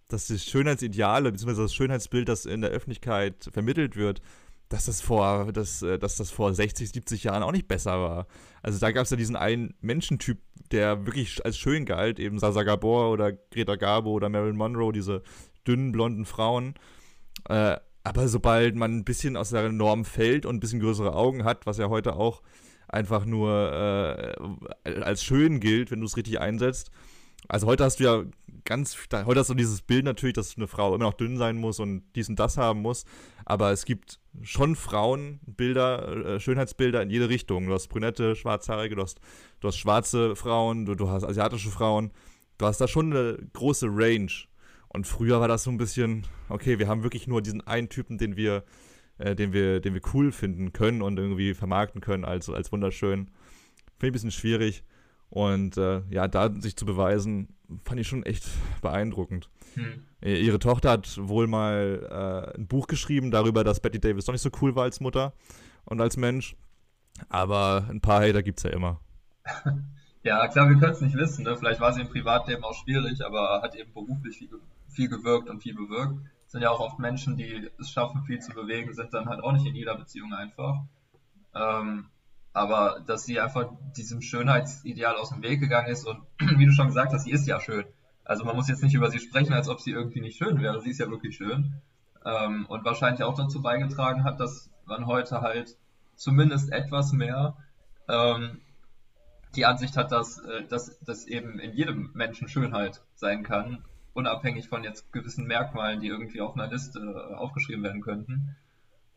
dass 0.07 0.27
das 0.27 0.43
Schönheitsideale, 0.45 1.31
beziehungsweise 1.31 1.63
das 1.63 1.73
Schönheitsbild, 1.73 2.29
das 2.29 2.45
in 2.45 2.61
der 2.61 2.69
Öffentlichkeit 2.69 3.49
vermittelt 3.51 3.95
wird, 3.95 4.21
dass 4.69 4.85
das 4.85 5.01
vor, 5.01 5.51
dass, 5.53 5.81
äh, 5.81 5.97
dass 5.97 6.17
das 6.17 6.31
vor 6.31 6.53
60, 6.53 6.89
70 6.89 7.23
Jahren 7.25 7.43
auch 7.43 7.51
nicht 7.51 7.67
besser 7.67 7.99
war. 7.99 8.27
Also 8.61 8.79
da 8.79 8.91
gab 8.91 9.03
es 9.03 9.09
ja 9.09 9.17
diesen 9.17 9.35
einen 9.35 9.73
Menschentyp, 9.81 10.39
der 10.71 11.05
wirklich 11.05 11.45
als 11.45 11.57
schön 11.57 11.85
galt, 11.85 12.19
eben 12.19 12.39
Sasa 12.39 12.63
Gabor 12.63 13.11
oder 13.11 13.31
Greta 13.31 13.75
Garbo 13.75 14.11
oder 14.11 14.29
Marilyn 14.29 14.57
Monroe, 14.57 14.91
diese 14.91 15.23
dünnen, 15.65 15.91
blonden 15.91 16.25
Frauen. 16.25 16.75
Äh, 17.49 17.77
aber 18.03 18.27
sobald 18.27 18.75
man 18.75 18.97
ein 18.97 19.05
bisschen 19.05 19.35
aus 19.35 19.49
der 19.49 19.69
Norm 19.71 20.05
fällt 20.05 20.45
und 20.45 20.55
ein 20.55 20.59
bisschen 20.59 20.79
größere 20.79 21.13
Augen 21.13 21.43
hat, 21.43 21.65
was 21.65 21.77
ja 21.77 21.89
heute 21.89 22.15
auch 22.15 22.41
einfach 22.87 23.25
nur 23.25 24.35
äh, 24.83 25.01
als 25.01 25.23
schön 25.23 25.59
gilt, 25.59 25.91
wenn 25.91 25.99
du 25.99 26.05
es 26.05 26.17
richtig 26.17 26.39
einsetzt. 26.39 26.91
Also 27.47 27.67
heute 27.67 27.83
hast 27.83 27.99
du 27.99 28.03
ja 28.03 28.23
ganz, 28.65 28.97
heute 29.13 29.39
hast 29.39 29.49
du 29.49 29.53
dieses 29.53 29.81
Bild 29.81 30.03
natürlich, 30.03 30.33
dass 30.33 30.57
eine 30.57 30.67
Frau 30.67 30.95
immer 30.95 31.05
noch 31.05 31.13
dünn 31.13 31.37
sein 31.37 31.57
muss 31.57 31.79
und 31.79 32.03
dies 32.15 32.27
und 32.27 32.37
das 32.37 32.57
haben 32.57 32.81
muss. 32.81 33.05
Aber 33.45 33.71
es 33.71 33.85
gibt 33.85 34.19
schon 34.41 34.75
Frauenbilder, 34.75 36.35
äh, 36.35 36.39
Schönheitsbilder 36.39 37.01
in 37.01 37.09
jede 37.09 37.29
Richtung. 37.29 37.67
Du 37.67 37.73
hast 37.73 37.87
brünette, 37.87 38.35
schwarzhaarige, 38.35 38.95
du 38.95 39.03
hast, 39.03 39.21
du 39.61 39.67
hast 39.69 39.77
schwarze 39.77 40.35
Frauen, 40.35 40.85
du, 40.85 40.95
du 40.95 41.09
hast 41.09 41.23
asiatische 41.23 41.69
Frauen. 41.69 42.11
Du 42.57 42.65
hast 42.65 42.81
da 42.81 42.87
schon 42.87 43.13
eine 43.13 43.37
große 43.53 43.87
Range. 43.89 44.31
Und 44.89 45.05
früher 45.05 45.39
war 45.39 45.47
das 45.47 45.63
so 45.63 45.69
ein 45.69 45.77
bisschen, 45.77 46.25
okay, 46.49 46.79
wir 46.79 46.87
haben 46.87 47.03
wirklich 47.03 47.27
nur 47.27 47.41
diesen 47.41 47.61
einen 47.61 47.87
Typen, 47.89 48.17
den 48.17 48.35
wir 48.35 48.63
äh, 49.17 49.35
den, 49.35 49.53
wir, 49.53 49.79
den 49.79 49.93
wir 49.93 50.01
cool 50.13 50.31
finden 50.31 50.73
können 50.73 51.01
und 51.01 51.17
irgendwie 51.17 51.53
vermarkten 51.53 52.01
können 52.01 52.25
als, 52.25 52.49
als 52.49 52.71
wunderschön. 52.71 53.27
Finde 53.27 53.37
ich 53.99 54.09
ein 54.09 54.11
bisschen 54.13 54.31
schwierig. 54.31 54.83
Und 55.29 55.77
äh, 55.77 56.01
ja, 56.09 56.27
da 56.27 56.51
sich 56.53 56.77
zu 56.77 56.85
beweisen, 56.85 57.55
fand 57.83 57.99
ich 57.99 58.07
schon 58.07 58.23
echt 58.23 58.45
beeindruckend. 58.81 59.49
Hm. 59.73 60.03
Ihre 60.21 60.59
Tochter 60.59 60.91
hat 60.91 61.17
wohl 61.21 61.47
mal 61.47 62.07
äh, 62.55 62.57
ein 62.57 62.67
Buch 62.67 62.87
geschrieben 62.87 63.29
darüber, 63.29 63.63
dass 63.63 63.79
Betty 63.79 63.99
Davis 63.99 64.25
doch 64.25 64.33
nicht 64.33 64.41
so 64.41 64.49
cool 64.61 64.75
war 64.75 64.83
als 64.83 64.99
Mutter 64.99 65.33
und 65.85 65.99
als 65.99 66.17
Mensch. 66.17 66.55
Aber 67.29 67.87
ein 67.89 68.01
paar 68.01 68.21
Hater 68.21 68.43
gibt 68.43 68.59
es 68.59 68.63
ja 68.63 68.69
immer. 68.71 69.01
Ja, 70.23 70.45
klar, 70.49 70.67
wir 70.67 70.75
können 70.77 70.91
es 70.91 70.99
nicht 70.99 71.15
wissen. 71.15 71.45
Ne? 71.45 71.55
Vielleicht 71.55 71.79
war 71.79 71.93
sie 71.93 72.01
im 72.01 72.09
Privatleben 72.09 72.61
auch 72.65 72.73
schwierig, 72.73 73.23
aber 73.23 73.61
hat 73.61 73.75
eben 73.75 73.93
beruflich 73.93 74.37
viel, 74.37 74.49
viel 74.89 75.07
gewirkt 75.07 75.49
und 75.49 75.61
viel 75.61 75.73
bewirkt 75.73 76.19
sind 76.47 76.61
ja 76.61 76.69
auch 76.71 76.79
oft 76.79 76.99
Menschen, 76.99 77.35
die 77.37 77.69
es 77.79 77.91
schaffen, 77.91 78.23
viel 78.23 78.39
zu 78.39 78.53
bewegen, 78.53 78.93
sind 78.93 79.13
dann 79.13 79.27
halt 79.27 79.43
auch 79.43 79.51
nicht 79.51 79.65
in 79.65 79.75
jeder 79.75 79.95
Beziehung 79.95 80.33
einfach. 80.33 80.81
Ähm, 81.53 82.09
aber 82.53 83.01
dass 83.05 83.25
sie 83.25 83.39
einfach 83.39 83.69
diesem 83.95 84.21
Schönheitsideal 84.21 85.15
aus 85.17 85.29
dem 85.29 85.43
Weg 85.43 85.59
gegangen 85.59 85.89
ist 85.89 86.05
und 86.05 86.23
wie 86.57 86.65
du 86.65 86.71
schon 86.71 86.87
gesagt 86.87 87.13
hast, 87.13 87.25
sie 87.25 87.31
ist 87.31 87.47
ja 87.47 87.59
schön. 87.59 87.85
Also 88.23 88.45
man 88.45 88.55
muss 88.55 88.67
jetzt 88.67 88.83
nicht 88.83 88.95
über 88.95 89.09
sie 89.09 89.19
sprechen, 89.19 89.53
als 89.53 89.69
ob 89.69 89.79
sie 89.79 89.91
irgendwie 89.91 90.21
nicht 90.21 90.37
schön 90.37 90.61
wäre. 90.61 90.81
Sie 90.81 90.89
ist 90.89 90.99
ja 90.99 91.09
wirklich 91.09 91.35
schön. 91.35 91.81
Ähm, 92.25 92.65
und 92.67 92.83
wahrscheinlich 92.83 93.23
auch 93.23 93.35
dazu 93.35 93.61
beigetragen 93.61 94.23
hat, 94.23 94.39
dass 94.39 94.69
man 94.85 95.05
heute 95.05 95.41
halt 95.41 95.77
zumindest 96.15 96.71
etwas 96.71 97.11
mehr 97.11 97.55
ähm, 98.09 98.61
die 99.55 99.65
Ansicht 99.65 99.97
hat, 99.97 100.11
dass, 100.11 100.39
äh, 100.39 100.65
dass, 100.67 100.99
dass 101.01 101.25
eben 101.25 101.59
in 101.59 101.73
jedem 101.73 102.11
Menschen 102.13 102.47
Schönheit 102.47 103.01
sein 103.15 103.43
kann 103.43 103.83
unabhängig 104.17 104.67
von 104.67 104.83
jetzt 104.83 105.13
gewissen 105.13 105.45
Merkmalen, 105.45 106.01
die 106.01 106.07
irgendwie 106.07 106.41
auf 106.41 106.55
einer 106.55 106.67
Liste 106.67 106.99
äh, 106.99 107.35
aufgeschrieben 107.35 107.83
werden 107.83 108.01
könnten. 108.01 108.55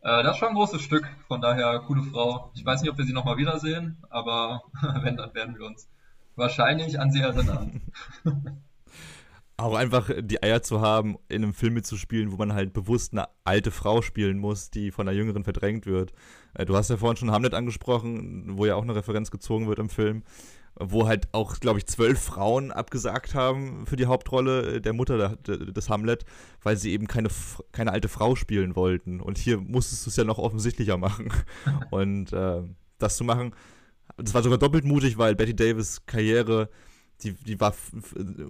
Äh, 0.02 0.22
das 0.22 0.32
ist 0.32 0.38
schon 0.38 0.50
ein 0.50 0.54
großes 0.54 0.82
Stück, 0.82 1.08
von 1.26 1.40
daher 1.40 1.80
coole 1.80 2.02
Frau. 2.02 2.52
Ich 2.54 2.64
weiß 2.64 2.82
nicht, 2.82 2.90
ob 2.90 2.98
wir 2.98 3.06
sie 3.06 3.14
nochmal 3.14 3.38
wiedersehen, 3.38 3.96
aber 4.10 4.62
wenn, 5.02 5.16
dann 5.16 5.34
werden 5.34 5.58
wir 5.58 5.66
uns 5.66 5.88
wahrscheinlich 6.36 7.00
an 7.00 7.10
sie 7.10 7.20
erinnern. 7.20 7.80
Auch 9.56 9.74
einfach 9.74 10.10
die 10.20 10.42
Eier 10.42 10.62
zu 10.62 10.80
haben, 10.80 11.18
in 11.28 11.42
einem 11.42 11.52
Film 11.52 11.74
mitzuspielen, 11.74 12.32
wo 12.32 12.36
man 12.36 12.54
halt 12.54 12.72
bewusst 12.72 13.12
eine 13.12 13.26
alte 13.44 13.70
Frau 13.70 14.00
spielen 14.00 14.38
muss, 14.38 14.70
die 14.70 14.90
von 14.90 15.06
einer 15.06 15.16
Jüngeren 15.16 15.44
verdrängt 15.44 15.86
wird. 15.86 16.12
Äh, 16.54 16.66
du 16.66 16.76
hast 16.76 16.90
ja 16.90 16.98
vorhin 16.98 17.16
schon 17.16 17.30
Hamlet 17.30 17.54
angesprochen, 17.54 18.58
wo 18.58 18.66
ja 18.66 18.74
auch 18.74 18.82
eine 18.82 18.94
Referenz 18.94 19.30
gezogen 19.30 19.66
wird 19.66 19.78
im 19.78 19.88
Film 19.88 20.24
wo 20.78 21.06
halt 21.06 21.28
auch, 21.32 21.58
glaube 21.60 21.78
ich, 21.78 21.86
zwölf 21.86 22.18
Frauen 22.18 22.70
abgesagt 22.70 23.34
haben 23.34 23.86
für 23.86 23.96
die 23.96 24.06
Hauptrolle 24.06 24.76
äh, 24.76 24.80
der 24.80 24.92
Mutter 24.92 25.36
des 25.36 25.90
Hamlet, 25.90 26.24
weil 26.62 26.76
sie 26.76 26.92
eben 26.92 27.06
keine, 27.06 27.28
keine 27.72 27.92
alte 27.92 28.08
Frau 28.08 28.34
spielen 28.34 28.76
wollten. 28.76 29.20
Und 29.20 29.38
hier 29.38 29.58
musstest 29.58 30.06
du 30.06 30.10
es 30.10 30.16
ja 30.16 30.24
noch 30.24 30.38
offensichtlicher 30.38 30.96
machen. 30.96 31.30
Und 31.90 32.32
äh, 32.32 32.62
das 32.98 33.16
zu 33.16 33.24
machen, 33.24 33.54
das 34.16 34.34
war 34.34 34.42
sogar 34.42 34.58
doppelt 34.58 34.84
mutig, 34.84 35.18
weil 35.18 35.34
Betty 35.34 35.54
Davis 35.54 36.04
Karriere, 36.06 36.68
die, 37.22 37.32
die 37.32 37.60
war 37.60 37.74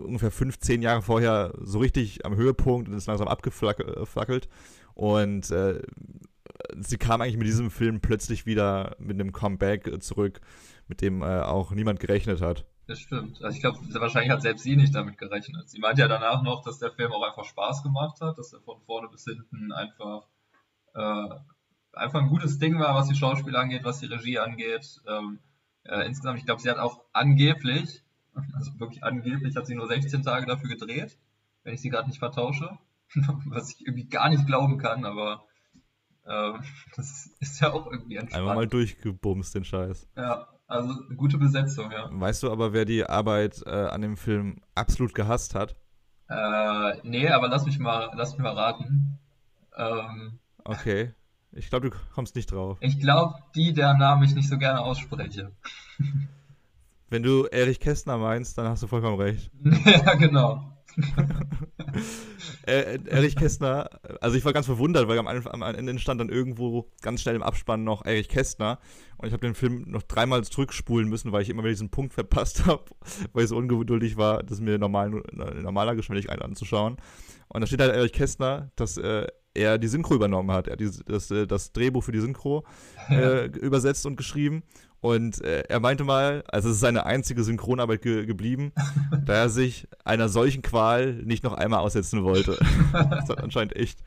ungefähr 0.04 0.30
15 0.30 0.82
Jahre 0.82 1.02
vorher 1.02 1.52
so 1.60 1.78
richtig 1.78 2.24
am 2.24 2.36
Höhepunkt 2.36 2.88
und 2.88 2.94
ist 2.94 3.06
langsam 3.06 3.28
abgeflackelt. 3.28 4.48
Und 4.94 5.50
äh, 5.50 5.82
sie 6.78 6.96
kam 6.96 7.20
eigentlich 7.20 7.36
mit 7.36 7.46
diesem 7.46 7.70
Film 7.70 8.00
plötzlich 8.00 8.46
wieder 8.46 8.96
mit 8.98 9.20
einem 9.20 9.32
Comeback 9.32 10.02
zurück 10.02 10.40
mit 10.90 11.00
dem 11.00 11.22
äh, 11.22 11.40
auch 11.40 11.70
niemand 11.70 12.00
gerechnet 12.00 12.42
hat. 12.42 12.66
Das 12.86 12.98
stimmt. 12.98 13.42
Also 13.42 13.54
ich 13.54 13.62
glaube, 13.62 13.78
wahrscheinlich 13.94 14.30
hat 14.30 14.42
selbst 14.42 14.64
sie 14.64 14.76
nicht 14.76 14.94
damit 14.94 15.16
gerechnet. 15.16 15.70
Sie 15.70 15.78
meinte 15.78 16.02
ja 16.02 16.08
danach 16.08 16.42
noch, 16.42 16.62
dass 16.62 16.78
der 16.78 16.90
Film 16.90 17.12
auch 17.12 17.22
einfach 17.22 17.44
Spaß 17.44 17.82
gemacht 17.82 18.20
hat, 18.20 18.36
dass 18.36 18.52
er 18.52 18.60
von 18.60 18.80
vorne 18.84 19.08
bis 19.08 19.24
hinten 19.24 19.72
einfach, 19.72 20.26
äh, 20.94 21.28
einfach 21.92 22.20
ein 22.20 22.28
gutes 22.28 22.58
Ding 22.58 22.78
war, 22.78 22.94
was 22.94 23.08
die 23.08 23.14
Schauspieler 23.14 23.60
angeht, 23.60 23.84
was 23.84 24.00
die 24.00 24.06
Regie 24.06 24.38
angeht. 24.38 25.00
Ähm, 25.08 25.38
äh, 25.84 26.04
insgesamt, 26.04 26.38
ich 26.38 26.44
glaube, 26.44 26.60
sie 26.60 26.68
hat 26.68 26.78
auch 26.78 27.04
angeblich, 27.12 28.02
also 28.54 28.78
wirklich 28.78 29.02
angeblich, 29.02 29.56
hat 29.56 29.66
sie 29.66 29.76
nur 29.76 29.86
16 29.86 30.22
Tage 30.22 30.46
dafür 30.46 30.68
gedreht, 30.68 31.16
wenn 31.62 31.74
ich 31.74 31.80
sie 31.80 31.88
gerade 31.88 32.08
nicht 32.08 32.18
vertausche. 32.18 32.78
was 33.46 33.72
ich 33.72 33.86
irgendwie 33.86 34.08
gar 34.08 34.28
nicht 34.28 34.46
glauben 34.46 34.78
kann, 34.78 35.04
aber 35.04 35.44
äh, 36.24 36.52
das 36.96 37.30
ist 37.40 37.60
ja 37.60 37.72
auch 37.72 37.90
irgendwie 37.90 38.16
entspannt. 38.16 38.40
Einmal 38.40 38.56
mal 38.56 38.68
durchgebumst, 38.68 39.54
den 39.54 39.64
Scheiß. 39.64 40.08
Ja, 40.16 40.48
also 40.70 41.02
eine 41.06 41.16
gute 41.16 41.36
Besetzung, 41.36 41.90
ja. 41.90 42.08
Weißt 42.10 42.42
du 42.42 42.50
aber, 42.50 42.72
wer 42.72 42.84
die 42.84 43.04
Arbeit 43.04 43.62
äh, 43.66 43.70
an 43.70 44.02
dem 44.02 44.16
Film 44.16 44.62
absolut 44.74 45.14
gehasst 45.14 45.54
hat? 45.54 45.74
Äh, 46.28 46.98
nee, 47.02 47.28
aber 47.28 47.48
lass 47.48 47.66
mich 47.66 47.78
mal, 47.78 48.10
lass 48.14 48.32
mich 48.32 48.42
mal 48.42 48.54
raten. 48.54 49.18
Ähm, 49.76 50.38
okay. 50.64 51.12
Ich 51.52 51.68
glaube, 51.68 51.90
du 51.90 51.96
kommst 52.14 52.36
nicht 52.36 52.52
drauf. 52.52 52.78
Ich 52.80 53.00
glaube, 53.00 53.34
die, 53.56 53.72
deren 53.72 53.98
Namen 53.98 54.22
ich 54.22 54.34
nicht 54.34 54.48
so 54.48 54.56
gerne 54.56 54.80
ausspreche. 54.80 55.50
Wenn 57.08 57.24
du 57.24 57.46
Erich 57.46 57.80
Kästner 57.80 58.18
meinst, 58.18 58.56
dann 58.56 58.68
hast 58.68 58.84
du 58.84 58.86
vollkommen 58.86 59.20
recht. 59.20 59.50
ja, 59.84 60.14
genau. 60.14 60.79
äh, 62.66 62.98
Erich 63.06 63.36
Kästner, 63.36 63.90
also 64.20 64.36
ich 64.36 64.44
war 64.44 64.52
ganz 64.52 64.66
verwundert, 64.66 65.08
weil 65.08 65.18
am, 65.18 65.26
am, 65.26 65.62
Ende 65.62 65.98
stand 65.98 66.20
dann 66.20 66.28
irgendwo 66.28 66.90
ganz 67.02 67.22
schnell 67.22 67.36
im 67.36 67.42
Abspann 67.42 67.84
noch 67.84 68.04
Erich 68.04 68.28
Kästner 68.28 68.78
und 69.16 69.28
ich 69.28 69.32
habe 69.32 69.46
den 69.46 69.54
Film 69.54 69.84
noch 69.88 70.02
dreimal 70.02 70.42
zurückspulen 70.44 71.08
müssen, 71.08 71.32
weil 71.32 71.42
ich 71.42 71.50
immer 71.50 71.62
wieder 71.62 71.72
diesen 71.72 71.90
Punkt 71.90 72.14
verpasst 72.14 72.66
habe, 72.66 72.84
weil 73.32 73.44
ich 73.44 73.50
so 73.50 73.56
ungeduldig 73.56 74.16
war, 74.16 74.42
das 74.42 74.60
mir 74.60 74.78
normal, 74.78 75.22
in 75.30 75.62
normaler 75.62 75.94
Geschwindigkeit 75.94 76.42
anzuschauen. 76.42 76.96
Und 77.48 77.60
da 77.60 77.66
steht 77.66 77.80
halt 77.80 77.92
Erich 77.92 78.12
Kästner, 78.12 78.70
dass 78.76 78.96
äh, 78.96 79.26
er 79.54 79.78
die 79.78 79.88
Synchro 79.88 80.14
übernommen 80.14 80.52
hat. 80.52 80.68
Er 80.68 80.72
hat 80.74 80.80
die, 80.80 80.90
das, 81.04 81.30
äh, 81.30 81.46
das 81.46 81.72
Drehbuch 81.72 82.04
für 82.04 82.12
die 82.12 82.20
Synchro 82.20 82.64
äh, 83.08 83.46
übersetzt 83.46 84.06
und 84.06 84.16
geschrieben. 84.16 84.62
Und 85.00 85.42
äh, 85.42 85.62
er 85.68 85.80
meinte 85.80 86.04
mal, 86.04 86.44
also 86.48 86.68
es 86.68 86.74
ist 86.74 86.80
seine 86.80 87.06
einzige 87.06 87.42
Synchronarbeit 87.42 88.02
ge 88.02 88.26
geblieben, 88.26 88.72
da 89.24 89.32
er 89.34 89.48
sich 89.48 89.88
einer 90.04 90.28
solchen 90.28 90.62
Qual 90.62 91.14
nicht 91.14 91.42
noch 91.42 91.54
einmal 91.54 91.80
aussetzen 91.80 92.22
wollte. 92.22 92.58
das 92.92 93.28
hat 93.28 93.42
anscheinend 93.42 93.76
echt 93.76 94.02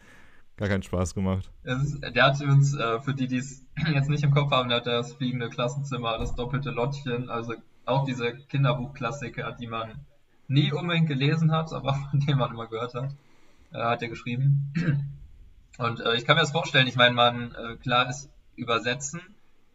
gar 0.57 0.70
keinen 0.70 0.84
Spaß 0.84 1.15
gemacht. 1.15 1.49
Ist, 1.63 1.99
der 2.01 2.24
hat 2.24 2.39
übrigens, 2.39 2.76
äh, 2.76 2.99
für 3.01 3.15
die, 3.15 3.28
die 3.28 3.38
es 3.38 3.65
jetzt 3.91 4.09
nicht 4.09 4.24
im 4.24 4.32
Kopf 4.32 4.51
haben, 4.51 4.70
der 4.70 4.80
hat 4.80 4.88
das 4.88 5.13
fliegende 5.13 5.49
Klassenzimmer, 5.49 6.20
das 6.20 6.36
doppelte 6.36 6.70
Lottchen, 6.70 7.30
also 7.30 7.55
auch 7.86 8.05
diese 8.05 8.36
Kinderbuchklassiker, 8.36 9.51
die 9.59 9.67
man 9.67 10.05
nie 10.47 10.72
unbedingt 10.72 11.07
gelesen 11.07 11.51
hat, 11.51 11.74
aber 11.74 11.93
von 12.11 12.20
denen 12.20 12.38
man 12.38 12.51
immer 12.51 12.67
gehört 12.67 12.93
hat, 12.93 13.15
äh, 13.74 13.78
hat 13.80 14.03
er 14.03 14.09
geschrieben. 14.09 14.74
Und 15.80 16.01
äh, 16.01 16.15
ich 16.15 16.26
kann 16.26 16.36
mir 16.36 16.41
das 16.41 16.51
vorstellen, 16.51 16.86
ich 16.86 16.95
meine, 16.95 17.15
man, 17.15 17.55
äh, 17.55 17.78
klar 17.78 18.07
ist 18.07 18.30
Übersetzen 18.55 19.22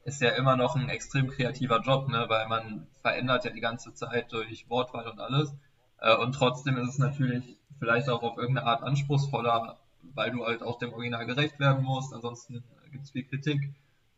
ist 0.09 0.23
ja 0.23 0.31
immer 0.31 0.57
noch 0.57 0.75
ein 0.75 0.89
extrem 0.89 1.29
kreativer 1.29 1.81
Job, 1.81 2.09
ne? 2.09 2.25
weil 2.29 2.49
man 2.49 2.87
verändert 3.03 3.45
ja 3.45 3.51
die 3.51 3.61
ganze 3.61 3.93
Zeit 3.93 4.33
durch 4.33 4.69
Wortwahl 4.71 5.07
und 5.07 5.21
alles. 5.21 5.55
Äh, 6.01 6.17
und 6.17 6.33
trotzdem 6.33 6.79
ist 6.79 6.89
es 6.89 6.99
natürlich 6.99 7.57
vielleicht 7.79 8.09
auch 8.09 8.23
auf 8.23 8.39
irgendeine 8.39 8.67
Art 8.67 8.83
anspruchsvoller, 8.83 9.79
weil 10.15 10.31
du 10.31 10.47
halt 10.47 10.63
auch 10.63 10.79
dem 10.79 10.93
Original 10.95 11.27
gerecht 11.27 11.61
werden 11.61 11.85
musst. 11.85 12.15
Ansonsten 12.15 12.65
gibt 12.91 13.05
es 13.05 13.11
viel 13.11 13.25
Kritik. 13.25 13.75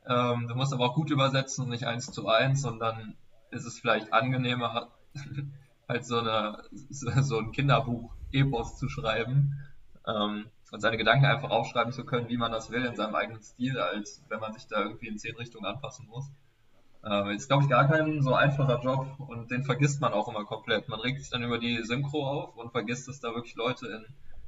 Ähm, 0.06 0.46
du 0.48 0.54
musst 0.54 0.72
aber 0.72 0.86
auch 0.86 0.94
gut 0.94 1.10
übersetzen 1.10 1.64
und 1.64 1.70
nicht 1.70 1.86
eins 1.86 2.10
zu 2.10 2.28
eins 2.28 2.64
und 2.64 2.78
dann 2.78 3.16
ist 3.50 3.66
es 3.66 3.80
vielleicht 3.80 4.12
angenehmer, 4.12 4.88
halt 5.88 6.06
so, 6.06 6.20
eine, 6.20 6.62
so 6.70 7.38
ein 7.38 7.50
Kinderbuch-Epos 7.50 8.78
zu 8.78 8.88
schreiben 8.88 9.58
ähm, 10.06 10.46
und 10.70 10.80
seine 10.80 10.96
Gedanken 10.96 11.26
einfach 11.26 11.50
aufschreiben 11.50 11.92
zu 11.92 12.04
können, 12.04 12.28
wie 12.28 12.36
man 12.36 12.52
das 12.52 12.70
will, 12.70 12.84
in 12.84 12.94
seinem 12.94 13.14
eigenen 13.14 13.42
Stil, 13.42 13.78
als 13.78 14.22
wenn 14.28 14.40
man 14.40 14.52
sich 14.52 14.66
da 14.66 14.80
irgendwie 14.80 15.08
in 15.08 15.18
zehn 15.18 15.36
Richtungen 15.36 15.66
anpassen 15.66 16.06
muss. 16.08 16.30
Ähm, 17.04 17.30
ist, 17.30 17.48
glaube 17.48 17.62
ich, 17.64 17.70
gar 17.70 17.88
kein 17.88 18.22
so 18.22 18.34
einfacher 18.34 18.80
Job 18.82 19.06
und 19.18 19.50
den 19.50 19.64
vergisst 19.64 20.00
man 20.00 20.12
auch 20.12 20.28
immer 20.28 20.44
komplett. 20.44 20.88
Man 20.88 21.00
regt 21.00 21.20
sich 21.20 21.30
dann 21.30 21.42
über 21.42 21.58
die 21.58 21.82
Synchro 21.82 22.26
auf 22.26 22.56
und 22.56 22.72
vergisst, 22.72 23.08
dass 23.08 23.20
da 23.20 23.34
wirklich 23.34 23.54
Leute 23.56 23.86
in 23.86 24.04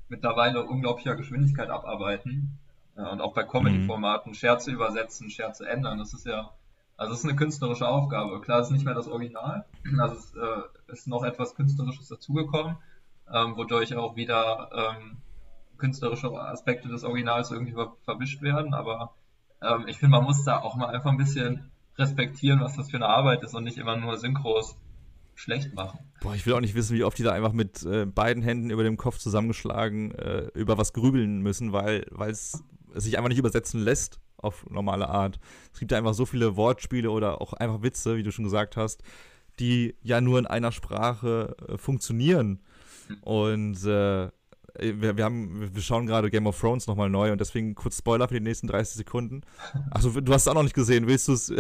mittlerweile 0.09 0.64
unglaublicher 0.64 1.16
Geschwindigkeit 1.16 1.70
abarbeiten. 1.70 2.59
Ja, 2.97 3.09
und 3.09 3.23
auch 3.23 3.33
bei 3.33 3.43
Comedy-Formaten 3.45 4.35
Scherze 4.35 4.70
übersetzen, 4.70 5.31
Scherze 5.31 5.66
ändern, 5.66 5.99
das 5.99 6.12
ist 6.12 6.27
ja, 6.27 6.51
also 6.99 7.14
es 7.14 7.20
ist 7.20 7.25
eine 7.25 7.37
künstlerische 7.37 7.89
Aufgabe. 7.89 8.39
Klar, 8.43 8.61
es 8.61 8.66
ist 8.66 8.73
nicht 8.73 8.85
mehr 8.85 8.93
das 8.93 9.09
Original, 9.09 9.64
also 9.99 10.14
es 10.14 10.35
äh, 10.35 10.93
ist 10.93 11.09
noch 11.09 11.25
etwas 11.25 11.55
Künstlerisches 11.55 12.09
dazugekommen, 12.09 12.77
ähm, 13.33 13.57
wodurch 13.57 13.97
auch 13.97 14.14
wieder 14.14 14.68
ähm, 14.75 15.16
künstlerische 15.79 16.31
Aspekte 16.31 16.89
des 16.89 17.05
Originals 17.05 17.51
irgendwie 17.51 17.73
ver 17.73 17.97
verwischt 18.05 18.43
werden, 18.43 18.75
aber 18.75 19.14
ähm, 19.62 19.85
ich 19.87 19.99
finde, 19.99 20.16
man 20.16 20.25
muss 20.25 20.45
da 20.45 20.59
auch 20.59 20.77
mal 20.77 20.87
einfach 20.87 21.11
ein 21.11 21.16
bisschen 21.16 21.70
respektieren, 21.97 22.61
was 22.61 22.77
das 22.77 22.91
für 22.91 22.97
eine 22.97 23.07
Arbeit 23.07 23.43
ist 23.43 23.55
und 23.55 23.64
nicht 23.64 23.79
immer 23.79 23.97
nur 23.97 24.16
Synchros 24.16 24.77
schlecht 25.35 25.75
machen. 25.75 25.99
Boah, 26.20 26.35
ich 26.35 26.47
will 26.47 26.55
auch 26.55 26.61
nicht 26.61 26.75
wissen, 26.75 26.97
wie 26.97 27.05
oft 27.05 27.18
die 27.18 27.23
da 27.23 27.33
einfach 27.33 27.53
mit 27.53 27.83
äh, 27.85 28.07
beiden 28.07 28.43
Händen 28.43 28.70
über 28.70 28.85
dem 28.85 28.97
Kopf 28.97 29.18
zusammengeschlagen 29.18 30.12
äh, 30.12 30.49
über 30.55 30.79
was 30.79 30.93
grübeln 30.93 31.41
müssen, 31.41 31.73
weil 31.73 32.07
es 32.29 32.62
sich 32.95 33.16
einfach 33.16 33.29
nicht 33.29 33.39
übersetzen 33.39 33.81
lässt 33.81 34.20
auf 34.37 34.68
normale 34.68 35.09
Art. 35.09 35.39
Es 35.73 35.79
gibt 35.79 35.93
da 35.93 35.97
einfach 35.97 36.14
so 36.14 36.27
viele 36.27 36.57
Wortspiele 36.57 37.11
oder 37.11 37.41
auch 37.41 37.53
einfach 37.55 37.83
Witze, 37.83 38.16
wie 38.16 38.23
du 38.23 38.33
schon 38.33 38.45
gesagt 38.45 38.77
hast, 38.77 39.03
die 39.59 39.95
ja 40.03 40.20
nur 40.20 40.39
in 40.39 40.47
einer 40.47 40.73
Sprache 40.73 41.57
äh, 41.68 41.79
funktionieren. 41.79 42.62
Hm. 43.09 43.18
Und 43.23 43.85
äh, 43.85 44.25
äh, 44.25 44.31
wir, 44.79 45.16
wir, 45.16 45.25
haben, 45.25 45.75
wir 45.75 45.83
schauen 45.83 46.07
gerade 46.07 46.31
Game 46.31 46.47
of 46.47 46.59
Thrones 46.59 46.87
nochmal 46.87 47.11
neu 47.11 47.33
und 47.33 47.41
deswegen 47.41 47.75
kurz 47.75 47.99
Spoiler 47.99 48.29
für 48.29 48.35
die 48.35 48.41
nächsten 48.41 48.66
30 48.66 48.97
Sekunden. 48.97 49.43
Achso, 49.91 50.20
du 50.20 50.33
hast 50.33 50.43
es 50.43 50.49
auch 50.49 50.55
noch 50.55 50.62
nicht 50.62 50.75
gesehen. 50.75 51.07
Willst 51.07 51.29
du 51.29 51.33
es? 51.33 51.53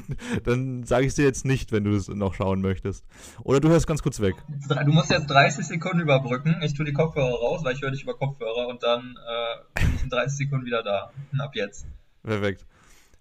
dann 0.44 0.84
sage 0.84 1.04
ich 1.04 1.10
es 1.10 1.14
dir 1.16 1.24
jetzt 1.24 1.44
nicht, 1.44 1.72
wenn 1.72 1.84
du 1.84 1.94
es 1.94 2.08
noch 2.08 2.34
schauen 2.34 2.60
möchtest. 2.60 3.04
Oder 3.42 3.60
du 3.60 3.68
hörst 3.68 3.86
ganz 3.86 4.02
kurz 4.02 4.20
weg. 4.20 4.36
Du 4.68 4.92
musst 4.92 5.10
jetzt 5.10 5.28
30 5.28 5.66
Sekunden 5.66 6.00
überbrücken. 6.00 6.60
Ich 6.62 6.74
tue 6.74 6.84
die 6.84 6.92
Kopfhörer 6.92 7.34
raus, 7.34 7.60
weil 7.64 7.74
ich 7.74 7.82
höre 7.82 7.90
dich 7.90 8.02
über 8.02 8.14
Kopfhörer 8.14 8.68
und 8.68 8.82
dann 8.82 9.16
äh, 9.16 9.80
bin 9.80 9.94
ich 9.96 10.02
in 10.04 10.10
30 10.10 10.38
Sekunden 10.38 10.66
wieder 10.66 10.82
da. 10.82 11.10
Ab 11.38 11.52
jetzt. 11.54 11.86
Perfekt. 12.22 12.66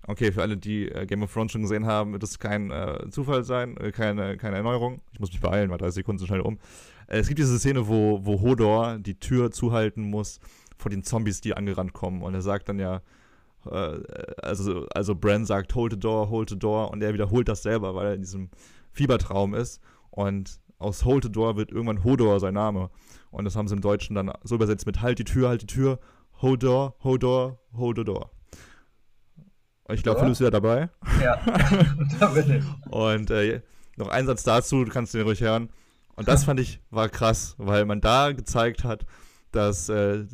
Okay, 0.07 0.31
für 0.31 0.41
alle, 0.41 0.57
die 0.57 0.89
äh, 0.89 1.05
Game 1.05 1.21
of 1.23 1.31
Thrones 1.31 1.51
schon 1.51 1.61
gesehen 1.61 1.85
haben, 1.85 2.13
wird 2.13 2.23
es 2.23 2.39
kein 2.39 2.71
äh, 2.71 3.09
Zufall 3.11 3.43
sein, 3.43 3.77
äh, 3.77 3.91
keine, 3.91 4.37
keine 4.37 4.57
Erneuerung. 4.57 5.01
Ich 5.13 5.19
muss 5.19 5.31
mich 5.31 5.41
beeilen, 5.41 5.69
weil 5.69 5.77
30 5.77 5.95
Sekunden 5.95 6.19
sind 6.19 6.27
schnell 6.27 6.41
um. 6.41 6.57
Es 7.11 7.27
gibt 7.27 7.39
diese 7.39 7.57
Szene, 7.57 7.87
wo, 7.87 8.23
wo 8.23 8.39
Hodor 8.41 8.99
die 8.99 9.19
Tür 9.19 9.49
zuhalten 9.49 10.03
muss 10.03 10.39
vor 10.77 10.91
den 10.91 11.03
Zombies, 11.03 11.41
die 11.41 11.55
angerannt 11.55 11.93
kommen. 11.93 12.21
Und 12.21 12.35
er 12.35 12.43
sagt 12.43 12.69
dann 12.69 12.77
ja, 12.77 13.01
äh, 13.65 13.99
also, 14.43 14.85
also 14.93 15.15
Bran 15.15 15.45
sagt, 15.45 15.73
hold 15.73 15.93
the 15.93 15.99
door, 15.99 16.29
hold 16.29 16.49
the 16.49 16.59
door. 16.59 16.91
Und 16.91 17.01
er 17.01 17.13
wiederholt 17.13 17.47
das 17.47 17.63
selber, 17.63 17.95
weil 17.95 18.07
er 18.07 18.13
in 18.13 18.21
diesem 18.21 18.49
Fiebertraum 18.91 19.55
ist. 19.55 19.81
Und 20.11 20.59
aus 20.77 21.03
hold 21.03 21.23
the 21.23 21.31
door 21.31 21.57
wird 21.57 21.71
irgendwann 21.71 22.03
Hodor 22.03 22.39
sein 22.39 22.53
Name. 22.53 22.91
Und 23.31 23.45
das 23.45 23.55
haben 23.55 23.67
sie 23.67 23.73
im 23.73 23.81
Deutschen 23.81 24.15
dann 24.15 24.31
so 24.43 24.55
übersetzt 24.55 24.85
mit 24.85 25.01
halt 25.01 25.17
die 25.17 25.23
Tür, 25.23 25.49
halt 25.49 25.63
die 25.63 25.67
Tür, 25.67 25.99
Hodor, 26.43 26.95
Hodor, 27.03 27.59
hold 27.75 27.97
the 27.97 28.03
door. 28.03 28.29
Ich 29.91 30.03
glaube, 30.03 30.19
Philipp 30.19 30.33
ist 30.33 30.39
wieder 30.41 30.51
dabei. 30.51 30.89
Ja, 31.23 31.41
da 32.19 32.27
bin 32.27 32.57
ich. 32.57 32.91
Und 32.91 33.31
äh, 33.31 33.61
noch 33.97 34.09
ein 34.09 34.27
Satz 34.27 34.43
dazu, 34.43 34.85
du 34.85 34.91
kannst 34.91 35.15
den 35.15 35.23
ruhig 35.23 35.41
hören. 35.41 35.69
Und 36.19 36.27
das 36.27 36.43
fand 36.43 36.59
ich 36.59 36.81
war 36.89 37.07
krass, 37.07 37.55
weil 37.57 37.85
man 37.85 38.01
da 38.01 38.33
gezeigt 38.33 38.83
hat, 38.83 39.05
dass 39.51 39.87
äh, 39.87 40.25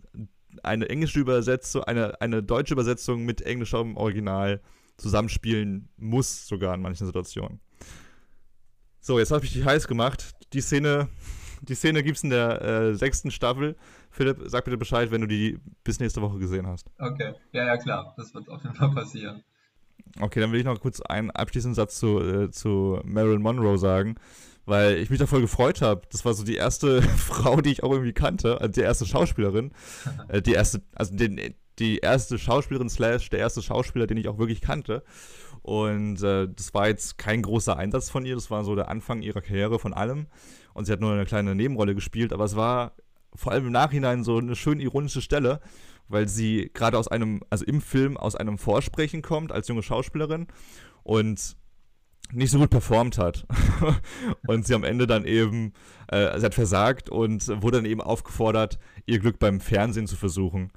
eine 0.64 0.90
englische 0.90 1.20
Übersetzung, 1.20 1.84
eine, 1.84 2.20
eine 2.22 2.42
deutsche 2.42 2.74
Übersetzung 2.74 3.24
mit 3.24 3.44
englischem 3.44 3.96
Original 3.96 4.62
zusammenspielen 4.98 5.90
muss, 5.96 6.48
sogar 6.48 6.74
in 6.74 6.82
manchen 6.82 7.06
Situationen. 7.06 7.60
So, 9.00 9.20
jetzt 9.20 9.30
habe 9.30 9.46
ich 9.46 9.54
dich 9.54 9.64
heiß 9.64 9.88
gemacht. 9.88 10.32
Die 10.54 10.62
Szene, 10.62 11.08
die 11.62 11.76
Szene 11.76 12.02
gibt 12.02 12.18
es 12.18 12.24
in 12.24 12.32
der 12.32 12.64
äh, 12.64 12.96
sechsten 12.96 13.30
Staffel. 13.30 13.76
Philipp, 14.10 14.42
sag 14.48 14.66
bitte 14.66 14.80
Bescheid, 14.80 15.12
wenn 15.12 15.22
du 15.22 15.28
die 15.28 15.60
bis 15.84 16.00
nächste 16.00 16.20
Woche 16.24 16.40
gesehen 16.40 16.66
hast. 16.66 16.90
Okay, 16.98 17.36
ja, 17.52 17.64
ja, 17.64 17.78
klar. 17.78 18.16
Das 18.18 18.34
wird 18.34 18.50
auf 18.50 18.64
jeden 18.64 18.74
Fall 18.74 18.90
passieren. 18.90 19.44
Okay, 20.20 20.40
dann 20.40 20.52
will 20.52 20.60
ich 20.60 20.66
noch 20.66 20.80
kurz 20.80 21.00
einen 21.02 21.30
abschließenden 21.30 21.76
Satz 21.76 22.00
zu, 22.00 22.20
äh, 22.20 22.50
zu 22.50 23.00
Marilyn 23.04 23.44
Monroe 23.44 23.78
sagen 23.78 24.16
weil 24.66 24.98
ich 24.98 25.10
mich 25.10 25.20
da 25.20 25.28
voll 25.28 25.42
gefreut 25.42 25.82
habe. 25.82 26.02
Das 26.12 26.26
war 26.26 26.34
so 26.34 26.44
die 26.44 26.56
erste 26.56 27.02
Frau, 27.18 27.62
die 27.62 27.72
ich 27.72 27.84
auch 27.84 27.92
irgendwie 27.92 28.14
kannte, 28.14 28.60
also 28.60 28.72
die 28.72 28.82
erste 28.82 29.06
Schauspielerin, 29.06 29.72
äh, 30.28 30.42
die 30.42 30.54
erste, 30.54 30.82
also 30.94 31.16
den, 31.16 31.40
die 31.80 31.98
erste 31.98 32.38
Schauspielerin 32.40 32.90
slash 32.90 33.30
der 33.30 33.40
erste 33.40 33.62
Schauspieler, 33.62 34.08
den 34.08 34.18
ich 34.18 34.28
auch 34.28 34.38
wirklich 34.38 34.62
kannte. 34.62 35.04
Und 35.62 36.22
äh, 36.22 36.48
das 36.48 36.74
war 36.74 36.88
jetzt 36.88 37.18
kein 37.18 37.42
großer 37.42 37.76
Einsatz 37.76 38.10
von 38.10 38.26
ihr, 38.26 38.36
das 38.36 38.52
war 38.52 38.64
so 38.64 38.76
der 38.76 38.90
Anfang 38.90 39.22
ihrer 39.22 39.42
Karriere 39.42 39.80
von 39.80 39.94
allem. 39.94 40.28
Und 40.74 40.86
sie 40.86 40.92
hat 40.92 41.00
nur 41.00 41.14
eine 41.14 41.26
kleine 41.26 41.56
Nebenrolle 41.56 41.96
gespielt, 41.96 42.34
aber 42.34 42.44
es 42.44 42.56
war 42.56 42.94
vor 43.34 43.52
allem 43.52 43.68
im 43.68 43.72
Nachhinein 43.72 44.24
so 44.24 44.38
eine 44.38 44.56
schön 44.56 44.80
ironische 44.80 45.22
Stelle, 45.22 45.60
weil 46.08 46.28
sie 46.28 46.70
gerade 46.74 46.98
aus 46.98 47.08
einem, 47.08 47.42
also 47.50 47.66
im 47.66 47.82
Film 47.82 48.16
aus 48.18 48.36
einem 48.36 48.58
Vorsprechen 48.58 49.22
kommt 49.22 49.52
als 49.52 49.68
junge 49.68 49.84
Schauspielerin 49.84 50.48
und 51.04 51.58
nicht 52.32 52.52
so 52.52 52.60
gut 52.60 52.70
performt 52.70 53.18
hat. 53.18 53.46
und 54.48 54.66
sie 54.66 54.76
am 54.76 54.84
Ende 54.84 55.08
dann 55.08 55.26
eben, 55.26 55.74
äh, 56.08 56.38
sie 56.40 56.46
hat 56.46 56.56
versagt 56.56 57.10
und 57.10 57.48
wurde 57.62 57.78
dann 57.78 57.86
eben 57.86 58.02
aufgefordert, 58.02 58.80
ihr 59.06 59.20
Glück 59.20 59.40
beim 59.40 59.60
Fernsehen 59.60 60.08
zu 60.08 60.16
versuchen. 60.16 60.72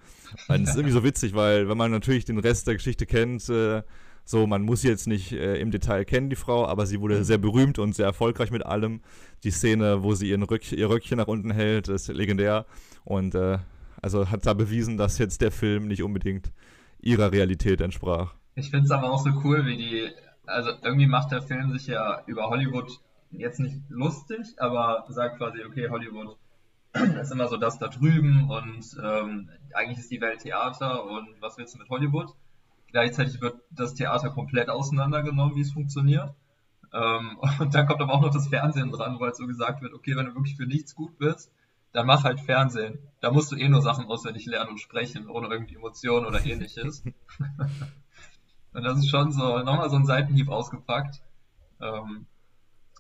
Und 0.49 0.63
das 0.63 0.71
ist 0.71 0.77
irgendwie 0.77 0.93
so 0.93 1.05
witzig, 1.05 1.35
weil 1.35 1.69
wenn 1.69 1.79
man 1.79 1.91
natürlich 1.91 2.25
den 2.25 2.39
Rest 2.39 2.67
der 2.67 2.75
Geschichte 2.75 3.07
kennt, 3.07 3.49
äh, 3.49 3.83
so, 4.25 4.47
man 4.47 4.61
muss 4.63 4.83
sie 4.83 4.89
jetzt 4.89 5.07
nicht 5.07 5.33
äh, 5.33 5.57
im 5.57 5.71
Detail 5.71 6.05
kennen, 6.05 6.29
die 6.29 6.37
Frau, 6.37 6.67
aber 6.67 6.85
sie 6.85 7.01
wurde 7.01 7.25
sehr 7.25 7.39
berühmt 7.39 7.79
und 7.79 7.95
sehr 7.95 8.05
erfolgreich 8.05 8.51
mit 8.51 8.67
allem. 8.67 9.01
Die 9.43 9.51
Szene, 9.51 10.03
wo 10.03 10.15
sie 10.15 10.29
ihren 10.29 10.43
Rück, 10.43 10.71
ihr 10.71 10.91
Röckchen 10.91 11.17
nach 11.17 11.29
unten 11.29 11.51
hält, 11.51 11.89
ist 11.89 12.09
legendär. 12.09 12.67
Und 13.05 13.35
äh, 13.35 13.57
also 14.03 14.31
hat 14.31 14.45
da 14.45 14.53
bewiesen, 14.53 14.99
dass 14.99 15.17
jetzt 15.17 15.41
der 15.41 15.51
Film 15.51 15.89
nicht 15.89 16.03
unbedingt 16.03 16.53
ihrer 17.01 17.33
Realität 17.33 17.81
entsprach. 17.81 18.35
Ich 18.55 18.71
finde 18.71 18.85
es 18.85 18.91
aber 18.91 19.11
auch 19.11 19.25
so 19.25 19.31
cool, 19.45 19.65
wie 19.65 19.79
die 19.79 20.11
also 20.49 20.71
irgendwie 20.83 21.07
macht 21.07 21.31
der 21.33 21.43
Film 21.43 21.71
sich 21.73 21.87
ja 21.87 22.23
über 22.27 22.49
Hollywood 22.49 23.01
jetzt 23.31 23.61
nicht 23.61 23.77
lustig, 23.89 24.55
aber 24.59 25.05
sagt 25.09 25.39
quasi, 25.39 25.65
okay, 25.65 25.89
Hollywood 25.91 26.37
ist 27.21 27.33
immer 27.33 27.49
so 27.49 27.57
das 27.57 27.79
da 27.79 27.89
drüben 27.89 28.51
und 28.51 28.97
ähm, 29.03 29.51
eigentlich 29.75 29.99
ist 29.99 30.11
die 30.11 30.21
Welt 30.21 30.41
Theater 30.41 31.05
und 31.05 31.29
was 31.41 31.59
willst 31.59 31.75
du 31.75 31.79
mit 31.79 31.89
Hollywood? 31.91 32.35
Gleichzeitig 32.91 33.41
wird 33.41 33.61
das 33.71 33.95
Theater 33.95 34.31
komplett 34.31 34.71
auseinandergenommen, 34.71 35.55
wie 35.57 35.61
es 35.61 35.73
funktioniert. 35.73 36.35
Ähm, 36.93 37.39
und 37.59 37.75
dann 37.75 37.87
kommt 37.87 38.01
aber 38.01 38.15
auch 38.15 38.23
noch 38.23 38.33
das 38.33 38.49
Fernsehen 38.49 38.91
dran, 38.91 39.21
weil 39.21 39.35
so 39.35 39.47
gesagt 39.47 39.83
wird, 39.83 39.93
okay, 39.93 40.17
wenn 40.17 40.27
du 40.27 40.35
wirklich 40.35 40.57
für 40.57 40.67
nichts 40.67 40.95
gut 40.95 41.19
bist, 41.19 41.53
dann 41.93 42.07
mach 42.07 42.25
halt 42.25 42.41
Fernsehen. 42.41 42.99
Da 43.21 43.31
musst 43.31 43.53
du 43.53 43.57
eh 43.57 43.69
nur 43.69 43.83
Sachen 43.83 44.07
auswendig 44.07 44.47
lernen 44.47 44.71
und 44.71 44.81
sprechen, 44.81 45.29
ohne 45.29 45.49
irgendwie 45.49 45.77
Emotionen 45.77 46.27
oder 46.27 46.45
ähnliches. 46.45 47.03
Und 48.73 48.85
das 48.85 48.99
ist 48.99 49.11
schon 49.11 49.33
so 49.33 49.59
nochmal 49.59 49.91
so 49.91 49.97
ein 49.97 50.07
Seitenhieb 50.07 50.49
ausgepackt. 50.49 51.21
Ähm, 51.81 52.27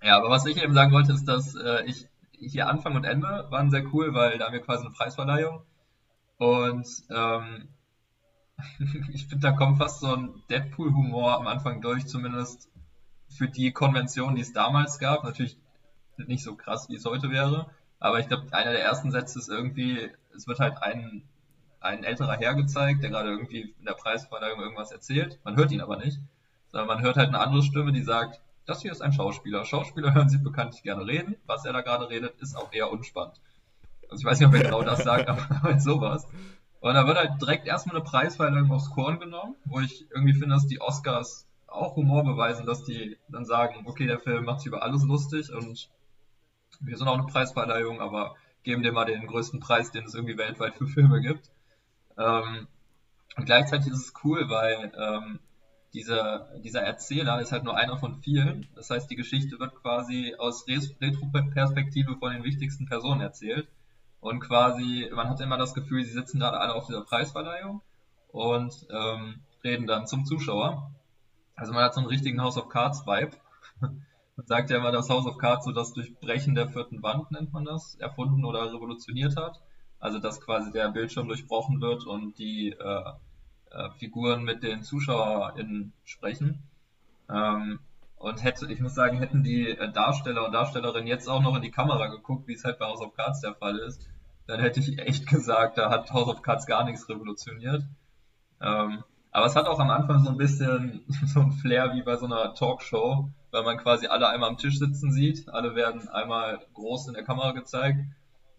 ja, 0.03 0.17
aber 0.17 0.31
was 0.31 0.47
ich 0.47 0.63
eben 0.63 0.75
sagen 0.75 0.93
wollte, 0.93 1.13
ist, 1.13 1.27
dass 1.27 1.55
äh, 1.55 1.85
ich 1.85 2.09
hier 2.33 2.69
Anfang 2.69 2.95
und 2.95 3.05
Ende 3.05 3.47
waren 3.51 3.71
sehr 3.71 3.85
cool, 3.93 4.15
weil 4.15 4.39
da 4.39 4.47
haben 4.47 4.53
wir 4.53 4.63
quasi 4.63 4.85
eine 4.85 4.95
Preisverleihung. 4.95 5.63
Und 6.39 6.87
ähm, 7.11 7.69
ich 9.13 9.27
finde, 9.27 9.49
da 9.49 9.53
kommt 9.53 9.79
fast 9.79 10.01
so 10.01 10.15
ein 10.15 10.43
Deadpool-Humor 10.51 11.37
am 11.37 11.47
Anfang 11.47 11.81
durch, 11.81 12.07
zumindest 12.07 12.71
für 13.29 13.49
die 13.49 13.73
Konvention, 13.73 14.37
die 14.37 14.43
es 14.43 14.53
damals 14.53 14.99
gab. 14.99 15.25
Natürlich 15.25 15.59
nicht 16.17 16.43
so 16.43 16.57
krass, 16.57 16.89
wie 16.89 16.97
es 16.97 17.05
heute 17.05 17.31
wäre. 17.31 17.71
Aber 18.01 18.21
ich 18.21 18.29
glaube, 18.29 18.53
einer 18.53 18.73
der 18.73 18.83
ersten 18.83 19.11
Sätze 19.11 19.39
ist 19.39 19.49
irgendwie, 19.49 20.11
es 20.35 20.47
wird 20.47 20.61
halt 20.61 20.83
ein 20.83 21.29
ein 21.81 22.05
älterer 22.05 22.37
Herr 22.37 22.55
gezeigt, 22.55 23.03
der 23.03 23.11
gerade 23.11 23.31
irgendwie 23.31 23.75
in 23.79 23.85
der 23.85 23.93
Preisverleihung 23.93 24.61
irgendwas 24.61 24.91
erzählt. 24.91 25.39
Man 25.45 25.57
hört 25.57 25.71
ihn 25.71 25.81
aber 25.81 25.97
nicht, 25.97 26.19
sondern 26.71 26.89
man 26.89 27.03
hört 27.03 27.17
halt 27.17 27.29
eine 27.29 27.41
andere 27.41 27.63
Stimme, 27.63 27.93
die 27.93 28.03
sagt, 28.03 28.41
das 28.67 28.83
hier 28.83 28.93
ist 28.93 29.01
ein 29.01 29.13
Schauspieler. 29.13 29.65
Schauspieler 29.65 30.15
hören 30.15 30.29
sie 30.29 30.39
bekanntlich 30.39 30.83
gerne 30.83 31.07
reden. 31.07 31.37
Was 31.47 31.65
er 31.65 31.73
da 31.73 31.81
gerade 31.81 32.11
redet, 32.11 32.39
ist 32.41 32.57
auch 32.57 32.73
eher 32.73 32.91
unspannend. 32.91 33.41
Also 34.11 34.21
ich 34.21 34.25
weiß 34.25 34.39
nicht, 34.39 34.49
ob 34.49 34.55
er 34.55 34.65
genau 34.65 34.83
das 34.83 35.05
sagt, 35.05 35.29
aber 35.29 35.49
halt 35.63 35.83
sowas. 35.83 36.27
Und 36.81 36.95
da 36.95 37.07
wird 37.07 37.19
halt 37.19 37.41
direkt 37.41 37.67
erstmal 37.67 37.97
eine 37.97 38.05
Preisverleihung 38.05 38.71
aufs 38.71 38.91
Korn 38.91 39.19
genommen, 39.19 39.57
wo 39.65 39.81
ich 39.81 40.11
irgendwie 40.11 40.35
finde, 40.35 40.55
dass 40.55 40.67
die 40.67 40.81
Oscars 40.81 41.47
auch 41.67 41.97
Humor 41.97 42.25
beweisen, 42.25 42.67
dass 42.67 42.85
die 42.85 43.17
dann 43.29 43.45
sagen, 43.45 43.85
okay, 43.87 44.07
der 44.07 44.19
Film 44.19 44.45
macht 44.45 44.61
sich 44.61 44.69
über 44.69 44.83
alles 44.83 45.03
lustig 45.05 45.53
und 45.53 45.91
wir 46.81 46.97
sind 46.97 47.09
auch 47.09 47.19
eine 47.19 47.27
Preisverleihung, 47.27 48.01
aber 48.01 48.37
geben 48.63 48.83
dir 48.83 48.93
mal 48.93 49.05
den 49.05 49.27
größten 49.27 49.61
Preis, 49.61 49.91
den 49.91 50.05
es 50.05 50.15
irgendwie 50.15 50.39
weltweit 50.39 50.77
für 50.77 50.87
Filme 50.87 51.21
gibt. 51.21 51.51
Ähm, 52.19 52.67
und 53.37 53.45
gleichzeitig 53.45 53.93
ist 53.93 54.07
es 54.07 54.13
cool, 54.25 54.49
weil 54.49 54.93
ähm, 54.97 55.39
dieser, 55.95 56.59
dieser 56.59 56.83
Erzähler 56.83 57.41
ist 57.41 57.53
halt 57.53 57.65
nur 57.65 57.77
einer 57.77 57.97
von 57.97 58.17
vielen. 58.17 58.69
Das 58.75 58.91
heißt, 58.91 59.11
die 59.11 59.17
Geschichte 59.17 59.59
wird 59.59 59.75
quasi 59.77 60.35
aus 60.39 60.67
Retro-Perspektive 60.67 62.17
von 62.17 62.33
den 62.33 62.45
wichtigsten 62.45 62.87
Personen 62.87 63.21
erzählt. 63.21 63.69
Und 64.21 64.41
quasi, 64.41 65.09
man 65.15 65.29
hat 65.29 65.41
immer 65.41 65.57
das 65.57 65.75
Gefühl, 65.75 66.05
sie 66.05 66.13
sitzen 66.13 66.41
gerade 66.41 66.59
alle 66.59 66.75
auf 66.75 66.87
dieser 66.87 67.05
Preisverleihung 67.05 67.83
und 68.33 68.75
ähm, 68.91 69.41
reden 69.63 69.87
dann 69.87 70.07
zum 70.07 70.27
Zuschauer. 70.27 70.91
Also 71.55 71.73
man 71.73 71.85
hat 71.85 71.95
so 71.95 72.01
einen 72.01 72.09
richtigen 72.09 72.43
House 72.43 72.59
of 72.59 72.69
Cards 72.69 73.07
Vibe. 73.07 73.37
man 73.81 74.47
sagt 74.47 74.71
ja 74.71 74.79
immer, 74.79 74.93
dass 74.93 75.09
House 75.09 75.27
of 75.27 75.39
Cards 75.39 75.65
so 75.65 75.73
das 75.73 75.93
Durchbrechen 75.93 76.55
der 76.55 76.69
vierten 76.69 77.03
Wand, 77.03 77.31
nennt 77.31 77.53
man 77.53 77.65
das, 77.65 77.95
erfunden 77.95 78.45
oder 78.45 78.73
revolutioniert 78.73 79.37
hat. 79.37 79.61
Also 80.01 80.19
dass 80.19 80.41
quasi 80.41 80.71
der 80.71 80.89
Bildschirm 80.89 81.29
durchbrochen 81.29 81.81
wird 81.81 82.07
und 82.07 82.39
die 82.39 82.71
äh, 82.71 83.03
äh, 83.71 83.91
Figuren 83.99 84.45
mit 84.45 84.63
den 84.63 84.83
ZuschauerInnen 84.83 85.93
sprechen. 86.05 86.63
Ähm, 87.29 87.81
und 88.17 88.43
hätte, 88.43 88.71
ich 88.73 88.81
muss 88.81 88.95
sagen, 88.95 89.19
hätten 89.19 89.43
die 89.43 89.71
äh, 89.71 89.93
Darsteller 89.93 90.47
und 90.47 90.53
Darstellerinnen 90.53 91.07
jetzt 91.07 91.29
auch 91.29 91.43
noch 91.43 91.55
in 91.55 91.63
die 91.63 91.71
Kamera 91.71 92.07
geguckt, 92.09 92.49
wie 92.49 92.55
es 92.55 92.65
halt 92.65 92.79
bei 92.79 92.87
House 92.87 93.01
of 93.01 93.15
Cards 93.15 93.41
der 93.41 93.55
Fall 93.55 93.79
ist, 93.79 94.09
dann 94.47 94.61
hätte 94.61 94.81
ich 94.81 94.99
echt 94.99 95.27
gesagt, 95.27 95.79
da 95.79 95.91
hat 95.91 96.13
House 96.13 96.29
of 96.29 96.43
Cards 96.43 96.67
gar 96.67 96.85
nichts 96.85 97.09
revolutioniert. 97.09 97.85
Ähm, 98.61 99.05
aber 99.31 99.47
es 99.47 99.55
hat 99.55 99.67
auch 99.67 99.79
am 99.79 99.91
Anfang 99.91 100.25
so 100.25 100.31
ein 100.31 100.37
bisschen 100.37 101.05
so 101.27 101.41
ein 101.41 101.53
Flair 101.53 101.95
wie 101.95 102.03
bei 102.03 102.17
so 102.17 102.27
einer 102.27 102.55
Talkshow, 102.55 103.29
weil 103.51 103.63
man 103.63 103.79
quasi 103.79 104.07
alle 104.07 104.29
einmal 104.29 104.49
am 104.49 104.57
Tisch 104.57 104.79
sitzen 104.79 105.13
sieht, 105.13 105.49
alle 105.49 105.75
werden 105.75 106.09
einmal 106.09 106.59
groß 106.75 107.09
in 107.09 107.15
der 107.15 107.25
Kamera 107.25 107.53
gezeigt 107.53 108.01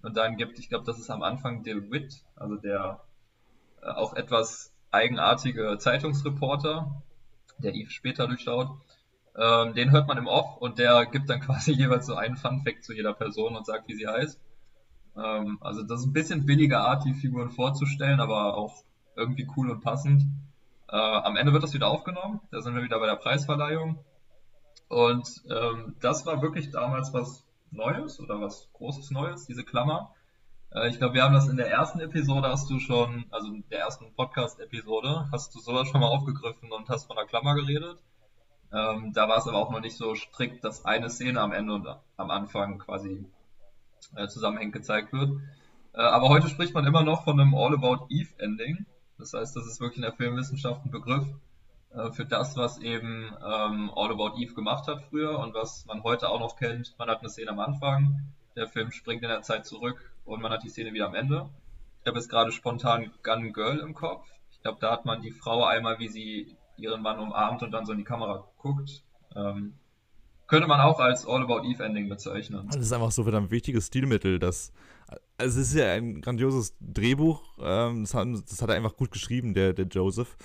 und 0.01 0.15
dann 0.15 0.37
gibt, 0.37 0.59
ich 0.59 0.69
glaube, 0.69 0.85
das 0.85 0.99
ist 0.99 1.09
am 1.09 1.23
Anfang 1.23 1.63
der 1.63 1.91
Wit, 1.91 2.23
also 2.35 2.55
der 2.55 3.01
äh, 3.81 3.87
auch 3.87 4.13
etwas 4.13 4.73
eigenartige 4.91 5.77
Zeitungsreporter, 5.77 7.03
der 7.57 7.73
Eve 7.75 7.91
später 7.91 8.27
durchschaut, 8.27 8.69
ähm, 9.35 9.73
den 9.73 9.91
hört 9.91 10.07
man 10.07 10.17
im 10.17 10.27
Off 10.27 10.57
und 10.57 10.79
der 10.79 11.05
gibt 11.05 11.29
dann 11.29 11.39
quasi 11.41 11.71
jeweils 11.71 12.05
so 12.05 12.15
einen 12.15 12.37
Fun-Fact 12.37 12.83
zu 12.83 12.93
jeder 12.93 13.13
Person 13.13 13.55
und 13.55 13.65
sagt, 13.65 13.87
wie 13.87 13.95
sie 13.95 14.07
heißt. 14.07 14.39
Ähm, 15.17 15.57
also 15.61 15.83
das 15.83 16.01
ist 16.01 16.07
ein 16.07 16.13
bisschen 16.13 16.45
billiger 16.45 16.81
Art, 16.81 17.05
die 17.05 17.13
Figuren 17.13 17.51
vorzustellen, 17.51 18.19
aber 18.19 18.55
auch 18.55 18.83
irgendwie 19.15 19.47
cool 19.57 19.69
und 19.69 19.81
passend. 19.81 20.23
Äh, 20.87 20.95
am 20.95 21.35
Ende 21.35 21.53
wird 21.53 21.63
das 21.63 21.73
wieder 21.73 21.87
aufgenommen, 21.87 22.39
da 22.51 22.61
sind 22.61 22.75
wir 22.75 22.83
wieder 22.83 22.99
bei 22.99 23.05
der 23.05 23.15
Preisverleihung. 23.15 24.03
Und 24.87 25.43
ähm, 25.49 25.95
das 26.01 26.25
war 26.25 26.41
wirklich 26.41 26.71
damals 26.71 27.13
was 27.13 27.45
Neues 27.71 28.19
oder 28.19 28.41
was 28.41 28.69
Großes 28.73 29.11
Neues, 29.11 29.45
diese 29.45 29.63
Klammer. 29.63 30.13
Äh, 30.71 30.89
ich 30.89 30.97
glaube, 30.97 31.15
wir 31.15 31.23
haben 31.23 31.33
das 31.33 31.47
in 31.47 31.57
der 31.57 31.69
ersten 31.69 31.99
Episode, 31.99 32.47
hast 32.47 32.69
du 32.69 32.79
schon, 32.79 33.25
also 33.31 33.47
in 33.47 33.63
der 33.69 33.79
ersten 33.79 34.13
Podcast-Episode, 34.13 35.27
hast 35.31 35.53
du 35.55 35.59
sowas 35.59 35.87
schon 35.87 36.01
mal 36.01 36.07
aufgegriffen 36.07 36.71
und 36.71 36.89
hast 36.89 37.05
von 37.05 37.15
der 37.15 37.25
Klammer 37.25 37.55
geredet. 37.55 37.97
Ähm, 38.71 39.13
da 39.13 39.27
war 39.27 39.37
es 39.37 39.47
aber 39.47 39.57
auch 39.57 39.71
noch 39.71 39.81
nicht 39.81 39.97
so 39.97 40.13
strikt, 40.15 40.63
dass 40.63 40.85
eine 40.85 41.09
Szene 41.09 41.41
am 41.41 41.53
Ende 41.53 41.73
und 41.73 41.87
am 42.17 42.29
Anfang 42.29 42.77
quasi 42.77 43.25
äh, 44.15 44.27
zusammenhängend 44.27 44.73
gezeigt 44.73 45.11
wird. 45.11 45.31
Äh, 45.93 46.01
aber 46.01 46.29
heute 46.29 46.49
spricht 46.49 46.73
man 46.73 46.85
immer 46.85 47.03
noch 47.03 47.23
von 47.23 47.39
einem 47.39 47.55
All 47.55 47.73
About 47.73 48.05
Eve 48.09 48.29
Ending. 48.37 48.85
Das 49.17 49.33
heißt, 49.33 49.55
das 49.55 49.65
ist 49.65 49.79
wirklich 49.79 49.97
in 49.97 50.03
der 50.03 50.13
Filmwissenschaft 50.13 50.85
ein 50.85 50.91
Begriff 50.91 51.25
äh, 51.93 52.11
für 52.11 52.25
das, 52.25 52.55
was 52.55 52.79
eben 52.79 53.33
ähm, 53.43 53.91
All 53.95 54.11
About 54.11 54.37
Eve 54.37 54.53
gemacht 54.53 54.87
hat 54.87 55.03
früher 55.09 55.39
und 55.39 55.53
was 55.53 55.85
man 55.85 56.03
heute 56.03 56.29
auch 56.29 56.39
noch 56.39 56.55
kennt. 56.55 56.95
Man 56.97 57.09
hat 57.09 57.19
eine 57.19 57.29
Szene 57.29 57.51
am 57.51 57.59
Anfang, 57.59 58.31
der 58.55 58.67
Film 58.67 58.91
springt 58.91 59.23
in 59.23 59.29
der 59.29 59.41
Zeit 59.41 59.65
zurück 59.65 60.11
und 60.25 60.41
man 60.41 60.51
hat 60.51 60.63
die 60.63 60.69
Szene 60.69 60.93
wieder 60.93 61.07
am 61.07 61.15
Ende. 61.15 61.49
Ich 62.01 62.07
habe 62.07 62.17
jetzt 62.17 62.29
gerade 62.29 62.51
spontan 62.51 63.11
Gun 63.23 63.53
Girl 63.53 63.79
im 63.79 63.93
Kopf. 63.93 64.27
Ich 64.51 64.61
glaube, 64.61 64.77
da 64.79 64.91
hat 64.91 65.05
man 65.05 65.21
die 65.21 65.31
Frau 65.31 65.65
einmal, 65.65 65.99
wie 65.99 66.07
sie 66.07 66.55
ihren 66.77 67.01
Mann 67.01 67.19
umarmt 67.19 67.63
und 67.63 67.71
dann 67.71 67.85
so 67.85 67.91
in 67.91 67.97
die 67.97 68.03
Kamera 68.03 68.47
guckt. 68.57 69.03
Ähm, 69.35 69.73
könnte 70.47 70.67
man 70.67 70.81
auch 70.81 70.99
als 70.99 71.27
All 71.27 71.43
About 71.43 71.63
Eve 71.63 71.83
Ending 71.83 72.09
bezeichnen. 72.09 72.67
Das 72.67 72.77
ist 72.77 72.91
einfach 72.91 73.11
so 73.11 73.23
verdammt 73.23 73.51
wichtiges 73.51 73.87
Stilmittel, 73.87 74.39
das 74.39 74.71
also 75.37 75.61
es 75.61 75.69
ist 75.69 75.75
ja 75.75 75.93
ein 75.93 76.21
grandioses 76.21 76.75
Drehbuch, 76.79 77.41
ähm, 77.61 78.03
das, 78.03 78.13
hat, 78.13 78.27
das, 78.27 78.61
hat, 78.61 78.69
er 78.69 78.75
einfach 78.75 78.95
gut 78.95 79.11
geschrieben, 79.11 79.53
der, 79.53 79.73
der 79.73 79.85
Joseph. 79.85 80.35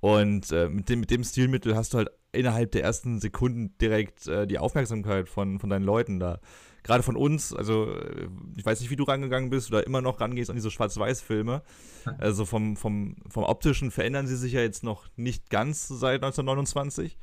Und 0.00 0.50
äh, 0.50 0.68
mit, 0.68 0.88
dem, 0.88 1.00
mit 1.00 1.10
dem 1.10 1.24
Stilmittel 1.24 1.76
hast 1.76 1.94
du 1.94 1.98
halt 1.98 2.10
innerhalb 2.32 2.72
der 2.72 2.82
ersten 2.82 3.20
Sekunden 3.20 3.76
direkt 3.78 4.26
äh, 4.26 4.46
die 4.46 4.58
Aufmerksamkeit 4.58 5.28
von, 5.28 5.58
von 5.58 5.70
deinen 5.70 5.84
Leuten 5.84 6.20
da 6.20 6.40
gerade 6.82 7.02
von 7.02 7.16
uns, 7.16 7.54
also 7.54 7.92
äh, 7.92 8.28
ich 8.56 8.64
weiß 8.64 8.80
nicht, 8.80 8.90
wie 8.90 8.96
du 8.96 9.04
rangegangen 9.04 9.50
bist 9.50 9.70
oder 9.70 9.86
immer 9.86 10.00
noch 10.00 10.20
rangehst 10.20 10.50
an 10.50 10.56
diese 10.56 10.70
Schwarz-Weiß-Filme. 10.70 11.62
Also 12.16 12.46
vom, 12.46 12.78
vom, 12.78 13.16
vom 13.28 13.44
optischen 13.44 13.90
verändern 13.90 14.26
sie 14.26 14.36
sich 14.36 14.54
ja 14.54 14.62
jetzt 14.62 14.82
noch 14.82 15.04
nicht 15.16 15.50
ganz 15.50 15.86
seit 15.86 16.24
1929. 16.24 17.18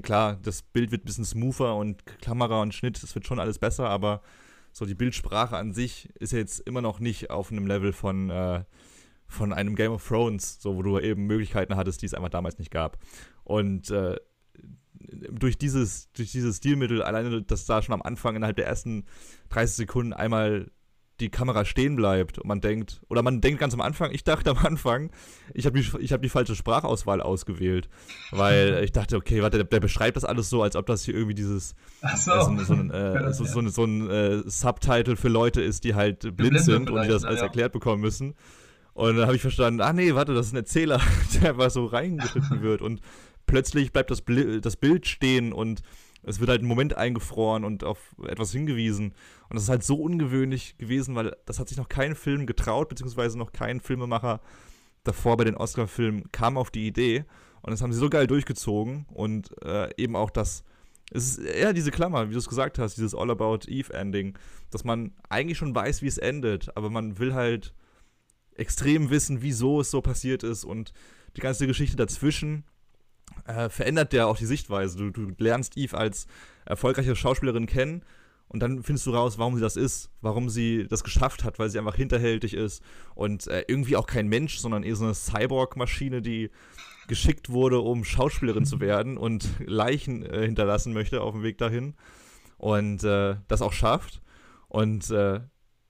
Klar, 0.00 0.38
das 0.42 0.62
Bild 0.62 0.90
wird 0.90 1.02
ein 1.02 1.04
bisschen 1.04 1.26
smoother 1.26 1.76
und 1.76 2.02
Kamera 2.22 2.62
und 2.62 2.72
Schnitt, 2.72 3.02
das 3.02 3.14
wird 3.14 3.26
schon 3.26 3.38
alles 3.38 3.58
besser, 3.58 3.90
aber 3.90 4.22
so 4.76 4.84
die 4.84 4.94
Bildsprache 4.94 5.56
an 5.56 5.72
sich 5.72 6.10
ist 6.20 6.34
ja 6.34 6.38
jetzt 6.38 6.60
immer 6.60 6.82
noch 6.82 7.00
nicht 7.00 7.30
auf 7.30 7.50
einem 7.50 7.66
Level 7.66 7.94
von, 7.94 8.28
äh, 8.28 8.62
von 9.26 9.54
einem 9.54 9.74
Game 9.74 9.90
of 9.90 10.06
Thrones, 10.06 10.60
so 10.60 10.76
wo 10.76 10.82
du 10.82 10.98
eben 10.98 11.26
Möglichkeiten 11.26 11.76
hattest, 11.76 12.02
die 12.02 12.06
es 12.06 12.12
einfach 12.12 12.28
damals 12.28 12.58
nicht 12.58 12.70
gab. 12.70 12.98
Und 13.42 13.90
äh, 13.90 14.16
durch 15.30 15.56
dieses, 15.56 16.12
durch 16.12 16.30
dieses 16.30 16.58
Stilmittel, 16.58 17.02
alleine, 17.02 17.40
dass 17.40 17.64
da 17.64 17.80
schon 17.80 17.94
am 17.94 18.02
Anfang 18.02 18.36
innerhalb 18.36 18.56
der 18.56 18.66
ersten 18.66 19.06
30 19.48 19.76
Sekunden 19.76 20.12
einmal 20.12 20.70
die 21.20 21.30
Kamera 21.30 21.64
stehen 21.64 21.96
bleibt 21.96 22.38
und 22.38 22.46
man 22.46 22.60
denkt, 22.60 23.00
oder 23.08 23.22
man 23.22 23.40
denkt 23.40 23.60
ganz 23.60 23.72
am 23.72 23.80
Anfang, 23.80 24.10
ich 24.12 24.24
dachte 24.24 24.50
am 24.50 24.58
Anfang, 24.58 25.10
ich 25.54 25.64
habe 25.66 25.80
die, 25.80 25.86
hab 25.86 26.20
die 26.20 26.28
falsche 26.28 26.54
Sprachauswahl 26.54 27.22
ausgewählt, 27.22 27.88
weil 28.30 28.80
ich 28.84 28.92
dachte, 28.92 29.16
okay, 29.16 29.42
warte, 29.42 29.56
der, 29.58 29.66
der, 29.66 29.80
beschreibt 29.80 30.16
das 30.16 30.24
alles 30.24 30.50
so, 30.50 30.62
als 30.62 30.76
ob 30.76 30.86
das 30.86 31.04
hier 31.04 31.14
irgendwie 31.14 31.34
dieses, 31.34 31.74
so. 32.16 32.32
äh, 32.32 32.44
so, 32.44 32.64
so, 32.64 32.74
ein, 32.74 32.90
äh, 32.90 33.32
so, 33.32 33.44
so, 33.44 33.66
so 33.68 33.84
ein 33.84 34.10
äh, 34.10 34.42
Subtitle 34.44 35.16
für 35.16 35.28
Leute 35.28 35.62
ist, 35.62 35.84
die 35.84 35.94
halt 35.94 36.36
blind 36.36 36.60
sind 36.60 36.90
und 36.90 37.02
die 37.02 37.08
das 37.08 37.24
alles 37.24 37.40
ja. 37.40 37.46
erklärt 37.46 37.72
bekommen 37.72 38.02
müssen. 38.02 38.34
Und 38.92 39.16
dann 39.16 39.26
habe 39.26 39.36
ich 39.36 39.42
verstanden, 39.42 39.82
ah 39.82 39.92
nee, 39.92 40.14
warte, 40.14 40.34
das 40.34 40.46
ist 40.46 40.52
ein 40.52 40.56
Erzähler, 40.56 41.00
der 41.40 41.50
einfach 41.50 41.70
so 41.70 41.86
reingeschnitten 41.86 42.62
wird 42.62 42.82
und 42.82 43.00
plötzlich 43.46 43.92
bleibt 43.92 44.10
das, 44.10 44.22
Bl 44.22 44.60
das 44.60 44.76
Bild 44.76 45.06
stehen 45.06 45.52
und 45.52 45.82
es 46.26 46.40
wird 46.40 46.50
halt 46.50 46.62
ein 46.62 46.66
Moment 46.66 46.96
eingefroren 46.96 47.64
und 47.64 47.84
auf 47.84 48.14
etwas 48.26 48.50
hingewiesen. 48.50 49.14
Und 49.48 49.54
das 49.54 49.62
ist 49.62 49.68
halt 49.68 49.84
so 49.84 49.96
ungewöhnlich 49.96 50.76
gewesen, 50.76 51.14
weil 51.14 51.36
das 51.46 51.60
hat 51.60 51.68
sich 51.68 51.78
noch 51.78 51.88
kein 51.88 52.16
Film 52.16 52.46
getraut, 52.46 52.88
beziehungsweise 52.88 53.38
noch 53.38 53.52
kein 53.52 53.80
Filmemacher 53.80 54.40
davor 55.04 55.36
bei 55.36 55.44
den 55.44 55.56
Oscar-Filmen 55.56 56.32
kam 56.32 56.58
auf 56.58 56.70
die 56.70 56.88
Idee. 56.88 57.24
Und 57.62 57.70
das 57.70 57.80
haben 57.80 57.92
sie 57.92 57.98
so 58.00 58.10
geil 58.10 58.26
durchgezogen. 58.26 59.06
Und 59.14 59.50
äh, 59.64 59.88
eben 59.96 60.16
auch 60.16 60.30
das, 60.30 60.64
es 61.12 61.38
ist 61.38 61.38
eher 61.38 61.72
diese 61.72 61.92
Klammer, 61.92 62.28
wie 62.28 62.32
du 62.32 62.38
es 62.38 62.48
gesagt 62.48 62.80
hast, 62.80 62.96
dieses 62.96 63.14
All 63.14 63.30
About 63.30 63.60
Eve-Ending, 63.68 64.36
dass 64.72 64.82
man 64.82 65.12
eigentlich 65.28 65.58
schon 65.58 65.76
weiß, 65.76 66.02
wie 66.02 66.08
es 66.08 66.18
endet, 66.18 66.76
aber 66.76 66.90
man 66.90 67.20
will 67.20 67.34
halt 67.34 67.72
extrem 68.56 69.10
wissen, 69.10 69.42
wieso 69.42 69.80
es 69.80 69.92
so 69.92 70.00
passiert 70.00 70.42
ist 70.42 70.64
und 70.64 70.92
die 71.36 71.40
ganze 71.40 71.68
Geschichte 71.68 71.96
dazwischen 71.96 72.64
äh, 73.46 73.68
verändert 73.68 74.12
der 74.12 74.26
auch 74.26 74.36
die 74.36 74.46
Sichtweise. 74.46 74.98
Du, 74.98 75.10
du 75.10 75.32
lernst 75.38 75.76
Eve 75.76 75.96
als 75.96 76.26
erfolgreiche 76.64 77.16
Schauspielerin 77.16 77.66
kennen 77.66 78.02
und 78.48 78.60
dann 78.60 78.82
findest 78.82 79.06
du 79.06 79.10
raus, 79.10 79.38
warum 79.38 79.56
sie 79.56 79.60
das 79.60 79.76
ist, 79.76 80.10
warum 80.20 80.48
sie 80.48 80.86
das 80.88 81.02
geschafft 81.02 81.44
hat, 81.44 81.58
weil 81.58 81.68
sie 81.68 81.78
einfach 81.78 81.96
hinterhältig 81.96 82.54
ist 82.54 82.82
und 83.14 83.46
äh, 83.48 83.64
irgendwie 83.66 83.96
auch 83.96 84.06
kein 84.06 84.28
Mensch, 84.28 84.58
sondern 84.58 84.82
eher 84.82 84.96
so 84.96 85.04
eine 85.04 85.14
Cyborg-Maschine, 85.14 86.22
die 86.22 86.50
geschickt 87.08 87.50
wurde, 87.50 87.80
um 87.80 88.04
Schauspielerin 88.04 88.64
zu 88.64 88.80
werden 88.80 89.16
und 89.18 89.48
Leichen 89.64 90.24
äh, 90.24 90.44
hinterlassen 90.44 90.92
möchte 90.92 91.22
auf 91.22 91.34
dem 91.34 91.42
Weg 91.42 91.58
dahin 91.58 91.94
und 92.58 93.02
äh, 93.04 93.36
das 93.48 93.62
auch 93.62 93.72
schafft. 93.72 94.22
Und 94.68 95.10
äh, 95.10 95.40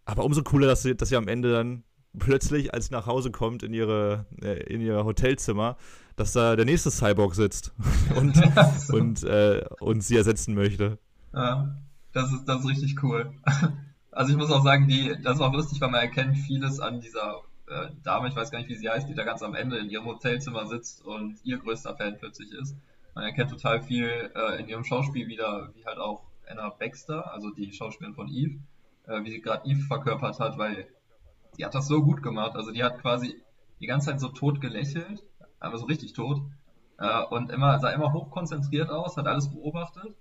aber 0.05 0.25
umso 0.25 0.43
cooler, 0.43 0.67
dass 0.67 0.83
sie, 0.83 0.95
dass 0.95 1.09
sie 1.09 1.17
am 1.17 1.29
Ende 1.29 1.53
dann 1.53 1.85
plötzlich, 2.19 2.73
als 2.73 2.87
sie 2.87 2.93
nach 2.93 3.07
Hause 3.07 3.31
kommt 3.31 3.63
in 3.63 3.75
ihre 3.75 4.27
äh, 4.43 4.63
in 4.73 4.81
ihr 4.81 5.05
Hotelzimmer, 5.05 5.77
dass 6.17 6.33
da 6.33 6.57
der 6.57 6.65
nächste 6.65 6.91
Cyborg 6.91 7.35
sitzt 7.35 7.73
und, 8.17 8.37
so. 8.79 8.97
und, 8.97 9.23
äh, 9.23 9.65
und 9.81 10.01
sie 10.01 10.17
ersetzen 10.17 10.55
möchte. 10.55 10.99
Ja, 11.33 11.77
das 12.13 12.33
ist, 12.33 12.45
das 12.47 12.61
ist 12.61 12.69
richtig 12.69 13.03
cool. 13.03 13.33
Also 14.13 14.33
ich 14.33 14.39
muss 14.39 14.51
auch 14.51 14.65
sagen, 14.65 14.89
die, 14.89 15.15
das 15.23 15.35
ist 15.35 15.43
auch 15.43 15.53
lustig, 15.53 15.79
weil 15.83 15.91
man 15.91 16.01
erkennt 16.01 16.39
vieles 16.39 16.81
an 16.81 17.03
dieser 17.03 17.43
äh, 17.69 17.89
Dame, 18.03 18.29
ich 18.29 18.35
weiß 18.35 18.51
gar 18.51 18.61
nicht, 18.61 18.71
wie 18.71 18.75
sie 18.75 18.89
heißt, 18.89 19.07
die 19.11 19.15
da 19.15 19.25
ganz 19.25 19.43
am 19.43 19.55
Ende 19.55 19.77
in 19.77 19.91
ihrem 19.91 20.07
Hotelzimmer 20.07 20.67
sitzt 20.67 21.05
und 21.05 21.37
ihr 21.45 21.59
größter 21.59 21.95
Fan 21.97 22.17
plötzlich 22.19 22.51
ist. 22.53 22.75
Man 23.15 23.25
erkennt 23.25 23.51
total 23.51 23.83
viel 23.83 24.31
äh, 24.35 24.59
in 24.59 24.69
ihrem 24.69 24.85
Schauspiel 24.85 25.29
wieder, 25.29 25.71
wie 25.75 25.85
halt 25.85 25.99
auch 25.99 26.23
Anna 26.49 26.71
Baxter, 26.71 27.31
also 27.31 27.51
die 27.51 27.73
Schauspielerin 27.73 28.15
von 28.15 28.29
Eve, 28.29 28.59
äh, 29.07 29.23
wie 29.23 29.33
sie 29.33 29.43
gerade 29.43 29.69
Eve 29.69 29.83
verkörpert 29.83 30.41
hat, 30.41 30.57
weil 30.57 30.87
die 31.59 31.67
hat 31.67 31.75
das 31.75 31.87
so 31.87 32.03
gut 32.03 32.23
gemacht. 32.23 32.57
Also 32.57 32.73
die 32.73 32.85
hat 32.85 32.99
quasi 33.03 33.37
die 33.81 33.87
ganze 33.87 34.07
Zeit 34.07 34.21
so 34.21 34.29
tot 34.29 34.63
gelächelt 34.63 35.23
aber 35.61 35.79
so 35.79 35.87
richtig 35.87 36.13
tot. 36.13 36.43
äh, 36.99 37.25
und 37.25 37.51
immer, 37.51 37.79
sah 37.79 37.91
immer 37.91 38.13
hochkonzentriert 38.13 38.91
aus, 38.91 39.17
hat 39.17 39.27
alles 39.27 39.51
beobachtet 39.51 40.15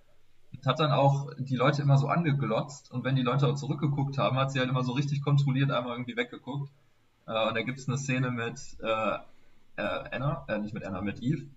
und 0.54 0.66
hat 0.66 0.80
dann 0.80 0.92
auch 0.92 1.32
die 1.38 1.56
Leute 1.56 1.82
immer 1.82 1.98
so 1.98 2.08
angeglotzt 2.08 2.92
und 2.92 3.04
wenn 3.04 3.16
die 3.16 3.22
Leute 3.22 3.48
auch 3.48 3.56
zurückgeguckt 3.56 4.18
haben, 4.18 4.38
hat 4.38 4.52
sie 4.52 4.60
halt 4.60 4.70
immer 4.70 4.84
so 4.84 4.94
richtig 4.94 5.22
kontrolliert 5.24 5.72
einmal 5.72 5.94
irgendwie 5.94 6.18
weggeguckt. 6.18 6.72
Äh, 7.28 7.48
und 7.48 7.56
da 7.56 7.62
gibt 7.64 7.80
es 7.80 7.88
eine 7.88 7.98
Szene 7.98 8.32
mit 8.32 8.60
äh, 8.82 9.18
äh, 9.78 9.82
Anna, 10.12 10.46
äh, 10.48 10.58
nicht 10.60 10.74
mit 10.74 10.84
Anna, 10.86 11.02
mit 11.02 11.22
Eve, 11.22 11.48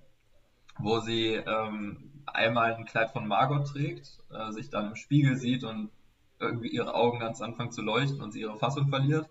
wo 0.79 1.01
sie 1.01 1.35
ähm, 1.35 2.22
einmal 2.26 2.74
ein 2.74 2.85
Kleid 2.85 3.11
von 3.11 3.26
Margot 3.26 3.66
trägt, 3.66 4.18
äh, 4.31 4.53
sich 4.53 4.70
dann 4.70 4.89
im 4.89 4.97
Spiegel 4.97 5.37
sieht 5.37 5.64
und 5.64 5.91
irgendwie 6.41 6.68
ihre 6.68 6.95
Augen 6.95 7.18
ganz 7.18 7.41
anfangen 7.41 7.72
zu 7.72 7.83
leuchten 7.83 8.20
und 8.20 8.33
sie 8.33 8.41
ihre 8.41 8.57
Fassung 8.57 8.89
verliert. 8.89 9.29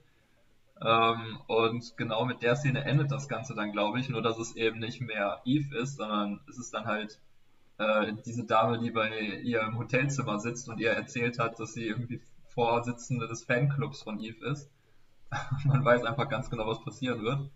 Ähm, 0.82 1.39
und 1.47 1.97
genau 1.97 2.25
mit 2.25 2.41
der 2.41 2.55
Szene 2.55 2.84
endet 2.84 3.11
das 3.11 3.28
Ganze 3.28 3.55
dann, 3.55 3.71
glaube 3.71 3.99
ich, 3.99 4.09
nur 4.09 4.21
dass 4.21 4.38
es 4.38 4.55
eben 4.55 4.80
nicht 4.80 5.01
mehr 5.01 5.41
Eve 5.45 5.75
ist, 5.78 5.97
sondern 5.97 6.39
es 6.47 6.57
ist 6.59 6.73
dann 6.73 6.86
halt 6.86 7.19
äh, 7.80 8.13
diese 8.25 8.45
Dame, 8.45 8.80
die 8.80 8.91
bei 8.91 9.19
ihr 9.43 9.61
im 9.61 9.78
Hotelzimmer 9.78 10.39
sitzt 10.39 10.69
und 10.69 10.80
ihr 10.80 10.91
erzählt 10.91 11.39
hat, 11.39 11.59
dass 11.59 11.73
sie 11.73 11.88
irgendwie 11.88 12.21
Vorsitzende 12.45 13.28
des 13.28 13.43
Fanclubs 13.43 14.03
von 14.03 14.19
Eve 14.19 14.45
ist. 14.47 14.69
Man 15.65 15.84
weiß 15.84 16.03
einfach 16.05 16.30
ganz 16.30 16.49
genau, 16.49 16.67
was 16.67 16.84
passieren 16.84 17.21
wird. 17.21 17.49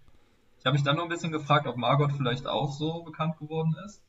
Ich 0.59 0.65
habe 0.65 0.73
mich 0.73 0.83
dann 0.83 0.95
noch 0.95 1.03
ein 1.03 1.09
bisschen 1.09 1.31
gefragt, 1.31 1.65
ob 1.67 1.77
Margot 1.77 2.11
vielleicht 2.11 2.47
auch 2.47 2.71
so 2.71 3.03
bekannt 3.03 3.37
geworden 3.39 3.75
ist. 3.85 4.03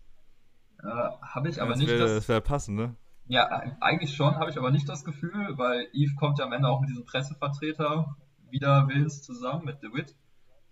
Äh, 0.82 0.86
habe 0.86 1.48
ich 1.48 1.60
aber 1.60 1.70
das 1.70 1.78
nicht. 1.78 1.88
Wär, 1.88 1.98
das, 1.98 2.14
das 2.14 2.28
wäre 2.28 2.40
passend, 2.40 2.76
ne? 2.76 2.94
Ja, 3.26 3.46
eigentlich 3.80 4.14
schon, 4.14 4.36
habe 4.36 4.50
ich 4.50 4.58
aber 4.58 4.70
nicht 4.70 4.88
das 4.88 5.04
Gefühl, 5.04 5.56
weil 5.56 5.88
Eve 5.92 6.14
kommt 6.16 6.38
ja 6.38 6.44
am 6.44 6.52
Ende 6.52 6.68
auch 6.68 6.80
mit 6.80 6.90
diesem 6.90 7.04
Pressevertreter 7.04 8.16
wieder 8.52 8.88
Willens 8.88 9.22
zusammen 9.22 9.64
mit 9.64 9.82
DeWitt, 9.82 10.14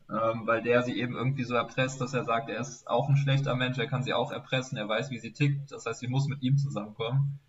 ähm, 0.08 0.46
weil 0.46 0.62
der 0.62 0.82
sie 0.82 0.98
eben 0.98 1.14
irgendwie 1.14 1.44
so 1.44 1.54
erpresst, 1.54 2.00
dass 2.00 2.14
er 2.14 2.24
sagt, 2.24 2.48
er 2.48 2.60
ist 2.60 2.88
auch 2.88 3.08
ein 3.08 3.16
schlechter 3.16 3.54
Mensch, 3.56 3.78
er 3.78 3.86
kann 3.86 4.02
sie 4.02 4.14
auch 4.14 4.30
erpressen, 4.30 4.78
er 4.78 4.88
weiß, 4.88 5.10
wie 5.10 5.18
sie 5.18 5.32
tickt, 5.32 5.72
das 5.72 5.86
heißt, 5.86 6.00
sie 6.00 6.08
muss 6.08 6.28
mit 6.28 6.42
ihm 6.42 6.58
zusammenkommen. 6.58 7.40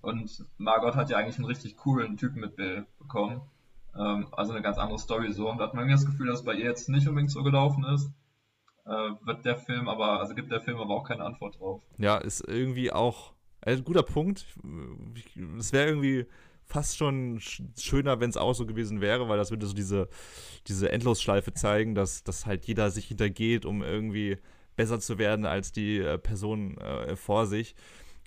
Und 0.00 0.44
Margot 0.58 0.96
hat 0.96 1.10
ja 1.10 1.16
eigentlich 1.16 1.38
einen 1.38 1.46
richtig 1.46 1.76
coolen 1.76 2.16
Typen 2.16 2.40
mit 2.40 2.56
Bill 2.56 2.86
bekommen. 2.98 3.40
Ähm, 3.96 4.26
also 4.32 4.52
eine 4.52 4.62
ganz 4.62 4.78
andere 4.78 4.98
Story 4.98 5.32
so. 5.32 5.50
Und 5.50 5.58
da 5.58 5.64
hat 5.64 5.74
man 5.74 5.86
mir 5.86 5.92
das 5.92 6.06
Gefühl, 6.06 6.26
dass 6.26 6.44
bei 6.44 6.54
ihr 6.54 6.66
jetzt 6.66 6.88
nicht 6.88 7.08
unbedingt 7.08 7.30
so 7.30 7.42
gelaufen 7.42 7.84
ist. 7.84 8.10
Äh, 8.86 8.90
wird 9.24 9.44
der 9.46 9.56
Film 9.56 9.88
aber, 9.88 10.20
also 10.20 10.34
gibt 10.34 10.52
der 10.52 10.60
Film 10.60 10.78
aber 10.78 10.94
auch 10.94 11.04
keine 11.04 11.24
Antwort 11.24 11.58
drauf. 11.58 11.82
Ja, 11.96 12.18
ist 12.18 12.46
irgendwie 12.46 12.92
auch 12.92 13.32
ein 13.62 13.82
guter 13.82 14.02
Punkt. 14.02 14.46
Es 15.58 15.72
wäre 15.72 15.88
irgendwie 15.88 16.26
fast 16.66 16.96
schon 16.96 17.40
schöner, 17.78 18.20
wenn 18.20 18.30
es 18.30 18.36
auch 18.36 18.54
so 18.54 18.66
gewesen 18.66 19.00
wäre, 19.00 19.28
weil 19.28 19.38
das 19.38 19.50
würde 19.50 19.66
so 19.66 19.74
diese, 19.74 20.08
diese 20.66 20.90
Endlosschleife 20.90 21.52
zeigen, 21.54 21.94
dass, 21.94 22.24
dass 22.24 22.46
halt 22.46 22.66
jeder 22.66 22.90
sich 22.90 23.06
hintergeht, 23.06 23.64
um 23.64 23.82
irgendwie 23.82 24.38
besser 24.76 25.00
zu 25.00 25.18
werden 25.18 25.46
als 25.46 25.72
die 25.72 25.98
äh, 25.98 26.18
Person 26.18 26.78
äh, 26.78 27.16
vor 27.16 27.46
sich. 27.46 27.74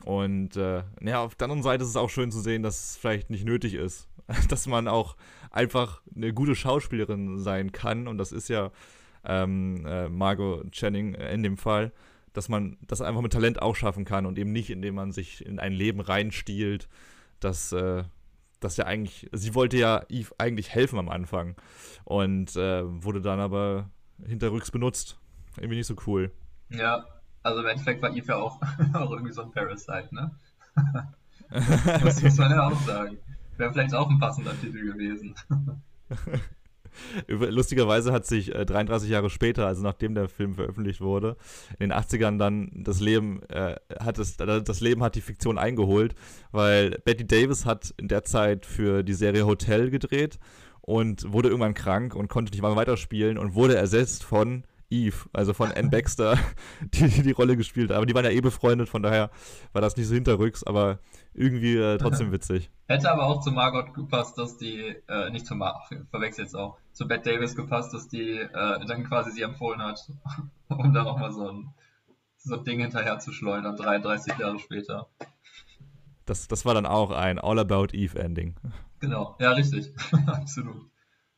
Und 0.06 0.56
äh, 0.56 0.84
ja, 1.02 1.24
auf 1.24 1.36
der 1.36 1.46
anderen 1.46 1.64
Seite 1.64 1.84
ist 1.84 1.90
es 1.90 1.96
auch 1.96 2.10
schön 2.10 2.32
zu 2.32 2.40
sehen, 2.40 2.64
dass 2.64 2.92
es 2.92 2.98
vielleicht 2.98 3.30
nicht 3.30 3.46
nötig 3.46 3.74
ist, 3.74 4.08
dass 4.50 4.68
man 4.68 4.88
auch 4.88 5.16
einfach 5.52 6.02
eine 6.16 6.34
gute 6.34 6.56
Schauspielerin 6.56 7.40
sein 7.40 7.72
kann. 7.72 8.08
Und 8.08 8.18
das 8.18 8.32
ist 8.32 8.50
ja 8.50 8.72
ähm, 9.26 9.86
äh, 9.86 10.08
Margot 10.10 10.72
Channing 10.72 11.16
in 11.16 11.44
dem 11.44 11.58
Fall, 11.58 11.92
dass 12.34 12.50
man 12.50 12.78
das 12.82 13.02
einfach 13.02 13.22
mit 13.22 13.34
Talent 13.34 13.62
auch 13.62 13.76
schaffen 13.76 14.06
kann 14.06 14.26
und 14.26 14.38
eben 14.38 14.52
nicht, 14.52 14.70
indem 14.70 14.96
man 14.96 15.12
sich 15.12 15.46
in 15.46 15.60
ein 15.60 15.74
Leben 15.74 16.00
reinstiehlt, 16.00 16.88
das, 17.40 17.72
äh, 17.72 18.04
das 18.60 18.78
ja 18.78 18.86
eigentlich, 18.86 19.30
sie 19.32 19.56
wollte 19.56 19.78
ja 19.78 20.04
Eve 20.10 20.34
eigentlich 20.38 20.70
helfen 20.70 21.00
am 21.00 21.10
Anfang 21.10 21.56
und 22.04 22.56
äh, 22.56 22.84
wurde 22.86 23.22
dann 23.22 23.40
aber 23.40 23.90
hinterrücks 24.26 24.72
benutzt. 24.72 25.20
Irgendwie 25.58 25.78
nicht 25.78 25.88
so 25.88 25.96
cool. 26.06 26.32
Ja, 26.70 27.06
also 27.44 27.62
im 27.62 27.68
Endeffekt 27.68 28.02
war 28.02 28.12
Eve 28.12 28.28
ja 28.28 28.36
auch, 28.38 28.62
auch 28.94 29.12
irgendwie 29.12 29.34
so 29.34 29.44
ein 29.44 29.52
Parasite, 29.52 30.10
ne? 30.12 30.32
das 31.50 32.22
muss 32.22 32.38
man 32.38 32.52
ja 32.52 32.68
auch 32.68 32.80
sagen. 32.82 33.18
Wäre 33.58 33.72
vielleicht 33.72 33.96
auch 33.96 34.10
ein 34.10 34.20
passender 34.20 34.60
Titel 34.60 34.86
gewesen. 34.86 35.36
Lustigerweise 37.28 38.12
hat 38.12 38.26
sich 38.26 38.54
äh, 38.54 38.66
33 38.66 39.10
Jahre 39.10 39.30
später, 39.30 39.68
also 39.68 39.84
nachdem 39.84 40.16
der 40.16 40.30
Film 40.30 40.56
veröffentlicht 40.56 41.02
wurde, 41.02 41.38
in 41.80 41.90
den 41.90 41.94
80ern 41.94 42.38
dann 42.38 42.72
das 42.74 43.00
Leben 43.00 43.42
äh, 43.50 43.76
hat 44.00 44.20
es, 44.20 44.38
das 44.38 44.82
Leben 44.82 45.04
hat 45.04 45.16
die 45.16 45.22
Fiktion 45.22 45.58
eingeholt, 45.58 46.16
weil 46.52 46.92
Betty 47.06 47.26
Davis 47.26 47.66
hat 47.66 47.94
in 47.98 48.08
der 48.08 48.24
Zeit 48.24 48.66
für 48.66 49.04
die 49.04 49.14
Serie 49.14 49.46
Hotel 49.46 49.90
gedreht 49.90 50.40
und 50.82 51.32
wurde 51.32 51.50
irgendwann 51.50 51.74
krank 51.74 52.16
und 52.16 52.30
konnte 52.30 52.52
nicht 52.52 52.62
mal 52.62 52.76
weiterspielen 52.76 53.38
und 53.38 53.56
wurde 53.56 53.76
ersetzt 53.76 54.24
von 54.24 54.64
Eve, 54.90 55.30
also 55.34 55.54
von 55.54 55.72
Anne 55.72 55.90
Baxter, 55.92 56.38
die 56.82 57.22
die 57.22 57.32
Rolle 57.32 57.58
gespielt 57.58 57.90
hat. 57.90 57.98
Aber 57.98 58.06
die 58.06 58.14
waren 58.14 58.26
ja 58.26 58.32
eh 58.32 58.42
befreundet, 58.42 58.90
von 58.90 59.04
daher 59.04 59.30
war 59.74 59.82
das 59.82 59.98
nicht 59.98 60.08
so 60.08 60.16
hinterrücks, 60.16 60.64
aber 60.64 61.00
irgendwie 61.34 61.76
äh, 61.78 61.98
trotzdem 61.98 62.32
witzig. 62.32 62.72
Hätte 62.88 63.12
aber 63.12 63.26
auch 63.26 63.42
zu 63.42 63.52
Margot 63.52 63.94
gepasst, 63.94 64.38
dass 64.38 64.58
die, 64.58 64.96
äh, 65.08 65.30
nicht 65.30 65.46
zu 65.46 65.56
Margot, 65.56 65.82
verwechselt 66.10 66.48
jetzt 66.48 66.56
auch, 66.56 66.78
zu 66.94 67.08
Bette 67.08 67.32
Davis 67.32 67.56
gepasst, 67.56 67.94
dass 67.94 68.08
die 68.08 68.32
äh, 68.32 68.86
dann 68.86 69.04
quasi 69.04 69.32
sie 69.32 69.42
empfohlen 69.42 69.82
hat, 69.82 70.00
um 70.70 70.94
da 70.94 71.04
nochmal 71.04 71.32
so 71.32 71.50
ein, 71.50 71.74
so 72.38 72.58
ein 72.58 72.64
Ding 72.64 72.80
hinterher 72.80 73.20
zu 73.20 73.32
schleudern, 73.32 73.76
33 73.76 74.38
Jahre 74.38 74.60
später. 74.60 75.08
Das, 76.26 76.48
das 76.48 76.66
war 76.66 76.74
dann 76.74 76.86
auch 76.86 77.12
ein 77.12 77.40
All 77.40 77.60
About 77.60 77.88
Eve 77.94 78.20
Ending. 78.20 78.56
Genau, 79.00 79.36
ja, 79.40 79.52
richtig. 79.52 79.94
Absolut. 80.28 80.90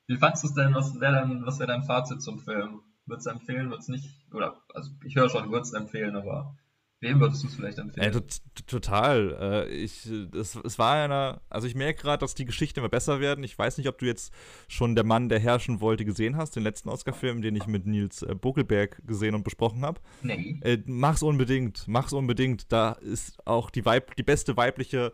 Wie 0.08 0.18
fandest 0.18 0.44
du 0.44 0.48
es 0.48 0.54
denn? 0.56 0.74
Was 0.74 1.00
wäre 1.00 1.14
dann, 1.14 1.46
was 1.46 1.60
wäre 1.60 1.68
dein 1.68 1.84
Fazit 1.84 2.22
zum 2.22 2.40
Film? 2.40 2.82
Würdest 3.10 3.26
du 3.26 3.32
empfehlen, 3.32 3.70
würdest 3.70 3.90
nicht, 3.90 4.08
oder, 4.34 4.62
also 4.74 4.92
ich 5.04 5.16
höre 5.16 5.30
schon, 5.30 5.52
würdest 5.52 5.74
empfehlen, 5.74 6.16
aber 6.16 6.56
wem 7.00 7.20
würdest 7.20 7.44
du 7.44 7.48
es 7.48 7.56
vielleicht 7.56 7.80
empfehlen? 7.80 8.14
Äh, 8.14 8.22
total. 8.68 9.38
Äh, 9.40 9.70
ich, 9.70 10.06
es, 10.06 10.56
es 10.56 10.78
war 10.78 10.94
einer, 10.94 11.42
also 11.50 11.66
ich 11.66 11.76
merke 11.76 12.02
gerade, 12.02 12.20
dass 12.22 12.36
die 12.36 12.46
Geschichten 12.46 12.80
immer 12.80 12.90
besser 12.90 13.20
werden. 13.20 13.44
Ich 13.44 13.58
weiß 13.58 13.78
nicht, 13.78 13.88
ob 13.88 13.98
du 13.98 14.06
jetzt 14.06 14.34
schon 14.68 14.96
Der 14.96 15.06
Mann, 15.06 15.28
der 15.28 15.40
herrschen 15.40 15.82
wollte, 15.82 16.06
gesehen 16.06 16.38
hast, 16.38 16.56
den 16.56 16.64
letzten 16.64 16.90
Oscar-Film, 16.90 17.42
den 17.42 17.56
ich 17.56 17.68
mit 17.68 17.88
Nils 17.88 18.22
äh, 18.22 18.36
Buckelberg 18.36 19.02
gesehen 19.08 19.34
und 19.34 19.44
besprochen 19.44 19.82
habe. 19.82 20.00
Nee. 20.22 20.60
Äh, 20.62 20.78
mach's 20.86 21.24
unbedingt, 21.24 21.88
mach's 21.88 22.14
unbedingt. 22.14 22.72
Da 22.72 22.92
ist 22.92 23.46
auch 23.48 23.72
die, 23.72 23.86
Weib, 23.86 24.16
die 24.18 24.24
beste 24.24 24.56
weibliche 24.56 25.14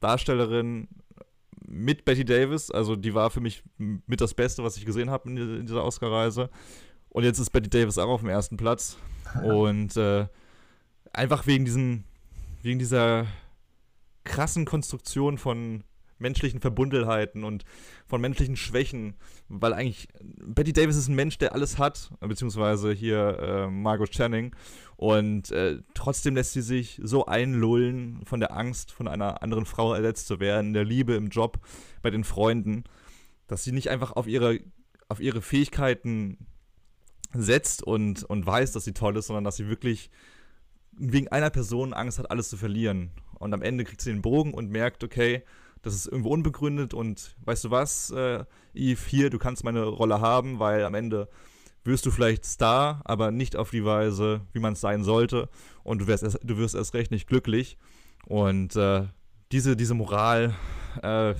Darstellerin 0.00 0.88
mit 1.68 2.04
Betty 2.04 2.24
Davis, 2.24 2.70
also 2.70 2.96
die 2.96 3.14
war 3.14 3.30
für 3.30 3.40
mich 3.40 3.62
mit 3.76 4.20
das 4.20 4.34
Beste, 4.34 4.62
was 4.62 4.76
ich 4.76 4.86
gesehen 4.86 5.10
habe 5.10 5.28
in, 5.28 5.36
in 5.36 5.66
dieser 5.66 5.84
Oscar-Reise. 5.84 6.48
Und 7.08 7.24
jetzt 7.24 7.38
ist 7.38 7.50
Betty 7.50 7.70
Davis 7.70 7.98
auch 7.98 8.08
auf 8.08 8.20
dem 8.20 8.28
ersten 8.28 8.56
Platz. 8.56 8.96
Und 9.42 9.96
äh, 9.96 10.26
einfach 11.12 11.46
wegen 11.46 11.64
diesem, 11.64 12.04
wegen 12.62 12.78
dieser 12.78 13.26
krassen 14.24 14.64
Konstruktion 14.64 15.38
von 15.38 15.84
menschlichen 16.18 16.60
Verbundenheiten 16.60 17.44
und 17.44 17.64
von 18.06 18.20
menschlichen 18.20 18.56
Schwächen, 18.56 19.14
weil 19.48 19.72
eigentlich 19.72 20.08
Betty 20.22 20.72
Davis 20.72 20.96
ist 20.96 21.08
ein 21.08 21.14
Mensch, 21.14 21.38
der 21.38 21.54
alles 21.54 21.78
hat, 21.78 22.10
beziehungsweise 22.20 22.92
hier 22.92 23.38
äh, 23.38 23.70
Margot 23.70 24.10
Channing 24.10 24.54
und 24.96 25.50
äh, 25.50 25.78
trotzdem 25.94 26.34
lässt 26.34 26.52
sie 26.52 26.62
sich 26.62 27.00
so 27.02 27.26
einlullen 27.26 28.20
von 28.24 28.40
der 28.40 28.56
Angst, 28.56 28.92
von 28.92 29.08
einer 29.08 29.42
anderen 29.42 29.66
Frau 29.66 29.92
ersetzt 29.92 30.26
zu 30.26 30.40
werden, 30.40 30.72
der 30.72 30.84
Liebe 30.84 31.14
im 31.14 31.28
Job, 31.28 31.58
bei 32.02 32.10
den 32.10 32.24
Freunden, 32.24 32.84
dass 33.46 33.64
sie 33.64 33.72
nicht 33.72 33.90
einfach 33.90 34.12
auf 34.12 34.26
ihre, 34.26 34.60
auf 35.08 35.20
ihre 35.20 35.42
Fähigkeiten 35.42 36.46
setzt 37.32 37.82
und, 37.82 38.24
und 38.24 38.46
weiß, 38.46 38.72
dass 38.72 38.84
sie 38.84 38.92
toll 38.92 39.16
ist, 39.16 39.26
sondern 39.26 39.44
dass 39.44 39.56
sie 39.56 39.68
wirklich 39.68 40.10
wegen 40.92 41.28
einer 41.28 41.50
Person 41.50 41.92
Angst 41.92 42.18
hat, 42.18 42.30
alles 42.30 42.48
zu 42.48 42.56
verlieren. 42.56 43.10
Und 43.38 43.52
am 43.52 43.62
Ende 43.62 43.84
kriegt 43.84 44.00
sie 44.00 44.10
den 44.10 44.22
Bogen 44.22 44.54
und 44.54 44.70
merkt, 44.70 45.04
okay, 45.04 45.42
das 45.82 45.94
ist 45.94 46.06
irgendwo 46.06 46.30
unbegründet 46.30 46.94
und 46.94 47.36
weißt 47.44 47.64
du 47.64 47.70
was, 47.70 48.10
äh, 48.10 48.44
Eve, 48.74 49.00
hier, 49.06 49.30
du 49.30 49.38
kannst 49.38 49.62
meine 49.62 49.84
Rolle 49.84 50.20
haben, 50.20 50.58
weil 50.58 50.84
am 50.84 50.94
Ende 50.94 51.28
wirst 51.84 52.04
du 52.06 52.10
vielleicht 52.10 52.44
Star, 52.44 53.02
aber 53.04 53.30
nicht 53.30 53.56
auf 53.56 53.70
die 53.70 53.84
Weise, 53.84 54.40
wie 54.52 54.58
man 54.58 54.72
es 54.72 54.80
sein 54.80 55.04
sollte. 55.04 55.48
Und 55.84 56.00
du 56.00 56.06
wirst, 56.06 56.24
erst, 56.24 56.40
du 56.42 56.56
wirst 56.58 56.74
erst 56.74 56.94
recht 56.94 57.10
nicht 57.10 57.28
glücklich. 57.28 57.78
Und 58.24 58.74
äh, 58.74 59.04
diese, 59.52 59.76
diese 59.76 59.94
Moral, 59.94 60.54
äh, 61.02 61.34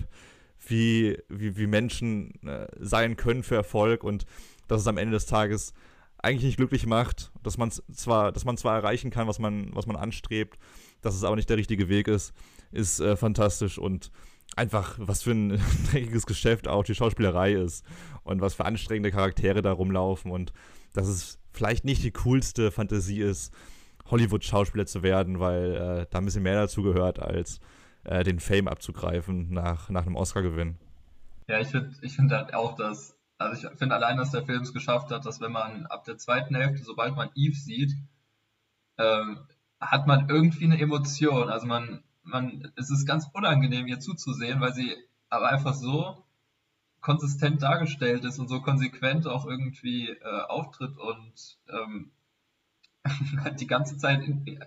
wie, 0.69 1.19
wie, 1.29 1.57
wie 1.57 1.67
Menschen 1.67 2.41
äh, 2.45 2.67
sein 2.79 3.17
können 3.17 3.43
für 3.43 3.57
Erfolg 3.57 4.05
und 4.05 4.27
dass 4.69 4.81
es 4.81 4.87
am 4.87 4.99
Ende 4.99 5.13
des 5.13 5.27
Tages 5.27 5.75
eigentlich 6.19 6.45
nicht 6.45 6.57
glücklich 6.57 6.87
macht, 6.87 7.31
dass 7.43 7.59
man 7.59 7.71
zwar, 7.71 8.33
dass 8.33 8.45
man 8.45 8.57
zwar 8.57 8.77
erreichen 8.77 9.11
kann, 9.11 9.29
was 9.29 9.39
man, 9.39 9.75
was 9.75 9.87
man 9.87 9.97
anstrebt, 9.97 10.59
dass 11.03 11.15
es 11.15 11.25
aber 11.25 11.37
nicht 11.37 11.51
der 11.51 11.57
richtige 11.57 11.89
Weg 11.89 12.09
ist, 12.09 12.33
ist 12.73 13.01
äh, 13.01 13.17
fantastisch 13.17 13.79
und 13.79 14.11
einfach, 14.57 14.97
was 14.99 15.23
für 15.23 15.33
ein 15.33 15.61
dreckiges 15.91 16.27
Geschäft 16.27 16.69
auch 16.69 16.85
die 16.85 16.95
Schauspielerei 16.95 17.53
ist 17.53 17.85
und 18.25 18.41
was 18.41 18.55
für 18.55 18.65
anstrengende 18.65 19.11
Charaktere 19.11 19.63
da 19.63 19.73
rumlaufen 19.73 20.31
und 20.31 20.53
dass 20.95 21.09
es 21.09 21.39
vielleicht 21.53 21.85
nicht 21.85 22.03
die 22.03 22.13
coolste 22.13 22.71
Fantasie 22.71 23.21
ist, 23.21 23.53
Hollywood-Schauspieler 24.11 24.87
zu 24.87 25.03
werden, 25.03 25.41
weil 25.41 25.75
äh, 25.75 26.07
da 26.11 26.19
ein 26.19 26.25
bisschen 26.25 26.43
mehr 26.43 26.61
dazu 26.61 26.83
gehört, 26.83 27.19
als 27.19 27.61
äh, 28.05 28.23
den 28.25 28.39
Fame 28.41 28.69
abzugreifen 28.69 29.53
nach, 29.53 29.91
nach 29.91 30.07
einem 30.07 30.17
Oscar-Gewinn. 30.17 30.77
Ja, 31.49 31.61
ich 31.61 31.69
finde 31.69 31.91
ich 32.03 32.17
find 32.17 32.33
halt 32.33 32.55
auch, 32.55 32.75
dass 32.77 33.16
also 33.39 33.69
ich 33.69 33.79
finde 33.79 33.95
allein, 33.95 34.17
dass 34.17 34.31
der 34.31 34.45
Film 34.45 34.63
es 34.63 34.73
geschafft 34.73 35.11
hat, 35.11 35.27
dass 35.27 35.41
wenn 35.41 35.53
man 35.53 35.87
ab 35.87 36.05
der 36.05 36.19
zweiten 36.19 36.55
Hälfte, 36.55 36.85
sobald 36.85 37.17
man 37.17 37.31
Eve 37.35 37.57
sieht, 37.57 37.95
ähm, 38.99 39.41
hat 39.81 40.07
man 40.07 40.29
irgendwie 40.29 40.65
eine 40.65 40.81
Emotion. 40.81 41.51
Also 41.51 41.67
man, 41.67 42.03
man, 42.23 42.73
es 42.77 42.91
ist 42.91 43.07
ganz 43.07 43.29
unangenehm, 43.33 43.87
ihr 43.87 44.01
zuzusehen, 44.01 44.61
weil 44.61 44.73
sie 44.73 44.95
aber 45.29 45.49
einfach 45.49 45.75
so 45.75 46.25
konsistent 47.01 47.63
dargestellt 47.63 48.25
ist 48.25 48.39
und 48.39 48.49
so 48.49 48.61
konsequent 48.61 49.27
auch 49.27 49.47
irgendwie 49.47 50.09
äh, 50.09 50.41
auftritt 50.49 50.97
und 50.99 51.59
ähm, 51.69 52.11
die 53.61 53.67
ganze 53.67 53.97
Zeit 53.99 54.23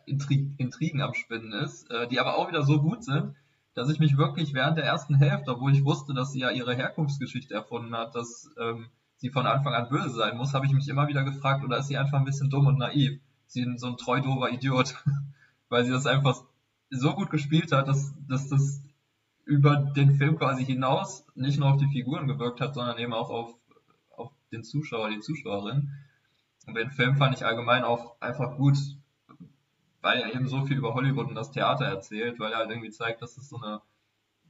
Intri 0.06 0.54
Intrigen 0.58 1.02
am 1.02 1.14
Spinnen 1.14 1.52
ist, 1.52 1.90
äh, 1.92 2.08
die 2.08 2.20
aber 2.20 2.38
auch 2.38 2.48
wieder 2.48 2.64
so 2.64 2.82
gut 2.82 3.04
sind, 3.04 3.36
dass 3.74 3.90
ich 3.90 4.00
mich 4.00 4.18
wirklich 4.18 4.54
während 4.54 4.78
der 4.78 4.86
ersten 4.86 5.16
Hälfte, 5.16 5.52
obwohl 5.52 5.74
ich 5.74 5.86
wusste, 5.86 6.14
dass 6.14 6.32
sie 6.32 6.40
ja 6.40 6.50
ihre 6.52 6.76
Herkunftsgeschichte 6.76 7.54
erfunden 7.54 7.96
hat, 7.96 8.16
dass 8.16 8.50
ähm, 8.60 8.88
sie 9.18 9.30
von 9.30 9.46
Anfang 9.46 9.74
an 9.74 9.90
böse 9.90 10.10
sein 10.10 10.38
muss, 10.38 10.54
habe 10.54 10.66
ich 10.66 10.74
mich 10.74 10.88
immer 10.88 11.08
wieder 11.08 11.24
gefragt, 11.24 11.64
oder 11.64 11.78
ist 11.78 11.88
sie 11.88 11.98
einfach 11.98 12.18
ein 12.18 12.26
bisschen 12.26 12.50
dumm 12.50 12.68
und 12.68 12.78
naiv? 12.78 13.20
Sie 13.48 13.62
ist 13.62 13.80
so 13.80 13.88
ein 13.88 13.98
treu 13.98 14.22
dober 14.22 14.52
Idiot, 14.52 14.96
weil 15.70 15.86
sie 15.86 15.92
das 15.92 16.06
einfach 16.06 16.44
so 16.90 17.14
gut 17.14 17.30
gespielt 17.30 17.72
hat, 17.72 17.88
dass, 17.88 18.14
dass 18.28 18.48
das 18.50 18.82
über 19.46 19.78
den 19.78 20.16
Film 20.16 20.38
quasi 20.38 20.66
hinaus 20.66 21.26
nicht 21.36 21.60
nur 21.60 21.70
auf 21.70 21.78
die 21.78 21.88
Figuren 21.88 22.28
gewirkt 22.28 22.62
hat, 22.62 22.76
sondern 22.76 22.98
eben 22.98 23.14
auch 23.14 23.30
auf, 23.30 23.56
auf 24.16 24.32
den 24.52 24.64
Zuschauer, 24.64 25.10
die 25.10 25.20
Zuschauerin. 25.20 25.92
Und 26.68 26.76
den 26.76 26.92
Film 26.92 27.18
fand 27.18 27.36
ich 27.36 27.46
allgemein 27.46 27.84
auch 27.84 28.20
einfach 28.22 28.58
gut, 28.58 28.78
weil 30.02 30.20
er 30.22 30.34
eben 30.34 30.48
so 30.48 30.66
viel 30.66 30.78
über 30.78 30.94
Hollywood 30.94 31.28
und 31.28 31.36
das 31.36 31.52
Theater 31.52 31.86
erzählt, 31.86 32.40
weil 32.40 32.52
er 32.52 32.60
halt 32.60 32.70
irgendwie 32.70 32.92
zeigt, 32.92 33.22
dass 33.22 33.38
es 33.38 33.50
so 33.50 33.58
eine 33.58 33.82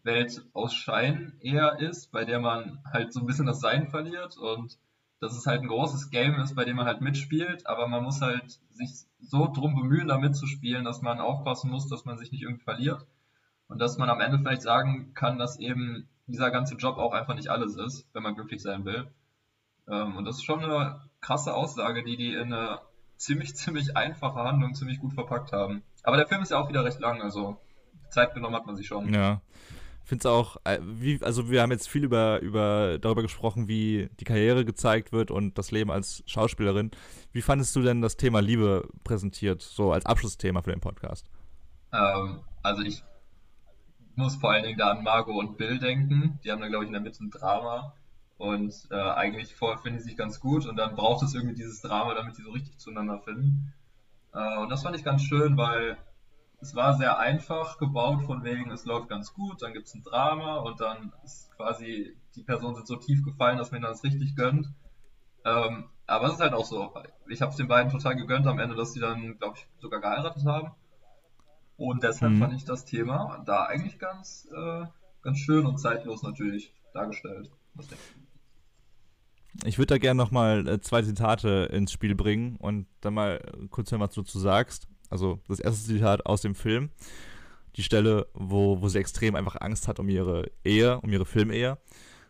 Welt 0.03 0.45
aus 0.53 0.73
Schein 0.73 1.33
eher 1.41 1.79
ist, 1.79 2.11
bei 2.11 2.25
der 2.25 2.39
man 2.39 2.79
halt 2.85 3.13
so 3.13 3.19
ein 3.19 3.25
bisschen 3.25 3.45
das 3.45 3.59
Sein 3.59 3.87
verliert 3.87 4.37
und 4.37 4.77
dass 5.19 5.35
es 5.35 5.45
halt 5.45 5.61
ein 5.61 5.67
großes 5.67 6.11
Game 6.11 6.35
ist, 6.35 6.55
bei 6.55 6.63
dem 6.63 6.77
man 6.77 6.85
halt 6.85 7.01
mitspielt, 7.01 7.67
aber 7.67 7.87
man 7.87 8.03
muss 8.03 8.21
halt 8.21 8.59
sich 8.69 8.91
so 9.19 9.51
drum 9.51 9.75
bemühen, 9.75 10.07
da 10.07 10.17
mitzuspielen, 10.17 10.85
dass 10.85 11.01
man 11.01 11.19
aufpassen 11.19 11.69
muss, 11.69 11.89
dass 11.89 12.05
man 12.05 12.17
sich 12.17 12.31
nicht 12.31 12.43
irgendwie 12.43 12.63
verliert 12.63 13.05
und 13.67 13.79
dass 13.79 13.97
man 13.97 14.09
am 14.09 14.21
Ende 14.21 14.39
vielleicht 14.39 14.61
sagen 14.61 15.13
kann, 15.13 15.37
dass 15.37 15.59
eben 15.59 16.07
dieser 16.27 16.51
ganze 16.51 16.75
Job 16.75 16.97
auch 16.97 17.11
einfach 17.11 17.35
nicht 17.35 17.49
alles 17.49 17.75
ist, 17.75 18.07
wenn 18.13 18.23
man 18.23 18.35
glücklich 18.35 18.61
sein 18.61 18.85
will. 18.85 19.07
Ähm, 19.87 20.15
und 20.15 20.25
das 20.25 20.37
ist 20.37 20.45
schon 20.45 20.63
eine 20.63 21.01
krasse 21.21 21.53
Aussage, 21.53 22.03
die 22.03 22.15
die 22.15 22.33
in 22.33 22.53
eine 22.53 22.79
ziemlich, 23.19 23.55
ziemlich 23.55 23.95
einfache 23.95 24.39
Handlung 24.39 24.73
ziemlich 24.73 24.99
gut 24.99 25.13
verpackt 25.13 25.51
haben. 25.51 25.83
Aber 26.03 26.17
der 26.17 26.27
Film 26.27 26.41
ist 26.41 26.49
ja 26.49 26.59
auch 26.59 26.69
wieder 26.69 26.83
recht 26.83 26.99
lang, 26.99 27.21
also 27.21 27.57
Zeit 28.09 28.33
genommen 28.33 28.55
hat 28.55 28.65
man 28.65 28.75
sich 28.75 28.87
schon. 28.87 29.13
Ja. 29.13 29.41
Finde 30.03 30.21
es 30.23 30.25
auch, 30.25 30.57
äh, 30.63 30.79
wie, 30.81 31.21
also 31.21 31.51
wir 31.51 31.61
haben 31.61 31.69
jetzt 31.71 31.87
viel 31.87 32.03
über, 32.03 32.39
über, 32.39 32.97
darüber 32.97 33.21
gesprochen, 33.21 33.67
wie 33.67 34.09
die 34.19 34.23
Karriere 34.23 34.65
gezeigt 34.65 35.11
wird 35.11 35.29
und 35.29 35.59
das 35.59 35.69
Leben 35.69 35.91
als 35.91 36.23
Schauspielerin. 36.25 36.89
Wie 37.31 37.43
fandest 37.43 37.75
du 37.75 37.83
denn 37.83 38.01
das 38.01 38.17
Thema 38.17 38.39
Liebe 38.39 38.89
präsentiert, 39.03 39.61
so 39.61 39.91
als 39.91 40.07
Abschlussthema 40.07 40.63
für 40.63 40.71
den 40.71 40.79
Podcast? 40.79 41.29
Ähm, 41.93 42.39
also 42.63 42.81
ich 42.81 43.03
muss 44.15 44.35
vor 44.37 44.51
allen 44.51 44.63
Dingen 44.63 44.79
da 44.79 44.91
an 44.91 45.03
Margot 45.03 45.35
und 45.35 45.57
Bill 45.57 45.77
denken. 45.77 46.39
Die 46.43 46.51
haben 46.51 46.61
da, 46.61 46.67
glaube 46.67 46.85
ich, 46.85 46.89
in 46.89 46.93
der 46.93 47.03
Mitte 47.03 47.23
ein 47.23 47.29
Drama. 47.29 47.93
Und 48.39 48.87
äh, 48.89 48.95
eigentlich 48.95 49.53
vorher 49.53 49.79
finden 49.79 49.99
sie 49.99 50.05
sich 50.05 50.17
ganz 50.17 50.39
gut 50.39 50.65
und 50.65 50.77
dann 50.77 50.95
braucht 50.95 51.23
es 51.23 51.35
irgendwie 51.35 51.55
dieses 51.55 51.81
Drama, 51.81 52.13
damit 52.13 52.35
sie 52.35 52.43
so 52.43 52.51
richtig 52.51 52.77
zueinander 52.77 53.19
finden. 53.19 53.73
Äh, 54.33 54.57
und 54.59 54.69
das 54.69 54.81
fand 54.81 54.95
ich 54.95 55.03
ganz 55.03 55.23
schön, 55.23 55.57
weil 55.57 55.97
es 56.61 56.73
war 56.73 56.93
sehr 56.93 57.19
einfach 57.19 57.77
gebaut, 57.77 58.23
von 58.23 58.45
wegen, 58.45 58.71
es 58.71 58.85
läuft 58.85 59.09
ganz 59.09 59.33
gut, 59.33 59.61
dann 59.61 59.73
gibt 59.73 59.87
es 59.87 59.93
ein 59.93 60.03
Drama 60.03 60.55
und 60.59 60.79
dann 60.79 61.11
ist 61.25 61.51
quasi, 61.57 62.15
die 62.37 62.43
Personen 62.43 62.75
sind 62.75 62.87
so 62.87 62.95
tief 62.95 63.25
gefallen, 63.25 63.57
dass 63.57 63.71
man 63.71 63.81
das 63.81 64.05
richtig 64.05 64.37
gönnt. 64.37 64.69
Ähm, 65.43 65.89
aber 66.07 66.27
es 66.27 66.35
ist 66.35 66.39
halt 66.39 66.53
auch 66.53 66.65
so, 66.65 66.93
ich 67.27 67.41
habe 67.41 67.51
es 67.51 67.57
den 67.57 67.67
beiden 67.67 67.91
total 67.91 68.15
gegönnt 68.15 68.47
am 68.47 68.59
Ende, 68.59 68.75
dass 68.75 68.93
sie 68.93 69.01
dann, 69.01 69.37
glaube 69.37 69.57
ich, 69.57 69.67
sogar 69.81 69.99
geheiratet 69.99 70.45
haben. 70.45 70.71
Und 71.75 72.03
deshalb 72.03 72.31
mhm. 72.31 72.39
fand 72.39 72.53
ich 72.53 72.63
das 72.63 72.85
Thema 72.85 73.43
da 73.45 73.65
eigentlich 73.65 73.99
ganz, 73.99 74.47
äh, 74.55 74.85
ganz 75.23 75.39
schön 75.39 75.65
und 75.65 75.77
zeitlos 75.77 76.23
natürlich 76.23 76.73
dargestellt. 76.93 77.51
Was 77.73 77.87
denkst 77.87 78.03
du? 78.15 78.28
Ich 79.65 79.77
würde 79.77 79.93
da 79.93 79.97
gerne 79.97 80.17
nochmal 80.17 80.67
äh, 80.67 80.81
zwei 80.81 81.01
Zitate 81.01 81.69
ins 81.71 81.91
Spiel 81.91 82.15
bringen 82.15 82.55
und 82.57 82.87
dann 83.01 83.13
mal 83.13 83.41
kurz 83.69 83.91
hören, 83.91 84.01
was 84.01 84.13
du 84.13 84.21
dazu 84.21 84.39
sagst. 84.39 84.87
Also 85.09 85.39
das 85.47 85.59
erste 85.59 85.85
Zitat 85.85 86.25
aus 86.25 86.41
dem 86.41 86.55
Film. 86.55 86.89
Die 87.75 87.83
Stelle, 87.83 88.27
wo, 88.33 88.81
wo 88.81 88.87
sie 88.87 88.99
extrem 88.99 89.35
einfach 89.35 89.57
Angst 89.59 89.87
hat 89.87 89.99
um 89.99 90.09
ihre 90.09 90.49
Ehe, 90.63 90.99
um 91.01 91.11
ihre 91.11 91.25
Filmehe. 91.25 91.77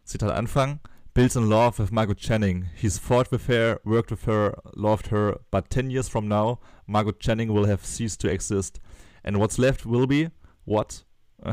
Zitat 0.04 0.32
Anfang. 0.32 0.80
Bill's 1.14 1.36
in 1.36 1.50
love 1.50 1.80
with 1.80 1.92
Margot 1.92 2.16
Channing. 2.16 2.68
He's 2.76 3.00
fought 3.00 3.32
with 3.32 3.48
her, 3.48 3.80
worked 3.84 4.12
with 4.12 4.26
her, 4.26 4.62
loved 4.76 5.12
her, 5.12 5.40
but 5.52 5.70
10 5.70 5.90
years 5.90 6.08
from 6.08 6.28
now, 6.28 6.60
Margot 6.88 7.12
Channing 7.14 7.52
will 7.52 7.68
have 7.68 7.84
ceased 7.84 8.22
to 8.22 8.30
exist. 8.30 8.80
And 9.24 9.38
what's 9.38 9.58
left 9.58 9.86
will 9.86 10.08
be 10.08 10.30
what? 10.66 11.04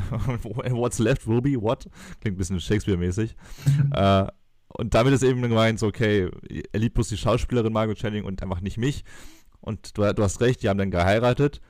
what's 0.71 0.99
left 0.99 1.27
will 1.27 1.41
be 1.41 1.57
what? 1.57 1.87
Klingt 2.21 2.37
ein 2.37 2.39
bisschen 2.39 2.61
Shakespeare-mäßig. 2.61 3.35
äh, 3.93 4.27
und 4.69 4.95
damit 4.95 5.13
ist 5.15 5.23
eben 5.23 5.43
gemeint, 5.43 5.79
so, 5.79 5.87
okay, 5.87 6.31
er 6.73 6.81
liebt 6.81 6.95
bloß 6.95 7.09
die 7.09 7.17
Schauspielerin 7.17 7.73
Margot 7.73 7.97
Channing 7.97 8.25
und 8.25 8.43
einfach 8.43 8.61
nicht 8.61 8.79
mich. 8.79 9.05
Und 9.61 9.97
du, 9.97 10.13
du 10.13 10.23
hast 10.23 10.41
recht, 10.41 10.63
die 10.63 10.69
haben 10.69 10.79
dann 10.79 10.91
geheiratet. 10.91 11.61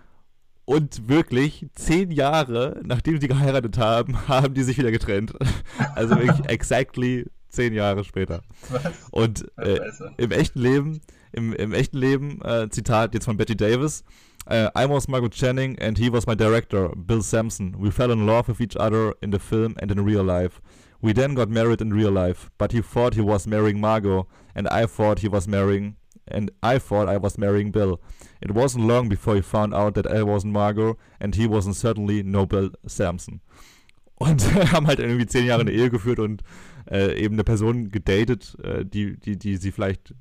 Und 0.65 1.09
wirklich, 1.09 1.67
zehn 1.75 2.11
Jahre 2.11 2.81
nachdem 2.85 3.21
sie 3.21 3.29
geheiratet 3.29 3.79
haben, 3.79 4.17
haben 4.29 4.55
die 4.55 4.63
sich 4.63 4.79
wieder 4.79 4.91
getrennt. 4.91 5.33
Also 5.95 6.17
wirklich 6.17 6.47
exactly 6.49 7.27
zehn 7.49 7.73
Jahre 7.73 8.05
später. 8.05 8.43
Was? 8.69 9.09
Und 9.11 9.47
äh, 9.59 9.79
im 10.17 10.31
echten 10.31 10.61
Leben, 10.61 11.01
im, 11.33 11.53
im 11.55 11.73
echten 11.73 11.97
Leben, 11.97 12.43
äh, 12.43 12.69
Zitat 12.71 13.15
jetzt 13.15 13.25
von 13.25 13.37
Betty 13.37 13.57
Davis, 13.57 14.05
uh, 14.51 14.69
I 14.77 14.89
was 14.89 15.09
Margot 15.09 15.33
Channing 15.33 15.79
and 15.79 15.99
he 15.99 16.11
was 16.11 16.27
my 16.27 16.37
director, 16.37 16.91
Bill 16.97 17.23
Sampson. 17.23 17.75
We 17.79 17.91
fell 17.91 18.11
in 18.11 18.27
love 18.27 18.49
with 18.49 18.61
each 18.61 18.77
other 18.77 19.15
in 19.21 19.33
the 19.33 19.39
film 19.39 19.75
and 19.81 19.91
in 19.91 20.01
real 20.01 20.25
life. 20.25 20.61
We 21.03 21.13
then 21.13 21.35
got 21.35 21.49
married 21.49 21.81
in 21.81 21.93
real 21.93 22.11
life, 22.11 22.51
but 22.59 22.73
he 22.73 22.81
thought 22.81 23.15
he 23.15 23.21
was 23.21 23.47
marrying 23.47 23.81
Margot, 23.81 24.27
and 24.55 24.67
I 24.69 24.87
thought 24.87 25.21
he 25.21 25.29
was 25.29 25.47
marrying, 25.47 25.97
and 26.27 26.51
I 26.63 26.79
thought 26.79 27.09
I 27.09 27.19
was 27.19 27.39
marrying 27.39 27.71
Bill. 27.71 28.01
It 28.41 28.53
wasn't 28.53 28.87
long 28.87 29.09
before 29.09 29.35
he 29.37 29.43
found 29.43 29.75
out 29.75 29.95
that 29.95 30.07
I 30.07 30.23
wasn't 30.23 30.53
Margot, 30.53 30.97
and 31.21 31.35
he 31.35 31.47
wasn't 31.47 31.77
certainly 31.77 32.23
no 32.23 32.47
Bill 32.47 32.71
Sampson. 32.87 33.41
Und 34.19 34.43
haben 34.73 34.87
halt 34.87 34.99
irgendwie 34.99 35.27
zehn 35.27 35.45
Jahre 35.45 35.61
eine 35.61 35.73
Ehe 35.73 35.91
geführt 35.91 36.19
und 36.19 36.43
äh, 36.91 37.23
eben 37.23 37.35
eine 37.35 37.45
Person 37.45 37.91
gedatet, 37.91 38.57
äh, 38.65 38.83
die, 38.83 39.19
die, 39.21 39.39
die 39.39 39.57
sie 39.57 39.73
vielleicht 39.73 40.15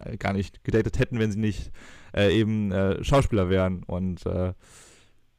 äh, 0.00 0.18
gar 0.18 0.34
nicht 0.34 0.64
gedatet 0.64 0.98
hätten, 0.98 1.18
wenn 1.18 1.32
sie 1.32 1.38
nicht 1.38 1.72
äh, 2.14 2.30
eben 2.38 2.70
äh, 2.72 3.02
Schauspieler 3.02 3.48
wären. 3.48 3.84
Und 3.84 4.24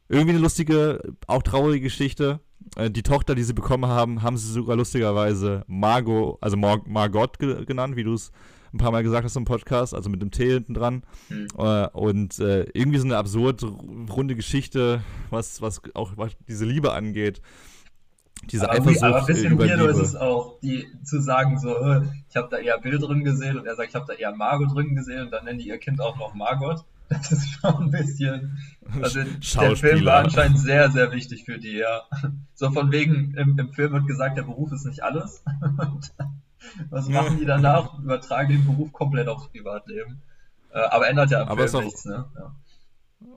irgendwie 0.08 0.32
eine 0.32 0.42
lustige, 0.42 1.00
auch 1.28 1.42
traurige 1.42 1.84
Geschichte. 1.84 2.40
Äh, 2.76 2.90
die 2.90 3.02
Tochter, 3.02 3.34
die 3.34 3.42
sie 3.42 3.54
bekommen 3.54 3.90
haben, 3.90 4.22
haben 4.22 4.36
sie 4.36 4.52
sogar 4.52 4.76
lustigerweise 4.76 5.64
Margot, 5.66 6.38
also 6.40 6.56
Mar 6.56 6.80
Margot 6.86 7.38
ge 7.38 7.64
genannt, 7.64 7.96
wie 7.96 8.04
du 8.04 8.14
es 8.14 8.30
ein 8.72 8.78
paar 8.78 8.92
Mal 8.92 9.02
gesagt 9.02 9.24
hast 9.24 9.36
im 9.36 9.44
Podcast, 9.44 9.94
also 9.94 10.08
mit 10.08 10.22
dem 10.22 10.30
T 10.30 10.52
hinten 10.52 10.74
dran. 10.74 11.02
Mhm. 11.28 11.48
Äh, 11.58 11.88
und 11.88 12.38
äh, 12.38 12.64
irgendwie 12.72 12.98
so 12.98 13.04
eine 13.04 13.16
absurd 13.16 13.64
runde 14.10 14.36
Geschichte, 14.36 15.02
was, 15.30 15.60
was 15.60 15.82
auch 15.94 16.12
was 16.16 16.32
diese 16.48 16.64
Liebe 16.64 16.92
angeht. 16.92 17.42
Diese 18.44 18.70
aber, 18.70 18.80
Eifersucht 18.80 19.02
aber 19.02 19.20
ein 19.20 19.26
bisschen 19.26 19.58
weirdo 19.58 19.86
ist 19.86 19.98
es 19.98 20.16
auch, 20.16 20.58
die 20.60 20.86
zu 21.04 21.20
sagen 21.20 21.58
so, 21.58 21.76
ich 22.28 22.36
habe 22.36 22.48
da 22.50 22.56
eher 22.56 22.78
Bill 22.78 22.98
drin 22.98 23.22
gesehen 23.22 23.58
und 23.58 23.66
er 23.66 23.76
sagt, 23.76 23.90
ich 23.90 23.94
habe 23.94 24.06
da 24.06 24.14
eher 24.14 24.34
Margot 24.34 24.74
drin 24.74 24.94
gesehen 24.94 25.24
und 25.24 25.30
dann 25.30 25.44
nennen 25.44 25.58
die 25.58 25.68
ihr 25.68 25.78
Kind 25.78 26.00
auch 26.00 26.16
noch 26.16 26.32
Margot. 26.32 26.84
Das 27.10 27.32
ist 27.32 27.50
schon 27.50 27.74
ein 27.74 27.90
bisschen. 27.90 28.58
Also 29.02 29.20
der 29.60 29.76
Film 29.76 30.04
war 30.04 30.24
anscheinend 30.24 30.60
sehr, 30.60 30.90
sehr 30.90 31.10
wichtig 31.10 31.44
für 31.44 31.58
die, 31.58 31.76
ja. 31.76 32.02
So 32.54 32.70
von 32.70 32.92
wegen, 32.92 33.34
im, 33.34 33.58
im 33.58 33.72
Film 33.72 33.92
wird 33.92 34.06
gesagt, 34.06 34.38
der 34.38 34.44
Beruf 34.44 34.70
ist 34.72 34.86
nicht 34.86 35.02
alles. 35.02 35.42
was 36.90 37.08
machen 37.08 37.38
die 37.38 37.46
danach? 37.46 37.98
Übertragen 37.98 38.50
den 38.50 38.64
Beruf 38.64 38.92
komplett 38.92 39.28
aufs 39.28 39.48
Privatleben. 39.48 40.22
Äh, 40.72 40.78
aber 40.78 41.08
ändert 41.08 41.32
ja 41.32 41.42
am 41.42 41.48
aber 41.48 41.66
Film 41.66 41.84
nichts, 41.84 42.04
ne? 42.04 42.26
Ja. 42.38 42.54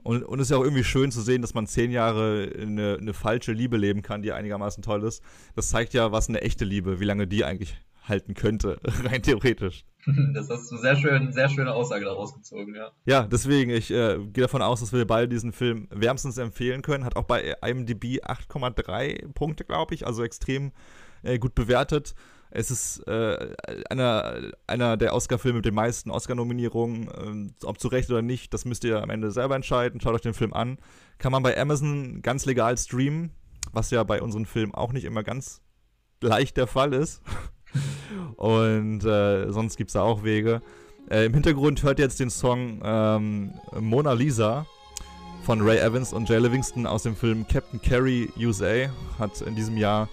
Und, 0.02 0.22
und 0.22 0.38
es 0.38 0.46
ist 0.46 0.50
ja 0.50 0.56
auch 0.56 0.64
irgendwie 0.64 0.84
schön 0.84 1.10
zu 1.10 1.20
sehen, 1.20 1.42
dass 1.42 1.54
man 1.54 1.66
zehn 1.66 1.90
Jahre 1.90 2.50
eine, 2.58 2.96
eine 3.00 3.12
falsche 3.12 3.52
Liebe 3.52 3.76
leben 3.76 4.02
kann, 4.02 4.22
die 4.22 4.32
einigermaßen 4.32 4.82
toll 4.82 5.02
ist. 5.02 5.22
Das 5.56 5.68
zeigt 5.68 5.94
ja, 5.94 6.12
was 6.12 6.28
eine 6.28 6.42
echte 6.42 6.64
Liebe, 6.64 7.00
wie 7.00 7.04
lange 7.04 7.26
die 7.26 7.44
eigentlich 7.44 7.76
halten 8.04 8.34
könnte, 8.34 8.78
rein 9.04 9.22
theoretisch. 9.22 9.84
Das 10.34 10.50
hast 10.50 10.70
du 10.70 10.76
sehr 10.76 10.96
schön, 10.96 11.32
sehr 11.32 11.48
schöne 11.48 11.72
Aussage 11.72 12.04
daraus 12.04 12.34
gezogen, 12.34 12.74
ja. 12.74 12.92
Ja, 13.06 13.22
deswegen, 13.22 13.70
ich 13.70 13.90
äh, 13.90 14.18
gehe 14.18 14.42
davon 14.42 14.60
aus, 14.60 14.80
dass 14.80 14.92
wir 14.92 15.06
beide 15.06 15.28
diesen 15.28 15.52
Film 15.52 15.88
wärmstens 15.90 16.36
empfehlen 16.36 16.82
können. 16.82 17.04
Hat 17.04 17.16
auch 17.16 17.24
bei 17.24 17.54
IMDb 17.62 18.22
8,3 18.22 19.32
Punkte, 19.32 19.64
glaube 19.64 19.94
ich, 19.94 20.06
also 20.06 20.22
extrem 20.22 20.72
äh, 21.22 21.38
gut 21.38 21.54
bewertet. 21.54 22.14
Es 22.50 22.70
ist 22.70 23.00
äh, 23.08 23.54
einer, 23.90 24.52
einer 24.66 24.96
der 24.96 25.14
Oscar-Filme 25.14 25.56
mit 25.56 25.64
den 25.64 25.74
meisten 25.74 26.10
Oscar-Nominierungen. 26.10 27.08
Ähm, 27.20 27.54
ob 27.64 27.80
zu 27.80 27.88
Recht 27.88 28.10
oder 28.10 28.22
nicht, 28.22 28.54
das 28.54 28.64
müsst 28.64 28.84
ihr 28.84 29.02
am 29.02 29.10
Ende 29.10 29.30
selber 29.30 29.56
entscheiden. 29.56 30.00
Schaut 30.00 30.14
euch 30.14 30.20
den 30.20 30.34
Film 30.34 30.52
an. 30.52 30.78
Kann 31.18 31.32
man 31.32 31.42
bei 31.42 31.58
Amazon 31.58 32.22
ganz 32.22 32.44
legal 32.44 32.76
streamen, 32.78 33.30
was 33.72 33.90
ja 33.90 34.04
bei 34.04 34.22
unseren 34.22 34.46
Filmen 34.46 34.74
auch 34.74 34.92
nicht 34.92 35.04
immer 35.04 35.24
ganz 35.24 35.62
leicht 36.20 36.56
der 36.56 36.66
Fall 36.66 36.92
ist. 36.92 37.22
Und 38.36 39.04
äh, 39.04 39.50
sonst 39.50 39.76
gibt 39.76 39.90
es 39.90 39.94
da 39.94 40.02
auch 40.02 40.24
Wege. 40.24 40.60
Äh, 41.10 41.26
Im 41.26 41.34
Hintergrund 41.34 41.82
hört 41.82 41.98
ihr 41.98 42.04
jetzt 42.04 42.20
den 42.20 42.30
Song 42.30 42.80
ähm, 42.82 43.52
Mona 43.78 44.12
Lisa 44.12 44.66
von 45.42 45.60
Ray 45.60 45.78
Evans 45.78 46.12
und 46.14 46.28
Jay 46.28 46.38
Livingston 46.38 46.86
aus 46.86 47.02
dem 47.02 47.14
Film 47.14 47.46
Captain 47.46 47.80
Carey 47.80 48.30
USA. 48.38 48.88
Hat 49.18 49.42
in 49.42 49.54
diesem 49.54 49.76
Jahr 49.76 50.08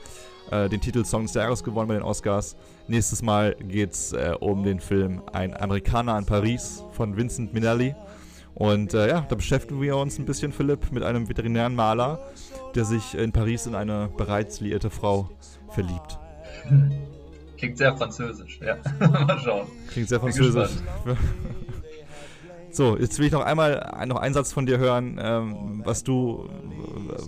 äh, 0.51 0.67
den 0.67 0.81
Titel 0.81 1.05
Song 1.05 1.23
des 1.23 1.33
Jahres 1.33 1.63
gewonnen 1.63 1.87
bei 1.87 1.93
den 1.93 2.03
Oscars. 2.03 2.57
Nächstes 2.87 3.21
Mal 3.21 3.55
geht 3.55 3.93
es 3.93 4.11
äh, 4.11 4.35
um 4.39 4.63
den 4.63 4.81
Film 4.81 5.21
Ein 5.31 5.55
Amerikaner 5.55 6.17
in 6.17 6.25
Paris 6.25 6.83
von 6.91 7.15
Vincent 7.15 7.53
Minnelli. 7.53 7.95
Und 8.53 8.93
äh, 8.93 9.07
ja, 9.07 9.21
da 9.21 9.35
beschäftigen 9.35 9.81
wir 9.81 9.95
uns 9.95 10.19
ein 10.19 10.25
bisschen, 10.25 10.51
Philipp, 10.51 10.91
mit 10.91 11.03
einem 11.03 11.29
veterinären 11.29 11.73
Maler, 11.73 12.19
der 12.75 12.83
sich 12.83 13.15
in 13.15 13.31
Paris 13.31 13.65
in 13.65 13.75
eine 13.75 14.09
bereits 14.17 14.59
liierte 14.59 14.89
Frau 14.89 15.29
verliebt. 15.69 16.19
Klingt 17.61 17.77
sehr 17.77 17.95
französisch, 17.95 18.59
ja. 18.59 18.75
Mal 19.07 19.37
schauen. 19.37 19.67
Klingt 19.91 20.09
sehr 20.09 20.19
französisch. 20.19 20.71
So, 22.73 22.97
jetzt 22.97 23.19
will 23.19 23.25
ich 23.25 23.33
noch 23.33 23.43
einmal 23.43 24.05
noch 24.07 24.15
einen 24.15 24.33
Satz 24.33 24.53
von 24.53 24.65
dir 24.65 24.77
hören, 24.77 25.19
ähm, 25.21 25.81
was 25.83 26.05
du, 26.05 26.49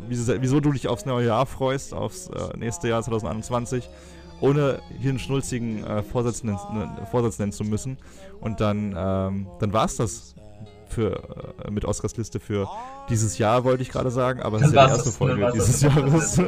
wieso, 0.08 0.42
wieso, 0.42 0.62
du 0.62 0.72
dich 0.72 0.88
aufs 0.88 1.06
neue 1.06 1.28
Jahr 1.28 1.46
freust, 1.46 1.94
aufs 1.94 2.30
äh, 2.30 2.58
nächste 2.58 2.88
Jahr 2.88 3.04
2021, 3.04 3.90
ohne 4.40 4.80
hier 4.98 5.10
einen 5.10 5.20
schnulzigen 5.20 5.84
äh, 5.84 6.02
Vorsatz, 6.02 6.46
nennen, 6.46 6.58
Vorsatz 7.12 7.40
nennen 7.40 7.52
zu 7.52 7.66
müssen. 7.66 7.98
Und 8.40 8.62
dann, 8.62 8.96
ähm, 8.98 9.48
dann 9.60 9.74
war 9.74 9.84
es 9.84 9.98
das 9.98 10.34
für, 10.88 11.22
äh, 11.66 11.72
mit 11.72 11.84
Oscars 11.84 12.16
Liste 12.16 12.40
für 12.40 12.70
dieses 13.10 13.38
Jahr, 13.38 13.66
wollte 13.66 13.84
ich 13.84 13.90
gerade 13.90 14.12
sagen, 14.12 14.42
aber 14.42 14.62
es 14.62 14.68
ist 14.68 14.74
ja 14.74 14.86
die 14.86 14.92
erste 14.94 15.12
Folge 15.12 15.52
dieses 15.54 15.82
Jahres. 15.82 16.42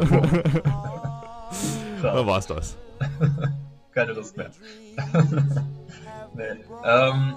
da 2.02 2.26
war 2.26 2.38
es 2.38 2.48
das. 2.48 2.78
Keine 3.96 4.12
Lust 4.12 4.36
mehr. 4.36 4.52
nee. 6.36 6.44
Ähm, 6.84 7.36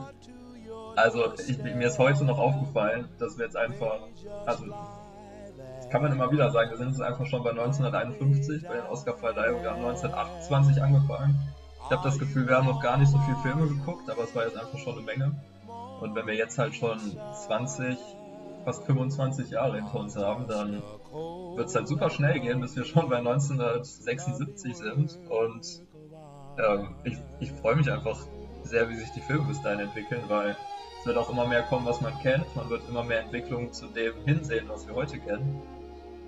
also 0.97 1.33
ich, 1.47 1.57
mir 1.63 1.87
ist 1.87 2.01
heute 2.01 2.25
noch 2.25 2.39
aufgefallen, 2.39 3.09
dass 3.21 3.39
wir 3.39 3.45
jetzt 3.45 3.57
einfach, 3.57 4.01
also 4.45 4.65
das 5.77 5.89
kann 5.89 6.03
man 6.03 6.11
immer 6.11 6.33
wieder 6.33 6.51
sagen, 6.51 6.71
wir 6.71 6.77
sind 6.77 6.89
jetzt 6.89 7.01
einfach 7.01 7.27
schon 7.27 7.45
bei 7.45 7.51
1951 7.51 8.65
bei 8.65 8.75
den 8.75 8.87
Oscar-Verleihungen, 8.87 9.63
wir 9.63 9.71
haben 9.71 9.85
1928 9.85 10.83
angefangen. 10.83 11.39
Ich 11.85 11.91
habe 11.93 12.03
das 12.03 12.19
Gefühl, 12.19 12.49
wir 12.49 12.57
haben 12.57 12.67
noch 12.67 12.83
gar 12.83 12.97
nicht 12.97 13.13
so 13.13 13.19
viele 13.19 13.37
Filme 13.37 13.69
geguckt, 13.69 14.11
aber 14.11 14.25
es 14.25 14.35
war 14.35 14.45
jetzt 14.45 14.59
einfach 14.59 14.79
schon 14.79 14.95
eine 14.95 15.03
Menge. 15.03 15.41
Und 16.01 16.17
wenn 16.17 16.27
wir 16.27 16.35
jetzt 16.35 16.59
halt 16.59 16.75
schon 16.75 16.99
20, 17.47 17.97
fast 18.65 18.85
25 18.85 19.51
Jahre 19.51 19.77
hinter 19.77 20.01
uns 20.01 20.17
haben, 20.17 20.49
dann 20.49 20.83
wird 21.55 21.69
es 21.69 21.75
halt 21.77 21.87
super 21.87 22.11
schnell 22.11 22.41
gehen, 22.41 22.61
bis 22.61 22.75
wir 22.75 22.85
schon 22.85 23.09
bei 23.09 23.19
1976 23.19 24.77
sind. 24.77 25.19
Und 25.31 25.88
ähm, 26.59 26.95
ich, 27.05 27.17
ich 27.41 27.53
freue 27.53 27.77
mich 27.77 27.91
einfach 27.91 28.19
sehr, 28.65 28.89
wie 28.89 28.97
sich 28.97 29.11
die 29.13 29.21
Filme 29.21 29.45
bis 29.45 29.63
dahin 29.63 29.81
entwickeln, 29.81 30.23
weil 30.29 30.57
es 31.01 31.07
wird 31.07 31.17
auch 31.17 31.31
immer 31.31 31.47
mehr 31.47 31.63
kommen, 31.63 31.87
was 31.87 32.01
man 32.01 32.19
kennt. 32.21 32.45
Man 32.57 32.69
wird 32.69 32.83
immer 32.89 33.05
mehr 33.05 33.21
Entwicklungen 33.21 33.73
zu 33.73 33.87
dem 33.87 34.15
hinsehen, 34.25 34.69
was 34.69 34.87
wir 34.87 34.95
heute 34.95 35.19
kennen. 35.19 35.63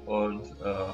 Und 0.07 0.47
äh, 0.65 0.91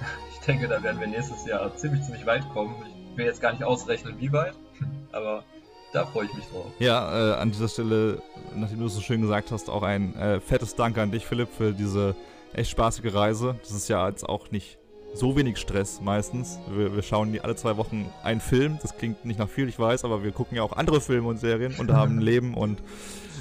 ich 0.32 0.38
denke, 0.46 0.68
da 0.68 0.82
werden 0.82 1.00
wir 1.00 1.06
nächstes 1.06 1.44
Jahr 1.46 1.74
ziemlich, 1.76 2.02
ziemlich 2.02 2.26
weit 2.26 2.48
kommen. 2.52 2.74
Ich 3.12 3.18
will 3.18 3.26
jetzt 3.26 3.40
gar 3.40 3.52
nicht 3.52 3.64
ausrechnen, 3.64 4.14
wie 4.18 4.32
weit, 4.32 4.54
aber 5.12 5.44
da 5.92 6.06
freue 6.06 6.26
ich 6.26 6.34
mich 6.34 6.46
drauf. 6.46 6.66
Ja, 6.78 7.32
äh, 7.32 7.34
an 7.34 7.50
dieser 7.50 7.68
Stelle, 7.68 8.22
nachdem 8.54 8.78
du 8.78 8.86
es 8.86 8.94
so 8.94 9.00
schön 9.00 9.20
gesagt 9.20 9.50
hast, 9.50 9.68
auch 9.68 9.82
ein 9.82 10.16
äh, 10.16 10.40
fettes 10.40 10.76
Danke 10.76 11.02
an 11.02 11.10
dich, 11.10 11.26
Philipp, 11.26 11.48
für 11.52 11.72
diese 11.72 12.14
echt 12.52 12.70
spaßige 12.70 13.12
Reise. 13.12 13.56
Das 13.60 13.72
ist 13.72 13.88
ja 13.88 14.08
jetzt 14.08 14.28
auch 14.28 14.50
nicht 14.52 14.78
so 15.14 15.36
wenig 15.36 15.58
Stress 15.58 16.00
meistens. 16.00 16.58
Wir, 16.74 16.94
wir 16.94 17.02
schauen 17.02 17.38
alle 17.42 17.56
zwei 17.56 17.76
Wochen 17.76 18.08
einen 18.22 18.40
Film. 18.40 18.78
Das 18.82 18.96
klingt 18.96 19.24
nicht 19.24 19.38
nach 19.38 19.48
viel, 19.48 19.68
ich 19.68 19.78
weiß, 19.78 20.04
aber 20.04 20.22
wir 20.22 20.32
gucken 20.32 20.56
ja 20.56 20.62
auch 20.62 20.72
andere 20.72 21.00
Filme 21.00 21.28
und 21.28 21.38
Serien 21.38 21.74
und 21.78 21.92
haben 21.92 22.18
ein 22.18 22.20
Leben 22.22 22.54
und 22.54 22.82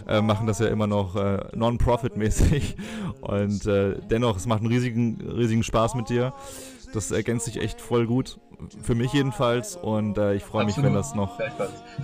äh, 0.08 0.22
machen 0.22 0.48
das 0.48 0.60
ja 0.60 0.68
immer 0.68 0.88
noch 0.88 1.16
äh, 1.16 1.40
non-profit-mäßig. 1.56 2.76
Und 3.22 3.66
äh, 3.66 3.96
dennoch, 4.10 4.38
es 4.38 4.48
macht 4.48 4.62
einen 4.62 4.72
riesigen, 4.72 5.20
riesigen 5.22 5.62
Spaß 5.62 5.94
mit 5.96 6.10
dir. 6.10 6.34
Das 6.94 7.12
ergänzt 7.12 7.46
sich 7.46 7.62
echt 7.62 7.82
voll 7.82 8.08
gut. 8.08 8.40
Für 8.82 8.96
mich 8.96 9.14
jedenfalls. 9.14 9.76
Und 9.76 10.18
äh, 10.18 10.34
ich 10.34 10.44
freue 10.44 10.66
mich, 10.66 10.82
wenn 10.82 10.94
das 10.94 11.16
noch 11.16 11.40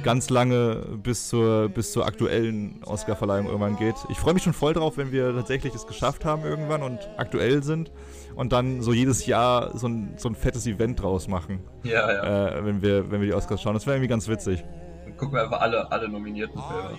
ganz 0.04 0.30
lange 0.30 0.76
bis 1.02 1.28
zur, 1.28 1.70
bis 1.70 1.92
zur 1.92 2.06
aktuellen 2.06 2.82
Oscar-Verleihung 2.86 3.48
irgendwann 3.48 3.76
geht. 3.76 3.96
Ich 4.10 4.20
freue 4.20 4.34
mich 4.34 4.44
schon 4.44 4.54
voll 4.54 4.74
drauf, 4.74 4.98
wenn 4.98 5.12
wir 5.12 5.34
tatsächlich 5.34 5.74
es 5.76 5.86
geschafft 5.88 6.24
haben 6.24 6.44
irgendwann 6.44 6.82
und 6.84 7.00
aktuell 7.18 7.64
sind. 7.64 7.92
Und 8.36 8.54
dann 8.54 8.82
so 8.82 8.94
jedes 8.94 9.26
Jahr 9.26 9.78
so 9.78 9.88
ein, 9.88 10.14
so 10.18 10.30
ein 10.30 10.36
fettes 10.36 10.68
Event 10.68 11.02
draus 11.02 11.28
machen. 11.28 11.62
Ja, 11.84 12.12
ja. 12.12 12.48
Äh, 12.48 12.66
wenn, 12.66 12.82
wir, 12.82 13.12
wenn 13.12 13.22
wir 13.22 13.28
die 13.28 13.34
Oscars 13.34 13.62
schauen. 13.62 13.74
Das 13.74 13.86
wäre 13.86 13.96
irgendwie 13.98 14.10
ganz 14.10 14.28
witzig. 14.28 14.64
Dann 15.04 15.18
gucken 15.18 15.36
wir 15.36 15.44
einfach 15.44 15.62
alle, 15.62 15.92
alle 15.92 16.08
nominierten 16.10 16.62
Filme. 16.62 16.98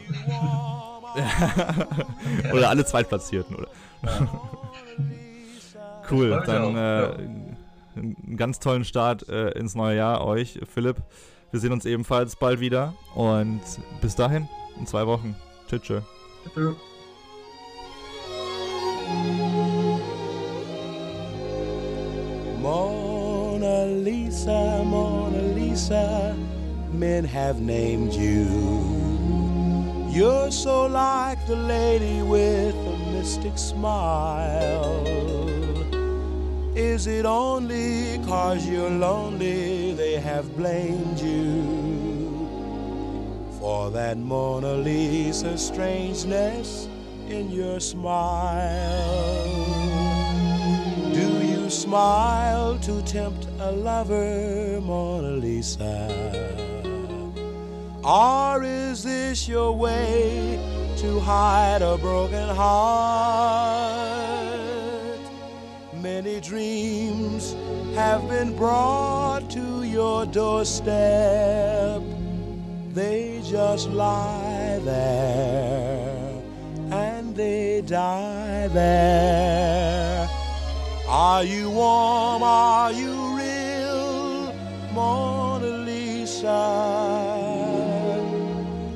oder 2.53 2.69
alle 2.69 2.85
Zweitplatzierten, 2.85 3.57
oder? 3.57 3.69
Ja. 4.03 4.29
cool, 6.11 6.43
dann 6.47 7.56
einen 7.97 8.37
ganz 8.37 8.59
tollen 8.59 8.85
Start 8.85 9.29
äh, 9.29 9.51
ins 9.51 9.75
neue 9.75 9.97
Jahr 9.97 10.25
euch, 10.25 10.61
Philipp. 10.73 10.97
Wir 11.51 11.61
sehen 11.61 11.73
uns 11.73 11.85
ebenfalls 11.85 12.37
bald 12.37 12.61
wieder 12.61 12.95
und 13.15 13.61
bis 14.01 14.15
dahin, 14.15 14.49
in 14.79 14.87
zwei 14.87 15.07
Wochen. 15.07 15.37
Tschüss. 15.69 15.83
Tschüss. 15.83 16.03
Mona 22.61 23.85
Lisa, 23.85 24.83
Mona 24.85 25.55
Lisa, 25.55 26.35
men 26.93 27.25
have 27.25 27.61
named 27.61 28.13
you. 28.13 28.47
You're 30.11 30.51
so 30.51 30.87
like 30.87 31.39
the 31.47 31.57
lady 31.57 32.23
with 32.23 32.75
a 32.75 33.13
mystic 33.13 33.57
smile. 33.57 35.56
Is 36.77 37.07
it 37.07 37.25
only 37.25 38.19
cause 38.27 38.69
you're 38.69 38.91
lonely 38.91 39.95
they 39.95 40.21
have 40.21 40.55
blamed 40.59 41.19
you 41.19 41.63
for 43.59 43.91
that 43.93 44.19
Mona 44.19 44.75
Lisa 44.75 45.57
strangeness 45.57 46.87
in 47.31 47.51
your 47.51 47.81
smile? 47.81 48.61
Do 51.15 51.47
you 51.47 51.71
smile 51.71 52.79
to 52.81 53.01
tempt 53.05 53.49
a 53.59 53.73
lover, 53.73 54.79
Mona 54.83 55.31
Lisa? 55.31 56.13
Or 58.05 58.63
is 58.63 59.03
this 59.03 59.49
your 59.49 59.73
way 59.73 60.61
to 60.99 61.21
hide 61.21 61.81
a 61.81 61.97
broken 61.97 62.55
heart? 62.55 64.56
Many 66.07 66.41
dreams 66.41 67.57
have 67.97 68.29
been 68.29 68.57
brought 68.57 69.51
to 69.51 69.83
your 69.83 70.25
doorstep. 70.25 72.01
They 72.95 73.43
just 73.45 73.91
lie 73.91 74.79
there 74.85 76.41
and 76.93 77.35
they 77.35 77.83
die 77.85 78.69
there. 78.69 80.29
Are 81.09 81.43
you 81.43 81.71
warm? 81.71 82.45
Are 82.45 82.93
you 82.93 83.13
real, 83.37 84.55
Mona 84.95 85.73
Lisa? 85.89 86.63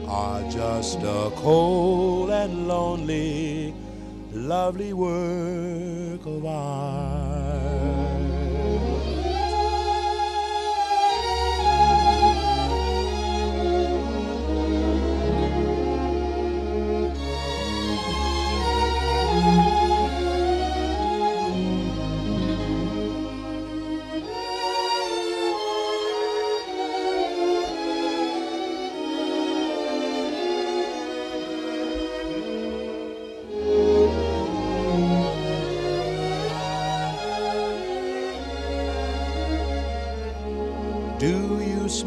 Are 0.07 0.49
just 0.49 0.99
a 1.03 1.33
cold 1.35 2.31
and 2.31 2.69
lonely, 2.69 3.75
lovely 4.33 4.93
work 4.93 6.25
of 6.27 6.45
art? 6.45 8.20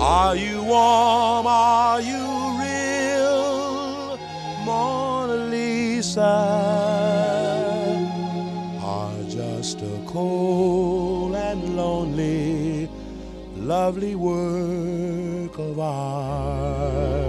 Are 0.00 0.36
you 0.36 0.62
warm? 0.62 1.46
Are 1.48 2.00
you 2.00 2.24
real? 2.60 4.16
Mona 4.64 5.34
Lisa 5.50 6.22
are 8.80 9.22
just 9.28 9.82
a 9.82 10.00
cold 10.06 11.34
and 11.34 11.76
lonely, 11.76 12.88
lovely 13.56 14.14
work 14.14 15.58
of 15.58 15.80
art. 15.80 17.28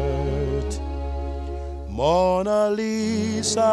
Mona 1.89 2.69
Lisa, 2.69 3.63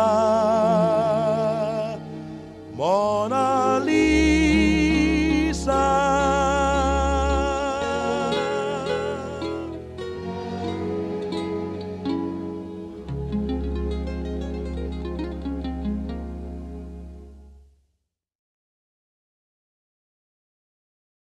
Mona 2.74 3.78
Lisa. 3.84 3.95